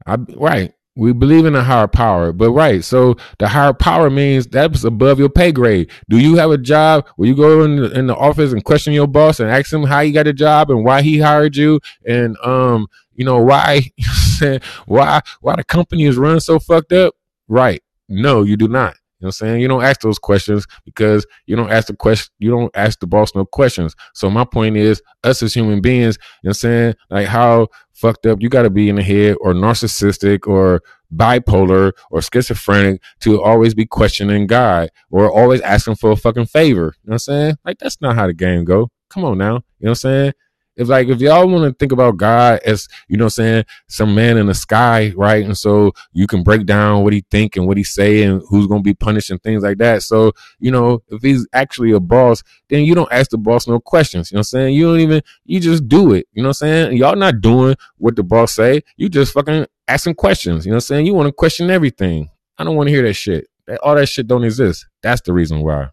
I 0.05 0.15
right. 0.35 0.73
We 0.97 1.11
believe 1.11 1.45
in 1.45 1.55
a 1.55 1.63
higher 1.63 1.87
power, 1.87 2.31
but 2.31 2.51
right. 2.51 2.83
So 2.83 3.17
the 3.37 3.49
higher 3.49 3.73
power 3.73 4.09
means 4.09 4.47
that's 4.47 4.85
above 4.85 5.19
your 5.19 5.29
pay 5.29 5.51
grade. 5.51 5.91
Do 6.07 6.17
you 6.17 6.37
have 6.37 6.51
a 6.51 6.57
job 6.57 7.05
where 7.17 7.27
you 7.27 7.35
go 7.35 7.63
in 7.63 7.75
the, 7.75 7.91
in 7.91 8.07
the 8.07 8.15
office 8.15 8.53
and 8.53 8.63
question 8.63 8.93
your 8.93 9.07
boss 9.07 9.41
and 9.41 9.49
ask 9.51 9.73
him 9.73 9.83
how 9.83 9.99
you 9.99 10.13
got 10.13 10.27
a 10.27 10.33
job 10.33 10.71
and 10.71 10.85
why 10.85 11.01
he 11.01 11.19
hired 11.19 11.57
you 11.57 11.81
and 12.05 12.37
um 12.43 12.87
you 13.13 13.25
know 13.25 13.39
why 13.39 13.91
why 14.85 15.21
why 15.41 15.55
the 15.55 15.63
company 15.65 16.05
is 16.05 16.17
run 16.17 16.39
so 16.39 16.59
fucked 16.59 16.93
up? 16.93 17.13
Right. 17.49 17.83
No, 18.07 18.43
you 18.43 18.55
do 18.55 18.69
not. 18.69 18.95
Know 19.25 19.29
what 19.29 19.41
I'm 19.41 19.47
saying? 19.47 19.61
You 19.61 19.67
don't 19.67 19.83
ask 19.83 20.01
those 20.01 20.19
questions 20.19 20.67
because 20.85 21.25
you 21.47 21.55
don't 21.55 21.71
ask 21.71 21.87
the 21.87 21.95
question, 21.95 22.31
you 22.37 22.51
don't 22.51 22.69
ask 22.75 22.99
the 22.99 23.07
boss 23.07 23.33
no 23.33 23.43
questions. 23.43 23.95
So 24.13 24.29
my 24.29 24.45
point 24.45 24.77
is, 24.77 25.01
us 25.23 25.41
as 25.41 25.51
human 25.51 25.81
beings, 25.81 26.19
you 26.43 26.47
know 26.47 26.49
what 26.49 26.51
I'm 26.51 26.53
saying? 26.53 26.95
Like 27.09 27.27
how 27.27 27.69
fucked 27.93 28.27
up 28.27 28.39
you 28.39 28.49
gotta 28.49 28.69
be 28.69 28.87
in 28.87 28.97
the 28.97 29.03
head 29.03 29.35
or 29.41 29.53
narcissistic 29.53 30.45
or 30.47 30.83
bipolar 31.11 31.93
or 32.11 32.21
schizophrenic 32.21 33.01
to 33.21 33.41
always 33.41 33.73
be 33.73 33.87
questioning 33.87 34.45
God 34.45 34.89
or 35.09 35.31
always 35.31 35.61
asking 35.61 35.95
for 35.95 36.11
a 36.11 36.15
fucking 36.15 36.45
favor. 36.45 36.93
You 37.03 37.09
know 37.09 37.13
what 37.13 37.13
I'm 37.13 37.19
saying? 37.19 37.55
Like 37.65 37.79
that's 37.79 37.99
not 38.01 38.13
how 38.15 38.27
the 38.27 38.33
game 38.33 38.63
go. 38.63 38.91
Come 39.09 39.25
on 39.25 39.39
now. 39.39 39.45
You 39.45 39.53
know 39.55 39.61
what 39.79 39.89
I'm 39.89 39.95
saying? 39.95 40.33
If 40.75 40.87
like 40.87 41.07
if 41.07 41.21
y'all 41.21 41.47
want 41.47 41.63
to 41.63 41.77
think 41.77 41.91
about 41.91 42.17
God 42.17 42.59
as 42.65 42.87
you 43.07 43.17
know, 43.17 43.27
saying 43.27 43.65
some 43.87 44.13
man 44.13 44.37
in 44.37 44.47
the 44.47 44.53
sky, 44.53 45.13
right? 45.15 45.45
And 45.45 45.57
so 45.57 45.93
you 46.13 46.27
can 46.27 46.43
break 46.43 46.65
down 46.65 47.03
what 47.03 47.13
he 47.13 47.25
think 47.31 47.55
and 47.55 47.67
what 47.67 47.77
he 47.77 47.83
say 47.83 48.23
and 48.23 48.41
who's 48.49 48.67
gonna 48.67 48.81
be 48.81 48.93
punished 48.93 49.31
and 49.31 49.41
things 49.41 49.63
like 49.63 49.77
that. 49.77 50.03
So 50.03 50.33
you 50.59 50.71
know, 50.71 51.03
if 51.09 51.21
he's 51.21 51.47
actually 51.53 51.91
a 51.91 51.99
boss, 51.99 52.43
then 52.69 52.83
you 52.83 52.95
don't 52.95 53.11
ask 53.11 53.31
the 53.31 53.37
boss 53.37 53.67
no 53.67 53.79
questions. 53.79 54.31
You 54.31 54.35
know 54.35 54.39
what 54.39 54.47
I'm 54.53 54.61
saying? 54.61 54.75
You 54.75 54.87
don't 54.87 54.99
even 54.99 55.21
you 55.45 55.59
just 55.59 55.87
do 55.87 56.13
it. 56.13 56.27
You 56.33 56.43
know 56.43 56.49
what 56.49 56.61
I'm 56.61 56.67
saying? 56.67 56.97
Y'all 56.97 57.15
not 57.15 57.41
doing 57.41 57.75
what 57.97 58.15
the 58.15 58.23
boss 58.23 58.53
say. 58.53 58.81
You 58.97 59.09
just 59.09 59.33
fucking 59.33 59.67
asking 59.87 60.15
questions. 60.15 60.65
You 60.65 60.71
know 60.71 60.75
what 60.75 60.83
I'm 60.83 60.87
saying? 60.87 61.05
You 61.05 61.13
want 61.13 61.27
to 61.27 61.33
question 61.33 61.69
everything. 61.69 62.29
I 62.57 62.63
don't 62.63 62.75
want 62.75 62.87
to 62.87 62.93
hear 62.93 63.03
that 63.03 63.13
shit. 63.13 63.47
All 63.81 63.95
that 63.95 64.07
shit 64.07 64.27
don't 64.27 64.43
exist. 64.43 64.87
That's 65.01 65.21
the 65.21 65.33
reason 65.33 65.61
why. 65.61 65.89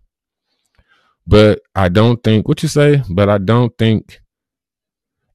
But 1.26 1.60
I 1.74 1.88
don't 1.88 2.22
think 2.22 2.48
what 2.48 2.62
you 2.62 2.68
say, 2.68 3.02
but 3.08 3.28
I 3.28 3.38
don't 3.38 3.76
think 3.78 4.20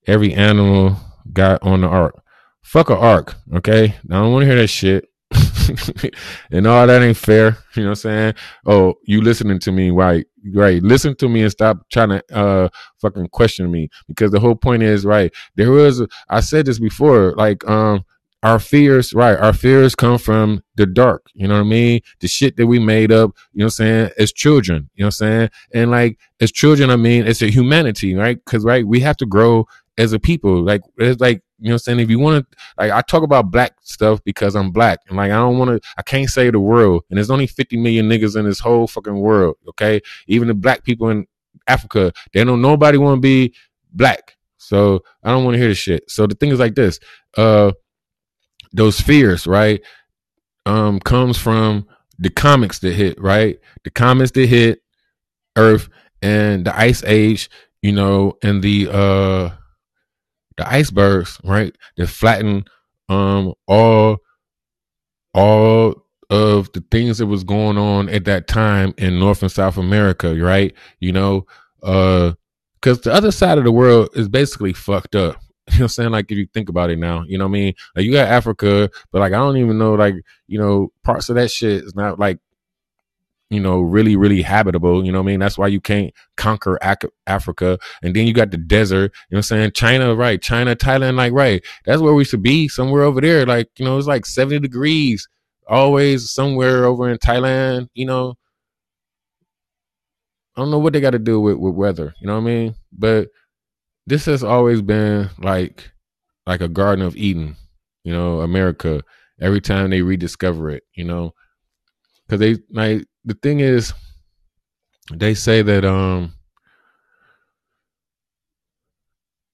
every 0.07 0.33
animal 0.33 0.97
got 1.33 1.61
on 1.61 1.81
the 1.81 1.87
ark. 1.87 2.21
Fuck 2.63 2.89
a 2.89 2.97
ark, 2.97 3.35
okay? 3.55 3.95
I 4.09 4.13
don't 4.13 4.31
want 4.31 4.43
to 4.43 4.47
hear 4.47 4.55
that 4.59 4.67
shit. 4.67 5.09
and 6.51 6.65
all 6.65 6.87
that 6.87 7.01
ain't 7.01 7.17
fair. 7.17 7.57
You 7.75 7.83
know 7.83 7.89
what 7.89 7.91
I'm 7.91 7.95
saying? 7.95 8.33
Oh, 8.65 8.95
you 9.03 9.21
listening 9.21 9.59
to 9.59 9.71
me, 9.71 9.91
right? 9.91 10.25
Right. 10.53 10.81
Listen 10.81 11.15
to 11.17 11.27
me 11.27 11.41
and 11.41 11.51
stop 11.51 11.89
trying 11.89 12.09
to 12.09 12.23
uh 12.33 12.69
fucking 13.01 13.27
question 13.29 13.69
me. 13.69 13.89
Because 14.07 14.31
the 14.31 14.39
whole 14.39 14.55
point 14.55 14.83
is, 14.83 15.05
right, 15.05 15.33
there 15.55 15.71
was 15.71 16.05
I 16.29 16.39
said 16.39 16.65
this 16.65 16.79
before, 16.79 17.33
like 17.35 17.67
um 17.67 18.05
our 18.43 18.59
fears, 18.59 19.13
right? 19.13 19.37
Our 19.37 19.51
fears 19.51 19.95
come 19.95 20.17
from 20.17 20.63
the 20.75 20.85
dark. 20.85 21.25
You 21.33 21.47
know 21.47 21.55
what 21.55 21.65
I 21.65 21.69
mean? 21.69 22.01
The 22.19 22.27
shit 22.27 22.55
that 22.57 22.67
we 22.67 22.79
made 22.79 23.11
up, 23.11 23.31
you 23.51 23.59
know 23.59 23.65
what 23.65 23.65
I'm 23.65 23.69
saying? 23.71 24.09
As 24.17 24.31
children, 24.31 24.89
you 24.95 25.03
know 25.03 25.07
what 25.07 25.21
I'm 25.21 25.27
saying? 25.27 25.49
And 25.73 25.91
like, 25.91 26.19
as 26.39 26.51
children, 26.51 26.89
I 26.89 26.95
mean, 26.95 27.25
it's 27.25 27.41
a 27.41 27.49
humanity, 27.49 28.15
right? 28.15 28.37
Cause, 28.45 28.63
right, 28.63 28.85
we 28.87 28.99
have 29.01 29.17
to 29.17 29.25
grow 29.25 29.65
as 29.97 30.13
a 30.13 30.19
people. 30.19 30.61
Like, 30.63 30.81
it's 30.97 31.21
like, 31.21 31.41
you 31.59 31.69
know 31.69 31.73
what 31.73 31.73
I'm 31.75 31.79
saying? 31.79 31.99
If 31.99 32.09
you 32.09 32.19
want 32.19 32.49
to, 32.49 32.57
like, 32.77 32.91
I 32.91 33.01
talk 33.01 33.23
about 33.23 33.51
black 33.51 33.73
stuff 33.81 34.23
because 34.23 34.55
I'm 34.55 34.71
black. 34.71 34.99
And 35.07 35.17
like, 35.17 35.31
I 35.31 35.35
don't 35.35 35.57
want 35.57 35.71
to, 35.71 35.89
I 35.97 36.03
can't 36.03 36.29
say 36.29 36.49
the 36.51 36.59
world. 36.59 37.03
And 37.09 37.17
there's 37.17 37.31
only 37.31 37.47
50 37.47 37.77
million 37.77 38.07
niggas 38.07 38.37
in 38.37 38.45
this 38.45 38.59
whole 38.59 38.87
fucking 38.87 39.17
world. 39.17 39.57
Okay. 39.69 40.01
Even 40.27 40.47
the 40.47 40.53
black 40.53 40.83
people 40.83 41.09
in 41.09 41.25
Africa, 41.67 42.13
they 42.33 42.43
don't, 42.43 42.61
nobody 42.61 42.97
want 42.97 43.17
to 43.17 43.21
be 43.21 43.53
black. 43.91 44.37
So 44.57 45.03
I 45.23 45.31
don't 45.31 45.43
want 45.43 45.55
to 45.55 45.59
hear 45.59 45.69
the 45.69 45.75
shit. 45.75 46.09
So 46.09 46.27
the 46.27 46.35
thing 46.35 46.51
is 46.51 46.59
like 46.59 46.75
this, 46.75 46.99
uh, 47.35 47.71
those 48.73 48.99
fears, 48.99 49.47
right? 49.47 49.81
Um, 50.65 50.99
comes 50.99 51.37
from 51.37 51.87
the 52.19 52.29
comics 52.29 52.79
that 52.79 52.93
hit, 52.93 53.19
right? 53.19 53.59
The 53.83 53.89
comics 53.89 54.31
that 54.31 54.47
hit 54.47 54.81
Earth 55.55 55.89
and 56.21 56.65
the 56.65 56.77
Ice 56.77 57.03
Age, 57.03 57.49
you 57.81 57.91
know, 57.91 58.37
and 58.43 58.61
the 58.61 58.89
uh 58.91 59.51
the 60.57 60.71
icebergs, 60.71 61.39
right? 61.43 61.75
That 61.97 62.07
flatten 62.07 62.65
um 63.09 63.53
all 63.67 64.17
all 65.33 66.03
of 66.29 66.71
the 66.73 66.83
things 66.91 67.19
that 67.19 67.27
was 67.27 67.43
going 67.43 67.77
on 67.77 68.09
at 68.09 68.25
that 68.25 68.47
time 68.47 68.93
in 68.97 69.19
North 69.19 69.41
and 69.41 69.51
South 69.51 69.77
America, 69.77 70.35
right? 70.35 70.73
You 70.99 71.13
know, 71.13 71.45
uh 71.83 72.33
because 72.81 73.01
the 73.01 73.13
other 73.13 73.31
side 73.31 73.57
of 73.57 73.63
the 73.63 73.71
world 73.71 74.09
is 74.13 74.29
basically 74.29 74.73
fucked 74.73 75.15
up. 75.15 75.37
You 75.73 75.79
know 75.79 75.85
I'm 75.85 75.89
saying? 75.89 76.11
Like 76.11 76.31
if 76.31 76.37
you 76.37 76.47
think 76.53 76.69
about 76.69 76.91
it 76.91 76.97
now, 76.97 77.25
you 77.27 77.37
know 77.37 77.43
what 77.43 77.49
I 77.49 77.59
mean? 77.59 77.73
Like 77.93 78.05
you 78.05 78.13
got 78.13 78.29
Africa, 78.29 78.89
but 79.11 79.19
like 79.19 79.33
I 79.33 79.37
don't 79.37 79.57
even 79.57 79.77
know 79.77 79.95
like, 79.95 80.15
you 80.47 80.57
know, 80.57 80.93
parts 81.03 81.27
of 81.27 81.35
that 81.35 81.51
shit 81.51 81.83
is 81.83 81.93
not 81.93 82.17
like 82.17 82.39
you 83.49 83.59
know, 83.59 83.79
really, 83.79 84.15
really 84.15 84.41
habitable. 84.41 85.05
You 85.05 85.11
know 85.11 85.19
what 85.19 85.29
I 85.29 85.31
mean? 85.31 85.39
That's 85.39 85.57
why 85.57 85.67
you 85.67 85.79
can't 85.79 86.13
conquer 86.35 86.77
Ac- 86.81 87.09
Africa. 87.27 87.79
And 88.03 88.15
then 88.15 88.27
you 88.27 88.33
got 88.33 88.51
the 88.51 88.57
desert. 88.57 89.13
You 89.29 89.35
know 89.35 89.37
what 89.37 89.37
I'm 89.37 89.43
saying? 89.43 89.71
China, 89.71 90.15
right? 90.15 90.41
China, 90.41 90.75
Thailand, 90.75 91.15
like, 91.15 91.33
right. 91.33 91.63
That's 91.85 92.01
where 92.01 92.13
we 92.13 92.25
should 92.25 92.43
be, 92.43 92.67
somewhere 92.67 93.03
over 93.03 93.21
there. 93.21 93.45
Like, 93.45 93.69
you 93.77 93.85
know, 93.85 93.97
it's 93.97 94.07
like 94.07 94.25
70 94.25 94.59
degrees, 94.59 95.27
always 95.67 96.29
somewhere 96.29 96.85
over 96.85 97.09
in 97.09 97.17
Thailand, 97.17 97.87
you 97.93 98.05
know. 98.05 98.35
I 100.55 100.61
don't 100.61 100.71
know 100.71 100.79
what 100.79 100.93
they 100.93 101.01
got 101.01 101.11
to 101.11 101.19
do 101.19 101.39
with, 101.39 101.57
with 101.57 101.75
weather. 101.75 102.13
You 102.19 102.27
know 102.27 102.33
what 102.33 102.41
I 102.41 102.45
mean? 102.45 102.75
But 102.91 103.29
this 104.07 104.25
has 104.25 104.43
always 104.43 104.81
been 104.81 105.29
like 105.39 105.91
like 106.47 106.61
a 106.61 106.69
Garden 106.69 107.05
of 107.05 107.15
Eden, 107.15 107.55
you 108.03 108.11
know, 108.13 108.41
America. 108.41 109.03
Every 109.39 109.61
time 109.61 109.91
they 109.91 110.01
rediscover 110.01 110.71
it, 110.71 110.83
you 110.95 111.03
know, 111.03 111.33
because 112.25 112.39
they 112.39 112.57
like 112.71 113.05
the 113.27 113.35
thing 113.35 113.59
is, 113.59 113.93
they 115.13 115.33
say 115.33 115.61
that 115.61 115.85
um, 115.85 116.33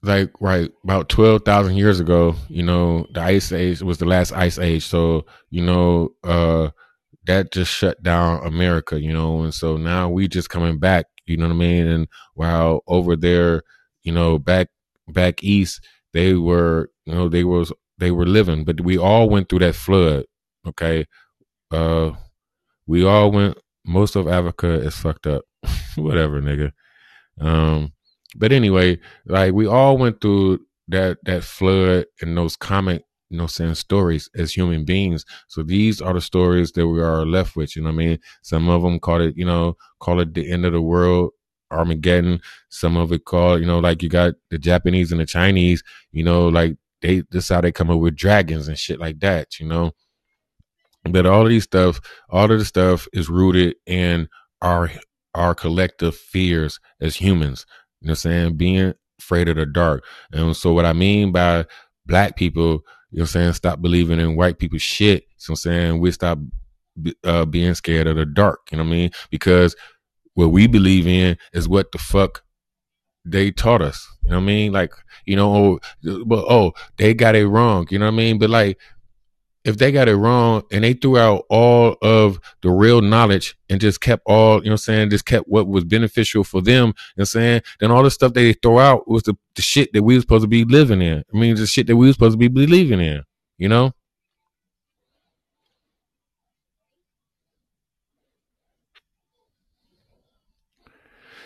like 0.02 0.32
right 0.42 0.70
about 0.84 1.10
twelve 1.10 1.44
thousand 1.46 1.78
years 1.78 2.00
ago, 2.00 2.36
you 2.50 2.64
know, 2.64 3.08
the 3.14 3.22
ice 3.22 3.52
age 3.52 3.82
was 3.82 3.98
the 3.98 4.06
last 4.06 4.32
ice 4.34 4.60
age. 4.60 4.86
So 4.86 5.26
you 5.50 5.64
know, 5.64 6.10
uh, 6.24 6.70
that 7.26 7.52
just 7.54 7.72
shut 7.72 8.04
down 8.04 8.46
America, 8.48 9.02
you 9.02 9.14
know, 9.14 9.44
and 9.44 9.54
so 9.54 9.78
now 9.78 10.10
we 10.10 10.28
just 10.28 10.50
coming 10.50 10.80
back, 10.80 11.08
you 11.28 11.38
know 11.38 11.48
what 11.48 11.56
I 11.56 11.58
mean? 11.58 11.88
And 11.88 12.08
while 12.36 12.84
over 12.88 13.16
there, 13.18 13.64
you 14.04 14.14
know, 14.14 14.40
back 14.40 14.70
back 15.10 15.44
east, 15.44 15.82
they 16.14 16.36
were, 16.36 16.92
you 17.06 17.14
know, 17.16 17.30
they 17.30 17.44
was 17.44 17.74
they 18.00 18.12
were 18.12 18.28
living, 18.28 18.66
but 18.66 18.82
we 18.82 18.98
all 18.98 19.30
went 19.30 19.50
through 19.50 19.60
that 19.60 19.76
flood. 19.76 20.26
Okay, 20.68 21.06
uh, 21.72 22.12
we 22.88 23.06
all 23.06 23.32
went. 23.32 23.58
Most 23.86 24.16
of 24.16 24.28
Africa 24.28 24.74
is 24.74 24.96
fucked 24.96 25.28
up. 25.28 25.46
Whatever, 25.96 26.42
nigga. 26.42 26.72
Um, 27.40 27.94
but 28.36 28.52
anyway, 28.52 29.00
like 29.26 29.54
we 29.54 29.68
all 29.68 29.98
went 29.98 30.22
through 30.22 30.62
that 30.88 31.18
that 31.24 31.44
flood 31.44 32.06
and 32.22 32.38
those 32.38 32.56
comic 32.56 33.04
you 33.34 33.40
know, 33.40 33.48
stories 33.48 34.30
as 34.36 34.54
human 34.54 34.86
beings. 34.86 35.26
So 35.48 35.64
these 35.64 36.00
are 36.02 36.14
the 36.14 36.22
stories 36.22 36.72
that 36.74 36.88
we 36.88 37.02
are 37.02 37.26
left 37.26 37.56
with. 37.56 37.76
You 37.76 37.82
know 37.82 37.90
what 37.90 37.96
I 37.96 38.06
mean? 38.06 38.20
Some 38.44 38.70
of 38.70 38.84
them 38.84 39.00
call 39.00 39.22
it, 39.22 39.36
you 39.36 39.44
know, 39.44 39.76
call 40.00 40.20
it 40.20 40.36
the 40.36 40.52
end 40.52 40.66
of 40.68 40.74
the 40.74 40.82
world, 40.82 41.32
Armageddon. 41.72 42.42
Some 42.70 42.96
of 42.96 43.12
it 43.12 43.26
call, 43.26 43.60
you 43.60 43.66
know, 43.66 43.80
like 43.80 44.04
you 44.04 44.10
got 44.10 44.36
the 44.52 44.60
Japanese 44.60 45.12
and 45.12 45.20
the 45.20 45.26
Chinese, 45.26 45.84
you 46.12 46.24
know, 46.24 46.48
like 46.48 46.78
they, 47.02 47.24
this 47.32 47.50
how 47.50 47.62
they 47.62 47.72
come 47.72 47.90
up 47.90 48.00
with 48.00 48.16
dragons 48.16 48.68
and 48.68 48.78
shit 48.78 49.00
like 49.00 49.20
that, 49.22 49.60
you 49.60 49.68
know? 49.68 49.94
But 51.10 51.26
all 51.26 51.44
of 51.44 51.50
these 51.50 51.64
stuff, 51.64 52.00
all 52.30 52.52
of 52.52 52.60
the 52.60 52.66
stuff 52.66 53.08
is 53.14 53.30
rooted 53.30 53.76
in 53.86 54.30
our, 54.62 54.92
our 55.34 55.54
collective 55.54 56.16
fears 56.16 56.80
as 57.02 57.16
humans. 57.18 57.66
You 58.02 58.08
know 58.08 58.12
what 58.12 58.26
I'm 58.26 58.32
saying? 58.32 58.58
Being 58.58 58.94
afraid 59.20 59.50
of 59.50 59.58
the 59.58 59.66
dark. 59.66 60.04
And 60.32 60.56
so 60.56 60.74
what 60.74 60.86
I 60.86 60.94
mean 60.94 61.32
by 61.32 61.66
black 62.06 62.36
people, 62.36 62.84
you 63.12 63.20
know 63.20 63.22
what 63.22 63.22
I'm 63.22 63.28
saying? 63.28 63.54
Stop 63.54 63.82
believing 63.82 64.20
in 64.20 64.36
white 64.36 64.60
people's 64.60 64.82
shit. 64.82 65.26
So 65.38 65.54
I'm 65.54 65.58
saying 65.58 66.00
we 66.00 66.12
stop 66.12 66.40
uh, 67.24 67.46
being 67.46 67.74
scared 67.74 68.08
of 68.08 68.16
the 68.16 68.26
dark. 68.26 68.60
You 68.72 68.78
know 68.78 68.84
what 68.84 68.90
I 68.90 68.94
mean? 68.94 69.12
Because 69.30 69.76
what 70.36 70.52
we 70.52 70.68
believe 70.68 71.08
in 71.08 71.38
is 71.54 71.68
what 71.68 71.92
the 71.92 71.98
fuck 71.98 72.44
they 73.26 73.52
taught 73.52 73.82
us. 73.82 74.06
You 74.24 74.32
know 74.32 74.38
what 74.38 74.44
I 74.44 74.46
mean? 74.46 74.72
Like, 74.72 74.94
you 75.26 75.36
know, 75.36 75.80
oh, 76.04 76.24
but 76.26 76.46
oh, 76.50 76.74
they 76.98 77.14
got 77.14 77.36
it 77.36 77.48
wrong. 77.48 77.88
You 77.90 78.00
know 78.00 78.06
what 78.06 78.14
I 78.14 78.18
mean? 78.18 78.38
But 78.38 78.50
like, 78.50 78.80
if 79.66 79.78
they 79.78 79.92
got 79.92 80.10
it 80.10 80.16
wrong 80.16 80.64
and 80.72 80.84
they 80.84 80.94
threw 80.94 81.18
out 81.18 81.46
all 81.50 81.96
of 82.02 82.40
the 82.62 82.70
real 82.70 83.02
knowledge 83.02 83.56
and 83.70 83.80
just 83.80 84.02
kept 84.02 84.24
all, 84.26 84.60
you 84.64 84.70
know 84.70 84.74
I'm 84.74 84.78
saying, 84.78 85.10
just 85.10 85.26
kept 85.26 85.48
what 85.48 85.68
was 85.68 85.84
beneficial 85.84 86.44
for 86.44 86.62
them, 86.62 86.88
you 86.88 86.94
know 87.18 87.22
I'm 87.22 87.26
saying, 87.26 87.62
then 87.80 87.92
all 87.92 88.04
the 88.04 88.12
stuff 88.12 88.34
they 88.34 88.54
throw 88.54 88.80
out 88.80 89.08
was 89.08 89.24
the, 89.24 89.36
the 89.56 89.62
shit 89.62 89.94
that 89.94 90.04
we 90.04 90.16
were 90.16 90.22
supposed 90.22 90.44
to 90.44 90.48
be 90.48 90.66
living 90.66 91.02
in. 91.02 91.24
I 91.34 91.38
mean, 91.38 91.56
the 91.56 91.68
shit 91.68 91.88
that 91.88 91.96
we 91.96 92.08
were 92.08 92.14
supposed 92.14 92.34
to 92.34 92.38
be 92.38 92.48
believing 92.48 93.00
in, 93.00 93.24
you 93.58 93.70
know? 93.70 93.94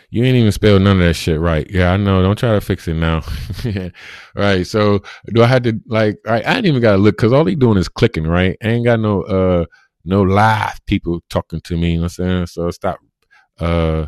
You 0.10 0.24
ain't 0.24 0.38
even 0.38 0.51
spelled 0.53 0.82
none 0.84 1.01
of 1.01 1.05
that 1.05 1.16
shit 1.16 1.39
right. 1.39 1.70
Yeah, 1.70 1.91
I 1.91 1.97
know. 1.97 2.22
Don't 2.22 2.38
try 2.38 2.53
to 2.53 2.62
fix 2.62 2.88
it 2.88 2.93
now. 2.93 3.24
right. 4.36 4.66
So 4.66 5.03
do 5.34 5.43
I 5.43 5.47
have 5.47 5.64
to 5.64 5.80
like? 5.88 6.18
I 6.26 6.39
ain't 6.55 6.66
even 6.66 6.82
got 6.82 6.93
to 6.93 6.97
look 6.97 7.18
because 7.18 7.34
all 7.34 7.43
he 7.45 7.55
doing 7.55 7.78
is 7.78 7.89
clicking. 7.89 8.26
Right. 8.26 8.55
I 8.64 8.68
ain't 8.70 8.86
got 8.86 9.01
no 9.01 9.24
uh 9.24 9.66
no 10.05 10.22
live 10.22 10.80
people 10.86 11.22
talking 11.30 11.60
to 11.62 11.78
me. 11.78 11.91
You 11.91 11.95
know 11.97 12.03
what 12.03 12.20
I'm 12.20 12.26
saying? 12.26 12.45
So 12.47 12.72
stop. 12.72 12.99
Uh 13.60 14.08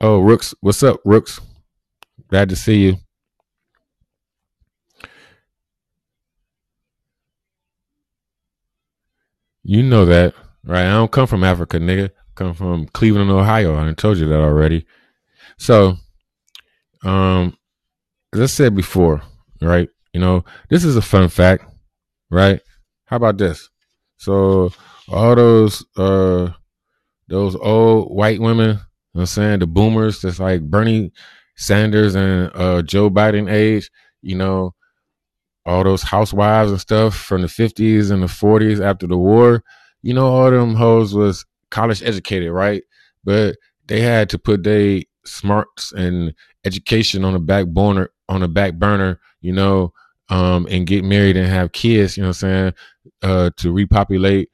oh, 0.00 0.18
Rooks, 0.20 0.54
what's 0.60 0.82
up, 0.82 1.00
Rooks? 1.04 1.40
Glad 2.28 2.48
to 2.48 2.56
see 2.56 2.82
you. 2.82 2.96
You 9.62 9.82
know 9.82 10.04
that, 10.04 10.34
right? 10.64 10.86
I 10.86 10.92
don't 10.92 11.12
come 11.12 11.26
from 11.28 11.44
Africa, 11.44 11.78
nigga 11.78 12.10
come 12.34 12.54
from 12.54 12.86
Cleveland, 12.86 13.30
Ohio. 13.30 13.76
I 13.76 13.92
told 13.92 14.18
you 14.18 14.28
that 14.28 14.40
already. 14.40 14.86
So, 15.58 15.96
um, 17.02 17.56
as 18.32 18.40
I 18.40 18.46
said 18.46 18.74
before, 18.74 19.22
right? 19.60 19.88
You 20.12 20.20
know, 20.20 20.44
this 20.68 20.84
is 20.84 20.96
a 20.96 21.02
fun 21.02 21.28
fact, 21.28 21.64
right? 22.30 22.60
How 23.06 23.16
about 23.16 23.38
this? 23.38 23.68
So, 24.16 24.72
all 25.08 25.34
those 25.34 25.84
uh 25.96 26.50
those 27.28 27.56
old 27.56 28.14
white 28.14 28.40
women, 28.40 28.70
you 28.70 28.74
know 29.14 29.20
I'm 29.20 29.26
saying, 29.26 29.58
the 29.60 29.66
boomers, 29.66 30.22
that's 30.22 30.38
like 30.40 30.62
Bernie 30.62 31.12
Sanders 31.56 32.14
and 32.14 32.50
uh 32.54 32.82
Joe 32.82 33.10
Biden 33.10 33.50
age, 33.50 33.90
you 34.22 34.36
know, 34.36 34.74
all 35.66 35.84
those 35.84 36.02
housewives 36.02 36.70
and 36.70 36.80
stuff 36.80 37.14
from 37.16 37.42
the 37.42 37.48
50s 37.48 38.10
and 38.10 38.22
the 38.22 38.26
40s 38.26 38.84
after 38.84 39.06
the 39.06 39.16
war, 39.16 39.62
you 40.02 40.14
know, 40.14 40.26
all 40.26 40.50
them 40.50 40.74
hoes 40.74 41.14
was 41.14 41.44
college 41.74 42.02
educated, 42.04 42.52
right? 42.52 42.84
But 43.24 43.56
they 43.86 44.00
had 44.00 44.30
to 44.30 44.38
put 44.38 44.62
their 44.62 45.02
smarts 45.26 45.92
and 45.92 46.32
education 46.64 47.24
on 47.24 47.32
the 47.32 47.40
back 47.40 47.66
burner, 47.66 48.10
on 48.28 48.40
the 48.40 48.48
back 48.48 48.74
burner, 48.74 49.20
you 49.40 49.52
know, 49.52 49.92
um, 50.28 50.68
and 50.70 50.86
get 50.86 51.04
married 51.04 51.36
and 51.36 51.48
have 51.48 51.72
kids, 51.72 52.16
you 52.16 52.22
know 52.22 52.28
what 52.28 52.42
I'm 52.42 52.48
saying, 52.48 52.74
uh, 53.22 53.50
to 53.56 53.72
repopulate 53.72 54.50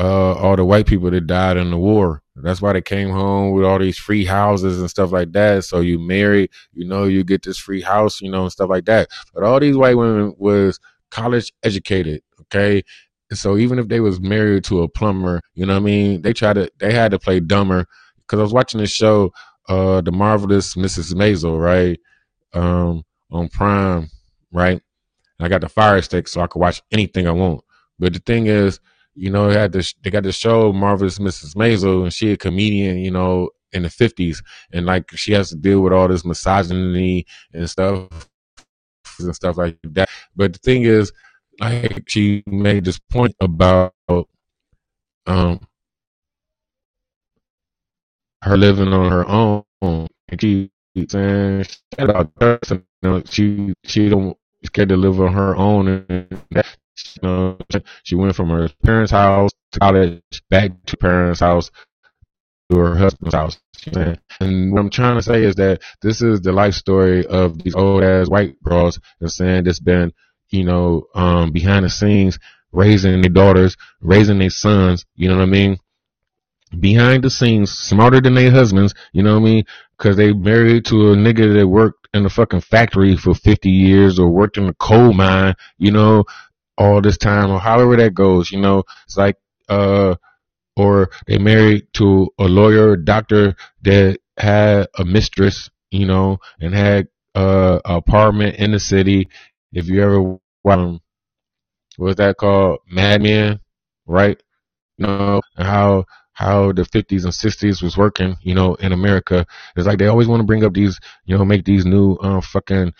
uh, 0.00 0.32
all 0.34 0.56
the 0.56 0.64
white 0.64 0.86
people 0.86 1.10
that 1.12 1.28
died 1.28 1.56
in 1.56 1.70
the 1.70 1.78
war. 1.78 2.22
That's 2.34 2.60
why 2.60 2.72
they 2.72 2.82
came 2.82 3.10
home 3.10 3.52
with 3.52 3.64
all 3.64 3.78
these 3.78 3.96
free 3.96 4.24
houses 4.24 4.80
and 4.80 4.90
stuff 4.90 5.12
like 5.12 5.30
that. 5.32 5.62
So 5.64 5.80
you 5.80 6.00
marry, 6.00 6.50
you 6.72 6.84
know, 6.84 7.04
you 7.04 7.22
get 7.22 7.44
this 7.44 7.58
free 7.58 7.80
house, 7.82 8.20
you 8.20 8.28
know, 8.28 8.42
and 8.42 8.52
stuff 8.52 8.68
like 8.68 8.86
that. 8.86 9.08
But 9.32 9.44
all 9.44 9.60
these 9.60 9.76
white 9.76 9.96
women 9.96 10.34
was 10.36 10.80
college 11.12 11.52
educated, 11.62 12.22
okay? 12.40 12.82
So 13.36 13.56
even 13.56 13.78
if 13.78 13.88
they 13.88 14.00
was 14.00 14.20
married 14.20 14.64
to 14.64 14.82
a 14.82 14.88
plumber, 14.88 15.40
you 15.54 15.66
know 15.66 15.74
what 15.74 15.80
I 15.80 15.84
mean? 15.84 16.22
They 16.22 16.32
tried 16.32 16.54
to, 16.54 16.70
they 16.78 16.92
had 16.92 17.10
to 17.12 17.18
play 17.18 17.40
dumber. 17.40 17.86
Cause 18.26 18.38
I 18.38 18.42
was 18.42 18.52
watching 18.54 18.80
this 18.80 18.92
show, 18.92 19.32
uh, 19.68 20.00
The 20.00 20.12
Marvelous 20.12 20.74
Mrs. 20.74 21.14
Maisel, 21.14 21.60
right? 21.60 21.98
Um, 22.52 23.02
on 23.30 23.48
Prime, 23.48 24.08
right? 24.52 24.80
I 25.40 25.48
got 25.48 25.60
the 25.60 25.68
Fire 25.68 26.00
Stick, 26.00 26.28
so 26.28 26.40
I 26.40 26.46
could 26.46 26.60
watch 26.60 26.82
anything 26.92 27.26
I 27.26 27.32
want. 27.32 27.62
But 27.98 28.14
the 28.14 28.20
thing 28.20 28.46
is, 28.46 28.80
you 29.14 29.30
know, 29.30 29.48
they 29.48 29.58
had 29.58 29.72
this, 29.72 29.94
they 30.02 30.10
got 30.10 30.22
the 30.22 30.32
show 30.32 30.72
Marvelous 30.72 31.18
Mrs. 31.18 31.54
Maisel, 31.54 32.02
and 32.02 32.12
she 32.12 32.32
a 32.32 32.36
comedian, 32.36 32.98
you 32.98 33.10
know, 33.10 33.50
in 33.72 33.82
the 33.82 33.90
fifties, 33.90 34.42
and 34.72 34.86
like 34.86 35.10
she 35.16 35.32
has 35.32 35.50
to 35.50 35.56
deal 35.56 35.80
with 35.80 35.92
all 35.92 36.08
this 36.08 36.24
misogyny 36.24 37.26
and 37.52 37.68
stuff 37.68 38.28
and 39.18 39.34
stuff 39.34 39.58
like 39.58 39.76
that. 39.84 40.08
But 40.34 40.52
the 40.52 40.58
thing 40.60 40.82
is, 40.84 41.12
like 41.60 42.04
she 42.08 42.42
made 42.46 42.84
this 42.84 42.98
point 43.10 43.34
about 43.40 43.94
um 45.26 45.60
her 48.42 48.56
living 48.56 48.92
on 48.92 49.10
her 49.10 49.28
own, 49.28 49.64
and 49.82 50.40
she 50.40 50.70
saying 51.08 51.64
you 51.98 53.10
know, 53.10 53.22
she 53.26 53.74
she 53.84 54.08
don't 54.08 54.36
scared 54.64 54.88
to 54.90 54.96
live 54.96 55.20
on 55.20 55.32
her 55.32 55.56
own, 55.56 55.88
and 55.88 56.42
that, 56.52 56.66
you 57.22 57.28
know, 57.28 57.58
she 58.04 58.14
went 58.14 58.36
from 58.36 58.48
her 58.50 58.68
parents' 58.84 59.12
house 59.12 59.50
to 59.72 59.80
college, 59.80 60.22
back 60.50 60.72
to 60.86 60.96
parents' 60.96 61.40
house 61.40 61.70
to 62.70 62.78
her 62.78 62.96
husband's 62.96 63.34
house. 63.34 63.58
And 64.40 64.72
what 64.72 64.80
I'm 64.80 64.90
trying 64.90 65.16
to 65.16 65.22
say 65.22 65.44
is 65.44 65.56
that 65.56 65.82
this 66.02 66.22
is 66.22 66.40
the 66.40 66.52
life 66.52 66.74
story 66.74 67.26
of 67.26 67.62
these 67.62 67.74
old 67.74 68.02
ass 68.02 68.28
white 68.28 68.62
girls 68.62 68.98
and 69.20 69.30
saying 69.30 69.64
that's 69.64 69.80
been, 69.80 70.12
you 70.50 70.64
know, 70.64 71.06
um, 71.14 71.50
behind 71.50 71.84
the 71.84 71.90
scenes 71.90 72.38
raising 72.72 73.22
their 73.22 73.30
daughters, 73.30 73.76
raising 74.00 74.38
their 74.38 74.50
sons, 74.50 75.04
you 75.14 75.28
know 75.28 75.36
what 75.36 75.44
I 75.44 75.46
mean? 75.46 75.78
Behind 76.78 77.22
the 77.22 77.30
scenes, 77.30 77.70
smarter 77.70 78.20
than 78.20 78.34
their 78.34 78.50
husbands, 78.50 78.94
you 79.12 79.22
know 79.22 79.34
what 79.34 79.46
I 79.46 79.50
mean? 79.50 79.64
Cause 79.96 80.16
they 80.16 80.32
married 80.32 80.86
to 80.86 81.12
a 81.12 81.16
nigga 81.16 81.54
that 81.58 81.68
worked 81.68 82.08
in 82.12 82.26
a 82.26 82.30
fucking 82.30 82.62
factory 82.62 83.16
for 83.16 83.34
50 83.34 83.70
years 83.70 84.18
or 84.18 84.28
worked 84.28 84.56
in 84.56 84.68
a 84.68 84.74
coal 84.74 85.12
mine, 85.12 85.54
you 85.78 85.92
know, 85.92 86.24
all 86.76 87.00
this 87.00 87.16
time 87.16 87.50
or 87.50 87.60
however 87.60 87.96
that 87.96 88.14
goes, 88.14 88.50
you 88.50 88.60
know, 88.60 88.82
it's 89.06 89.16
like, 89.16 89.36
uh, 89.68 90.16
or 90.76 91.10
they 91.26 91.38
married 91.38 91.86
to 91.94 92.28
a 92.38 92.44
lawyer, 92.44 92.96
doctor 92.96 93.54
that 93.82 94.18
had 94.36 94.88
a 94.98 95.04
mistress, 95.04 95.70
you 95.90 96.06
know, 96.06 96.38
and 96.60 96.74
had 96.74 97.06
uh, 97.34 97.80
a 97.84 97.96
apartment 97.96 98.56
in 98.56 98.72
the 98.72 98.80
city. 98.80 99.28
If 99.74 99.88
you 99.88 100.02
ever, 100.02 100.38
um, 100.72 101.00
what's 101.96 102.16
that 102.18 102.36
called? 102.38 102.80
Mad 102.88 103.22
Men, 103.22 103.60
right? 104.06 104.40
You 104.98 105.06
know, 105.06 105.42
and 105.56 105.66
how 105.66 106.06
how 106.34 106.72
the 106.72 106.82
50s 106.82 107.24
and 107.24 107.32
60s 107.32 107.82
was 107.82 107.96
working, 107.96 108.36
you 108.42 108.54
know, 108.54 108.74
in 108.74 108.92
America. 108.92 109.46
It's 109.76 109.86
like 109.86 109.98
they 109.98 110.08
always 110.08 110.26
want 110.28 110.40
to 110.40 110.46
bring 110.46 110.64
up 110.64 110.74
these, 110.74 110.98
you 111.26 111.38
know, 111.38 111.44
make 111.44 111.64
these 111.64 111.86
new 111.86 112.14
uh, 112.14 112.40
fucking 112.40 112.92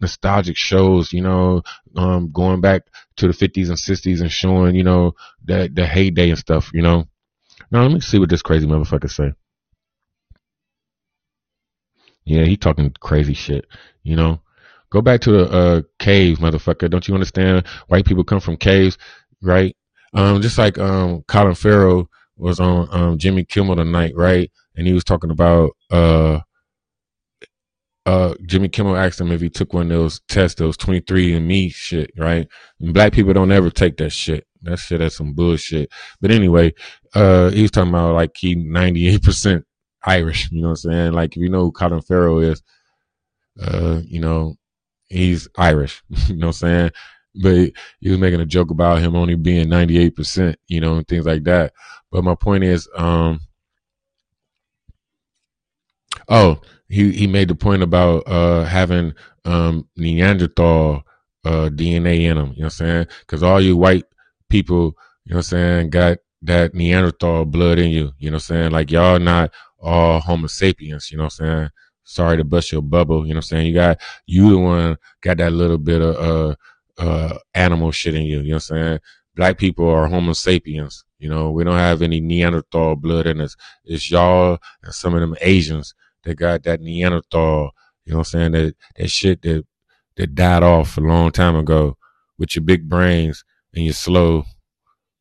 nostalgic 0.00 0.56
shows, 0.56 1.12
you 1.12 1.22
know, 1.22 1.62
um, 1.96 2.30
going 2.30 2.60
back 2.60 2.82
to 3.16 3.26
the 3.26 3.32
50s 3.32 3.68
and 3.68 3.78
60s 3.78 4.20
and 4.20 4.30
showing, 4.30 4.74
you 4.76 4.84
know, 4.84 5.12
that 5.46 5.74
the 5.74 5.86
heyday 5.86 6.28
and 6.30 6.38
stuff, 6.38 6.70
you 6.74 6.82
know. 6.82 7.06
Now 7.70 7.82
let 7.82 7.92
me 7.92 8.00
see 8.00 8.18
what 8.18 8.28
this 8.28 8.42
crazy 8.42 8.66
motherfucker 8.66 9.10
say. 9.10 9.32
Yeah, 12.26 12.44
he 12.44 12.58
talking 12.58 12.94
crazy 13.00 13.34
shit, 13.34 13.66
you 14.02 14.16
know. 14.16 14.42
Go 14.90 15.02
back 15.02 15.20
to 15.22 15.32
the 15.32 15.50
uh, 15.50 15.82
motherfucker. 16.00 16.90
Don't 16.90 17.06
you 17.06 17.14
understand? 17.14 17.66
White 17.88 18.06
people 18.06 18.24
come 18.24 18.40
from 18.40 18.56
caves, 18.56 18.96
right? 19.42 19.76
Um, 20.14 20.40
just 20.40 20.58
like 20.58 20.78
um, 20.78 21.22
Colin 21.28 21.54
Farrell 21.54 22.08
was 22.36 22.60
on 22.60 22.88
um, 22.90 23.18
Jimmy 23.18 23.44
Kimmel 23.44 23.76
tonight, 23.76 24.12
right? 24.16 24.50
And 24.76 24.86
he 24.86 24.92
was 24.92 25.04
talking 25.04 25.30
about 25.30 25.72
uh, 25.90 26.40
uh, 28.06 28.34
Jimmy 28.46 28.70
Kimmel 28.70 28.96
asked 28.96 29.20
him 29.20 29.32
if 29.32 29.42
he 29.42 29.50
took 29.50 29.74
one 29.74 29.82
of 29.82 29.98
those 29.98 30.20
tests, 30.28 30.58
those 30.58 30.78
23andMe 30.78 31.70
shit, 31.74 32.10
right? 32.16 32.48
And 32.80 32.94
black 32.94 33.12
people 33.12 33.34
don't 33.34 33.52
ever 33.52 33.68
take 33.70 33.98
that 33.98 34.10
shit. 34.10 34.46
That 34.62 34.78
shit 34.78 35.00
that's 35.00 35.16
some 35.16 35.34
bullshit. 35.34 35.90
But 36.20 36.30
anyway, 36.30 36.72
uh, 37.14 37.50
he 37.50 37.62
was 37.62 37.70
talking 37.70 37.90
about 37.90 38.14
like 38.14 38.34
he 38.36 38.56
98% 38.56 39.62
Irish, 40.04 40.50
you 40.50 40.62
know 40.62 40.68
what 40.68 40.84
I'm 40.84 40.90
saying? 40.90 41.12
Like 41.12 41.36
if 41.36 41.42
you 41.42 41.50
know 41.50 41.64
who 41.64 41.72
Colin 41.72 42.00
Farrell 42.00 42.38
is, 42.38 42.62
uh, 43.60 44.00
you 44.06 44.20
know, 44.20 44.54
he's 45.08 45.48
Irish, 45.56 46.02
you 46.28 46.36
know 46.36 46.48
what 46.48 46.62
I'm 46.62 46.68
saying? 46.68 46.90
But 47.42 47.72
he 48.00 48.10
was 48.10 48.18
making 48.18 48.40
a 48.40 48.46
joke 48.46 48.70
about 48.70 49.00
him 49.00 49.14
only 49.14 49.34
being 49.36 49.68
98%, 49.68 50.56
you 50.66 50.80
know, 50.80 50.96
and 50.96 51.06
things 51.06 51.26
like 51.26 51.44
that. 51.44 51.72
But 52.10 52.24
my 52.24 52.34
point 52.34 52.64
is, 52.64 52.88
um, 52.96 53.40
oh, 56.28 56.60
he, 56.88 57.12
he 57.12 57.26
made 57.26 57.48
the 57.48 57.54
point 57.54 57.82
about, 57.82 58.26
uh, 58.26 58.64
having, 58.64 59.14
um, 59.44 59.86
Neanderthal, 59.96 61.02
uh, 61.44 61.68
DNA 61.68 62.22
in 62.22 62.36
them, 62.36 62.48
you 62.54 62.62
know 62.62 62.64
what 62.64 62.64
I'm 62.64 62.70
saying? 62.70 63.06
Cause 63.26 63.42
all 63.42 63.60
you 63.60 63.76
white 63.76 64.04
people, 64.48 64.96
you 65.24 65.34
know 65.34 65.36
what 65.36 65.38
I'm 65.38 65.42
saying, 65.42 65.90
got 65.90 66.18
that 66.42 66.74
Neanderthal 66.74 67.44
blood 67.44 67.78
in 67.78 67.90
you, 67.90 68.12
you 68.18 68.30
know 68.30 68.36
what 68.36 68.50
I'm 68.50 68.56
saying? 68.56 68.70
Like 68.72 68.90
y'all 68.90 69.18
not 69.18 69.52
all 69.80 70.20
Homo 70.20 70.46
sapiens, 70.46 71.10
you 71.10 71.18
know 71.18 71.24
what 71.24 71.40
I'm 71.40 71.46
saying? 71.46 71.70
Sorry 72.08 72.38
to 72.38 72.44
bust 72.44 72.72
your 72.72 72.80
bubble, 72.80 73.26
you 73.26 73.34
know 73.34 73.38
what 73.38 73.44
I'm 73.44 73.48
saying? 73.48 73.66
You 73.66 73.74
got, 73.74 74.00
you 74.26 74.48
the 74.48 74.58
one 74.58 74.96
got 75.20 75.36
that 75.36 75.52
little 75.52 75.76
bit 75.76 76.00
of, 76.00 76.16
uh, 76.16 76.56
uh, 76.96 77.38
animal 77.52 77.92
shit 77.92 78.14
in 78.14 78.22
you, 78.22 78.38
you 78.38 78.48
know 78.48 78.54
what 78.56 78.70
I'm 78.70 78.76
saying? 78.76 78.98
Black 79.36 79.58
people 79.58 79.86
are 79.90 80.06
Homo 80.06 80.32
sapiens, 80.32 81.04
you 81.18 81.28
know, 81.28 81.50
we 81.50 81.64
don't 81.64 81.76
have 81.76 82.00
any 82.00 82.18
Neanderthal 82.18 82.96
blood 82.96 83.26
in 83.26 83.42
us. 83.42 83.56
It's 83.84 84.10
y'all 84.10 84.58
and 84.82 84.94
some 84.94 85.12
of 85.12 85.20
them 85.20 85.36
Asians 85.42 85.94
that 86.24 86.36
got 86.36 86.62
that 86.62 86.80
Neanderthal, 86.80 87.72
you 88.06 88.12
know 88.12 88.20
what 88.20 88.34
I'm 88.34 88.52
saying? 88.52 88.52
That, 88.52 88.74
that 88.96 89.10
shit 89.10 89.42
that, 89.42 89.66
that 90.16 90.34
died 90.34 90.62
off 90.62 90.96
a 90.96 91.02
long 91.02 91.30
time 91.30 91.56
ago 91.56 91.98
with 92.38 92.56
your 92.56 92.64
big 92.64 92.88
brains 92.88 93.44
and 93.74 93.84
your 93.84 93.92
slow 93.92 94.44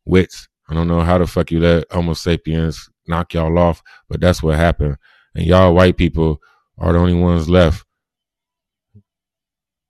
wits. 0.05 0.47
I 0.69 0.73
don't 0.73 0.87
know 0.87 1.01
how 1.01 1.17
the 1.17 1.27
fuck 1.27 1.51
you 1.51 1.59
let 1.59 1.91
Homo 1.91 2.13
sapiens 2.13 2.89
knock 3.07 3.33
y'all 3.33 3.59
off, 3.59 3.83
but 4.07 4.21
that's 4.21 4.41
what 4.41 4.55
happened. 4.55 4.95
And 5.35 5.45
y'all 5.45 5.73
white 5.73 5.97
people 5.97 6.41
are 6.77 6.93
the 6.93 6.99
only 6.99 7.13
ones 7.13 7.49
left. 7.49 7.85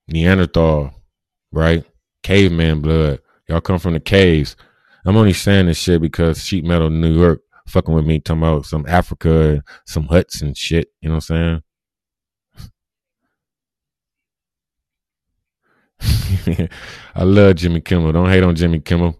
Neanderthal, 0.08 0.94
right? 1.52 1.84
Caveman 2.22 2.80
blood. 2.80 3.20
Y'all 3.48 3.60
come 3.60 3.78
from 3.78 3.94
the 3.94 4.00
caves. 4.00 4.56
I'm 5.04 5.16
only 5.16 5.32
saying 5.32 5.66
this 5.66 5.78
shit 5.78 6.00
because 6.00 6.44
Sheet 6.44 6.64
Metal 6.64 6.90
New 6.90 7.14
York 7.14 7.42
fucking 7.66 7.94
with 7.94 8.04
me 8.06 8.18
talking 8.18 8.42
about 8.42 8.66
some 8.66 8.84
Africa 8.88 9.62
some 9.86 10.06
huts 10.06 10.42
and 10.42 10.56
shit. 10.56 10.88
You 11.00 11.08
know 11.10 11.16
what 11.16 11.30
I'm 11.30 11.62
saying? 16.00 16.68
I 17.14 17.24
love 17.24 17.56
Jimmy 17.56 17.80
Kimmel. 17.80 18.12
Don't 18.12 18.28
hate 18.28 18.42
on 18.42 18.54
Jimmy 18.54 18.80
Kimmel. 18.80 19.16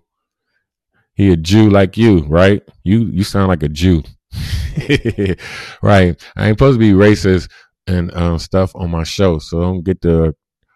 He 1.14 1.32
a 1.32 1.36
Jew 1.36 1.68
like 1.70 1.96
you, 1.96 2.20
right? 2.20 2.62
You 2.84 3.06
you 3.06 3.24
sound 3.24 3.48
like 3.48 3.62
a 3.62 3.68
Jew. 3.68 4.02
right. 5.82 6.16
I 6.36 6.48
ain't 6.48 6.58
supposed 6.58 6.76
to 6.76 6.78
be 6.78 6.92
racist 6.92 7.50
and 7.86 8.14
um, 8.14 8.38
stuff 8.38 8.74
on 8.74 8.90
my 8.90 9.04
show, 9.04 9.38
so 9.38 9.60
don't 9.60 9.82
get 9.82 10.00
the 10.00 10.34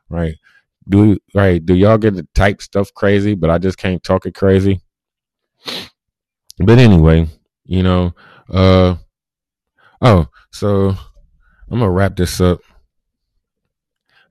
right. 0.09 0.35
Do 0.89 1.19
right? 1.35 1.65
Do 1.65 1.75
y'all 1.75 1.99
get 1.99 2.17
to 2.17 2.27
type 2.35 2.61
stuff 2.63 2.93
crazy, 2.95 3.35
but 3.35 3.51
I 3.51 3.59
just 3.59 3.79
can't 3.79 4.03
talk 4.03 4.27
it 4.27 4.35
crazy? 4.35 4.81
But 6.59 6.79
anyway, 6.79 7.29
you 7.65 7.83
know, 7.83 8.15
uh, 8.51 8.97
oh, 10.01 10.27
so 10.51 10.97
I'm 11.71 11.79
gonna 11.79 11.91
wrap 11.91 12.17
this 12.17 12.41
up. 12.41 12.61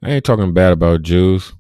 I 0.04 0.12
ain't 0.12 0.26
talking 0.26 0.54
bad 0.54 0.74
about 0.74 1.04
Jews. 1.04 1.54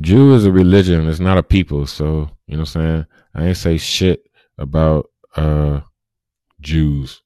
Jew 0.00 0.34
is 0.34 0.44
a 0.44 0.52
religion, 0.52 1.08
it's 1.08 1.20
not 1.20 1.38
a 1.38 1.42
people. 1.42 1.86
So, 1.86 2.30
you 2.46 2.56
know 2.56 2.62
what 2.62 2.76
I'm 2.76 2.82
saying? 2.82 3.06
I 3.34 3.46
ain't 3.46 3.56
say 3.56 3.78
shit 3.78 4.28
about 4.58 5.10
uh 5.36 5.80
Jews. 6.60 7.22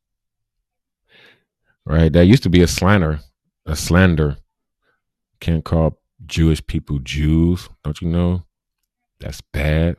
Right? 1.86 2.12
That 2.12 2.26
used 2.26 2.42
to 2.42 2.50
be 2.50 2.62
a 2.62 2.66
slander. 2.66 3.20
A 3.64 3.74
slander. 3.74 4.36
Can't 5.40 5.64
call 5.64 5.98
Jewish 6.26 6.66
people 6.66 6.98
Jews. 6.98 7.68
Don't 7.84 8.00
you 8.02 8.08
know? 8.08 8.44
That's 9.20 9.40
bad. 9.40 9.96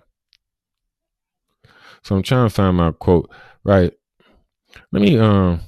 So 2.04 2.16
I'm 2.16 2.24
trying 2.24 2.48
to 2.48 2.54
find 2.54 2.78
my 2.78 2.92
quote. 2.92 3.32
Right. 3.64 3.94
Let 4.92 5.02
me 5.02 5.18
um 5.18 5.62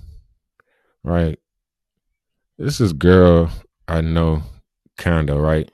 right. 1.04 1.39
This 2.58 2.80
is 2.80 2.93
girl 2.93 3.49
I 3.88 4.02
know 4.02 4.43
kinda, 4.97 5.36
right? 5.36 5.72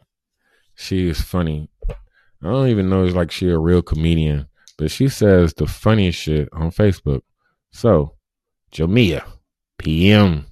She 0.79 1.09
is 1.09 1.19
funny. 1.19 1.69
I 1.89 1.95
don't 2.43 2.67
even 2.67 2.87
know 2.87 3.03
it's 3.03 3.15
like 3.15 3.31
she 3.31 3.49
a 3.49 3.57
real 3.57 3.81
comedian, 3.81 4.47
but 4.77 4.91
she 4.91 5.09
says 5.09 5.53
the 5.55 5.65
funniest 5.65 6.19
shit 6.19 6.49
on 6.53 6.69
Facebook. 6.69 7.21
So, 7.71 8.13
Jamia, 8.71 9.25
PM. 9.79 10.45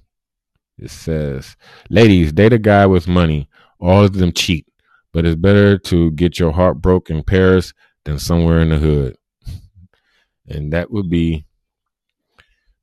It 0.78 0.90
says, 0.90 1.56
ladies, 1.88 2.32
date 2.32 2.52
a 2.52 2.58
guy 2.58 2.86
with 2.86 3.06
money. 3.06 3.48
All 3.80 4.04
of 4.04 4.14
them 4.14 4.32
cheat, 4.32 4.66
but 5.12 5.24
it's 5.24 5.40
better 5.40 5.78
to 5.78 6.10
get 6.10 6.40
your 6.40 6.50
heart 6.50 6.82
broke 6.82 7.08
in 7.08 7.22
Paris 7.22 7.72
than 8.04 8.18
somewhere 8.18 8.58
in 8.58 8.70
the 8.70 8.78
hood. 8.78 9.16
and 10.48 10.72
that 10.72 10.90
would 10.90 11.08
be 11.08 11.46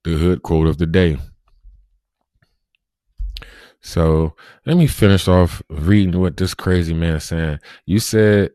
the 0.06 0.14
hood 0.18 0.44
quote 0.44 0.68
of 0.68 0.78
the 0.78 0.88
day. 0.88 1.18
So 3.84 4.36
let 4.66 4.78
me 4.78 4.88
finish 4.88 5.28
off 5.28 5.62
reading 5.70 6.20
what 6.20 6.38
this 6.38 6.54
crazy 6.54 6.94
man 6.94 7.16
is 7.16 7.26
saying. 7.26 7.60
You 7.86 8.00
said 8.00 8.52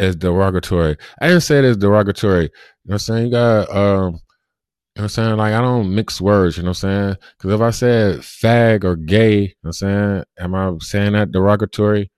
as 0.00 0.16
derogatory. 0.16 0.96
I 1.20 1.28
didn't 1.28 1.42
say 1.42 1.58
it 1.60 1.64
as 1.64 1.76
derogatory. 1.78 2.44
You 2.44 2.48
know 2.48 2.50
what 2.86 2.94
I'm 2.94 2.98
saying? 3.00 3.24
You 3.26 3.32
got 3.32 3.70
um 3.70 4.14
you 4.96 5.02
know 5.02 5.04
what 5.04 5.04
I'm 5.04 5.08
saying? 5.10 5.36
Like 5.36 5.54
I 5.54 5.60
don't 5.60 5.94
mix 5.94 6.20
words, 6.20 6.56
you 6.56 6.62
know 6.64 6.70
what 6.70 6.84
I'm 6.84 7.14
saying? 7.14 7.16
Cause 7.40 7.52
if 7.52 7.60
I 7.60 7.70
said 7.70 8.18
fag 8.20 8.84
or 8.84 8.96
gay, 8.96 9.40
you 9.40 9.48
know 9.48 9.54
what 9.62 9.68
I'm 9.68 9.72
saying, 9.72 10.24
am 10.38 10.54
I 10.54 10.74
saying 10.80 11.12
that 11.14 11.32
derogatory? 11.32 12.00
You 12.00 12.04
know 12.04 12.08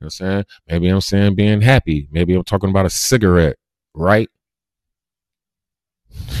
what 0.00 0.06
I'm 0.06 0.10
saying? 0.10 0.44
Maybe 0.68 0.88
I'm 0.88 1.00
saying 1.00 1.34
being 1.36 1.62
happy. 1.62 2.08
Maybe 2.12 2.34
I'm 2.34 2.44
talking 2.44 2.70
about 2.70 2.86
a 2.86 2.90
cigarette, 2.90 3.56
right? 3.94 4.28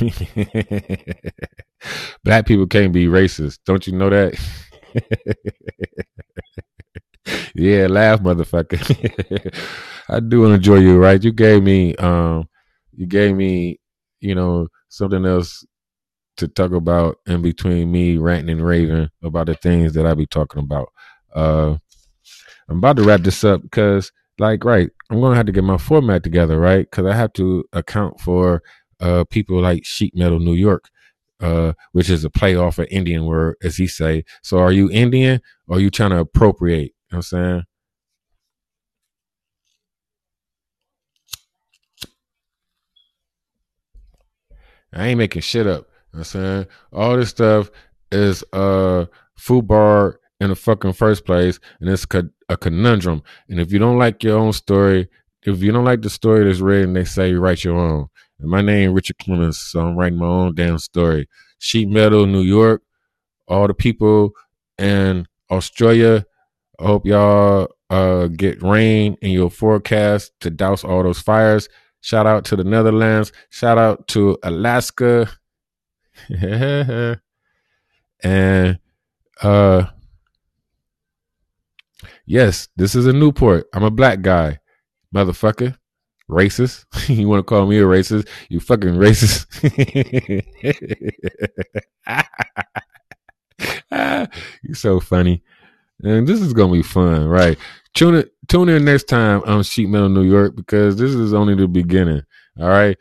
Black 2.24 2.46
people 2.46 2.66
can't 2.66 2.92
be 2.92 3.06
racist. 3.06 3.58
Don't 3.64 3.86
you 3.86 3.92
know 3.94 4.10
that? 4.10 4.34
yeah, 7.54 7.86
laugh, 7.86 8.20
motherfucker. 8.20 9.54
I 10.08 10.20
do 10.20 10.44
enjoy 10.46 10.76
you, 10.76 10.98
right? 10.98 11.22
You 11.22 11.32
gave 11.32 11.62
me, 11.62 11.94
um, 11.96 12.48
you 12.92 13.06
gave 13.06 13.34
me, 13.34 13.80
you 14.20 14.34
know, 14.34 14.68
something 14.88 15.24
else 15.26 15.64
to 16.38 16.48
talk 16.48 16.72
about 16.72 17.18
in 17.26 17.42
between 17.42 17.92
me 17.92 18.18
ranting 18.18 18.50
and 18.58 18.66
raving 18.66 19.10
about 19.22 19.46
the 19.46 19.54
things 19.54 19.94
that 19.94 20.06
I 20.06 20.14
be 20.14 20.26
talking 20.26 20.62
about. 20.62 20.92
Uh, 21.34 21.76
I'm 22.68 22.78
about 22.78 22.96
to 22.96 23.02
wrap 23.04 23.22
this 23.22 23.44
up 23.44 23.62
because, 23.62 24.12
like, 24.38 24.64
right, 24.64 24.90
I'm 25.10 25.20
gonna 25.20 25.36
have 25.36 25.46
to 25.46 25.52
get 25.52 25.64
my 25.64 25.78
format 25.78 26.22
together, 26.22 26.58
right? 26.58 26.88
Because 26.90 27.06
I 27.06 27.14
have 27.14 27.32
to 27.34 27.64
account 27.72 28.20
for 28.20 28.62
uh 29.00 29.24
people 29.24 29.60
like 29.60 29.84
Sheet 29.84 30.16
Metal 30.16 30.38
New 30.40 30.54
York, 30.54 30.88
uh, 31.40 31.72
which 31.92 32.10
is 32.10 32.24
a 32.24 32.30
play 32.30 32.56
off 32.56 32.78
an 32.78 32.86
Indian 32.86 33.24
word, 33.26 33.56
as 33.62 33.76
he 33.76 33.86
say. 33.86 34.24
So, 34.42 34.58
are 34.58 34.72
you 34.72 34.90
Indian 34.90 35.40
or 35.68 35.76
are 35.76 35.80
you 35.80 35.90
trying 35.90 36.10
to 36.10 36.20
appropriate? 36.20 36.92
You 37.10 37.16
know 37.16 37.16
what 37.16 37.16
I'm 37.16 37.22
saying? 37.22 37.62
I 44.92 45.08
ain't 45.08 45.18
making 45.18 45.42
shit 45.42 45.66
up. 45.66 45.88
You 46.12 46.18
know 46.18 46.20
I'm 46.20 46.24
saying? 46.24 46.66
All 46.92 47.16
this 47.16 47.30
stuff 47.30 47.70
is 48.10 48.42
uh 48.52 49.06
FUBAR 49.38 50.16
in 50.40 50.50
the 50.50 50.56
fucking 50.56 50.92
first 50.94 51.24
place, 51.24 51.58
and 51.80 51.88
it's 51.88 52.06
a 52.48 52.56
conundrum. 52.56 53.22
And 53.48 53.60
if 53.60 53.72
you 53.72 53.78
don't 53.78 53.98
like 53.98 54.22
your 54.22 54.38
own 54.38 54.52
story, 54.52 55.08
if 55.42 55.62
you 55.62 55.72
don't 55.72 55.84
like 55.84 56.02
the 56.02 56.10
story 56.10 56.44
that's 56.44 56.60
written, 56.60 56.94
they 56.94 57.04
say 57.04 57.32
write 57.34 57.64
your 57.64 57.76
own. 57.76 58.08
And 58.38 58.50
my 58.50 58.60
name 58.60 58.92
Richard 58.92 59.18
Clemens, 59.18 59.58
so 59.58 59.80
I'm 59.80 59.96
writing 59.96 60.18
my 60.18 60.26
own 60.26 60.54
damn 60.54 60.78
story. 60.78 61.28
Sheet 61.58 61.88
Metal, 61.88 62.26
New 62.26 62.42
York, 62.42 62.82
all 63.48 63.66
the 63.66 63.74
people 63.74 64.32
in 64.78 65.26
Australia. 65.50 66.26
I 66.78 66.84
hope 66.84 67.06
y'all 67.06 67.68
uh, 67.88 68.26
get 68.26 68.62
rain 68.62 69.16
in 69.22 69.30
your 69.30 69.50
forecast 69.50 70.32
to 70.40 70.50
douse 70.50 70.84
all 70.84 71.02
those 71.02 71.20
fires. 71.20 71.68
Shout 72.00 72.26
out 72.26 72.44
to 72.46 72.56
the 72.56 72.64
Netherlands. 72.64 73.32
Shout 73.50 73.78
out 73.78 74.06
to 74.08 74.38
Alaska. 74.42 75.28
and 78.22 78.78
uh 79.42 79.84
yes, 82.24 82.68
this 82.76 82.94
is 82.94 83.06
a 83.06 83.12
Newport. 83.12 83.66
I'm 83.74 83.82
a 83.82 83.90
black 83.90 84.22
guy. 84.22 84.60
Motherfucker. 85.14 85.76
Racist. 86.30 86.84
you 87.08 87.28
want 87.28 87.40
to 87.40 87.44
call 87.44 87.66
me 87.66 87.78
a 87.78 87.82
racist? 87.82 88.28
You 88.48 88.60
fucking 88.60 88.94
racist. 88.94 89.46
You're 94.62 94.74
so 94.74 95.00
funny. 95.00 95.42
And 96.02 96.26
this 96.26 96.40
is 96.40 96.52
gonna 96.52 96.72
be 96.72 96.82
fun, 96.82 97.26
right? 97.26 97.56
Tune 97.94 98.16
in, 98.16 98.30
tune 98.48 98.68
in 98.68 98.84
next 98.84 99.04
time 99.04 99.42
on 99.46 99.62
Sheet 99.62 99.88
Metal 99.88 100.08
New 100.08 100.24
York 100.24 100.54
because 100.54 100.96
this 100.96 101.14
is 101.14 101.32
only 101.32 101.54
the 101.54 101.66
beginning. 101.66 102.22
All 102.60 102.68
right. 102.68 102.98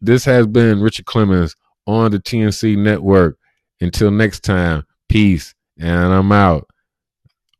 This 0.00 0.24
has 0.24 0.46
been 0.46 0.80
Richard 0.80 1.04
Clemens 1.04 1.54
on 1.86 2.10
the 2.10 2.18
TNC 2.18 2.78
network. 2.78 3.36
Until 3.82 4.10
next 4.10 4.40
time, 4.40 4.84
peace. 5.08 5.54
And 5.78 6.12
I'm 6.12 6.32
out. 6.32 6.68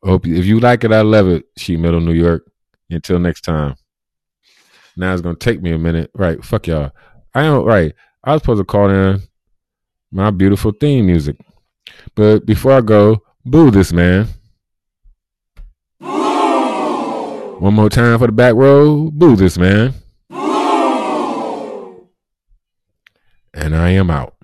Hope 0.02 0.26
you, 0.26 0.36
if 0.36 0.46
you 0.46 0.60
like 0.60 0.84
it, 0.84 0.92
I 0.92 1.02
love 1.02 1.28
it. 1.28 1.44
Sheet 1.58 1.78
Metal 1.78 2.00
New 2.00 2.12
York. 2.12 2.50
Until 2.88 3.18
next 3.18 3.42
time. 3.42 3.76
Now 5.00 5.14
it's 5.14 5.22
gonna 5.22 5.34
take 5.34 5.62
me 5.62 5.72
a 5.72 5.78
minute. 5.78 6.10
Right, 6.14 6.44
fuck 6.44 6.66
y'all. 6.66 6.90
I 7.34 7.44
am 7.44 7.64
right. 7.64 7.94
I 8.22 8.34
was 8.34 8.42
supposed 8.42 8.60
to 8.60 8.66
call 8.66 8.90
in 8.90 9.22
my 10.12 10.30
beautiful 10.30 10.72
theme 10.72 11.06
music. 11.06 11.36
But 12.14 12.44
before 12.44 12.72
I 12.72 12.82
go, 12.82 13.22
boo 13.42 13.70
this 13.70 13.94
man. 13.94 14.28
One 16.00 17.72
more 17.72 17.88
time 17.88 18.18
for 18.18 18.26
the 18.26 18.32
back 18.32 18.54
row. 18.54 19.10
Boo 19.10 19.36
this 19.36 19.56
man. 19.56 19.94
And 23.54 23.74
I 23.74 23.92
am 23.92 24.10
out. 24.10 24.34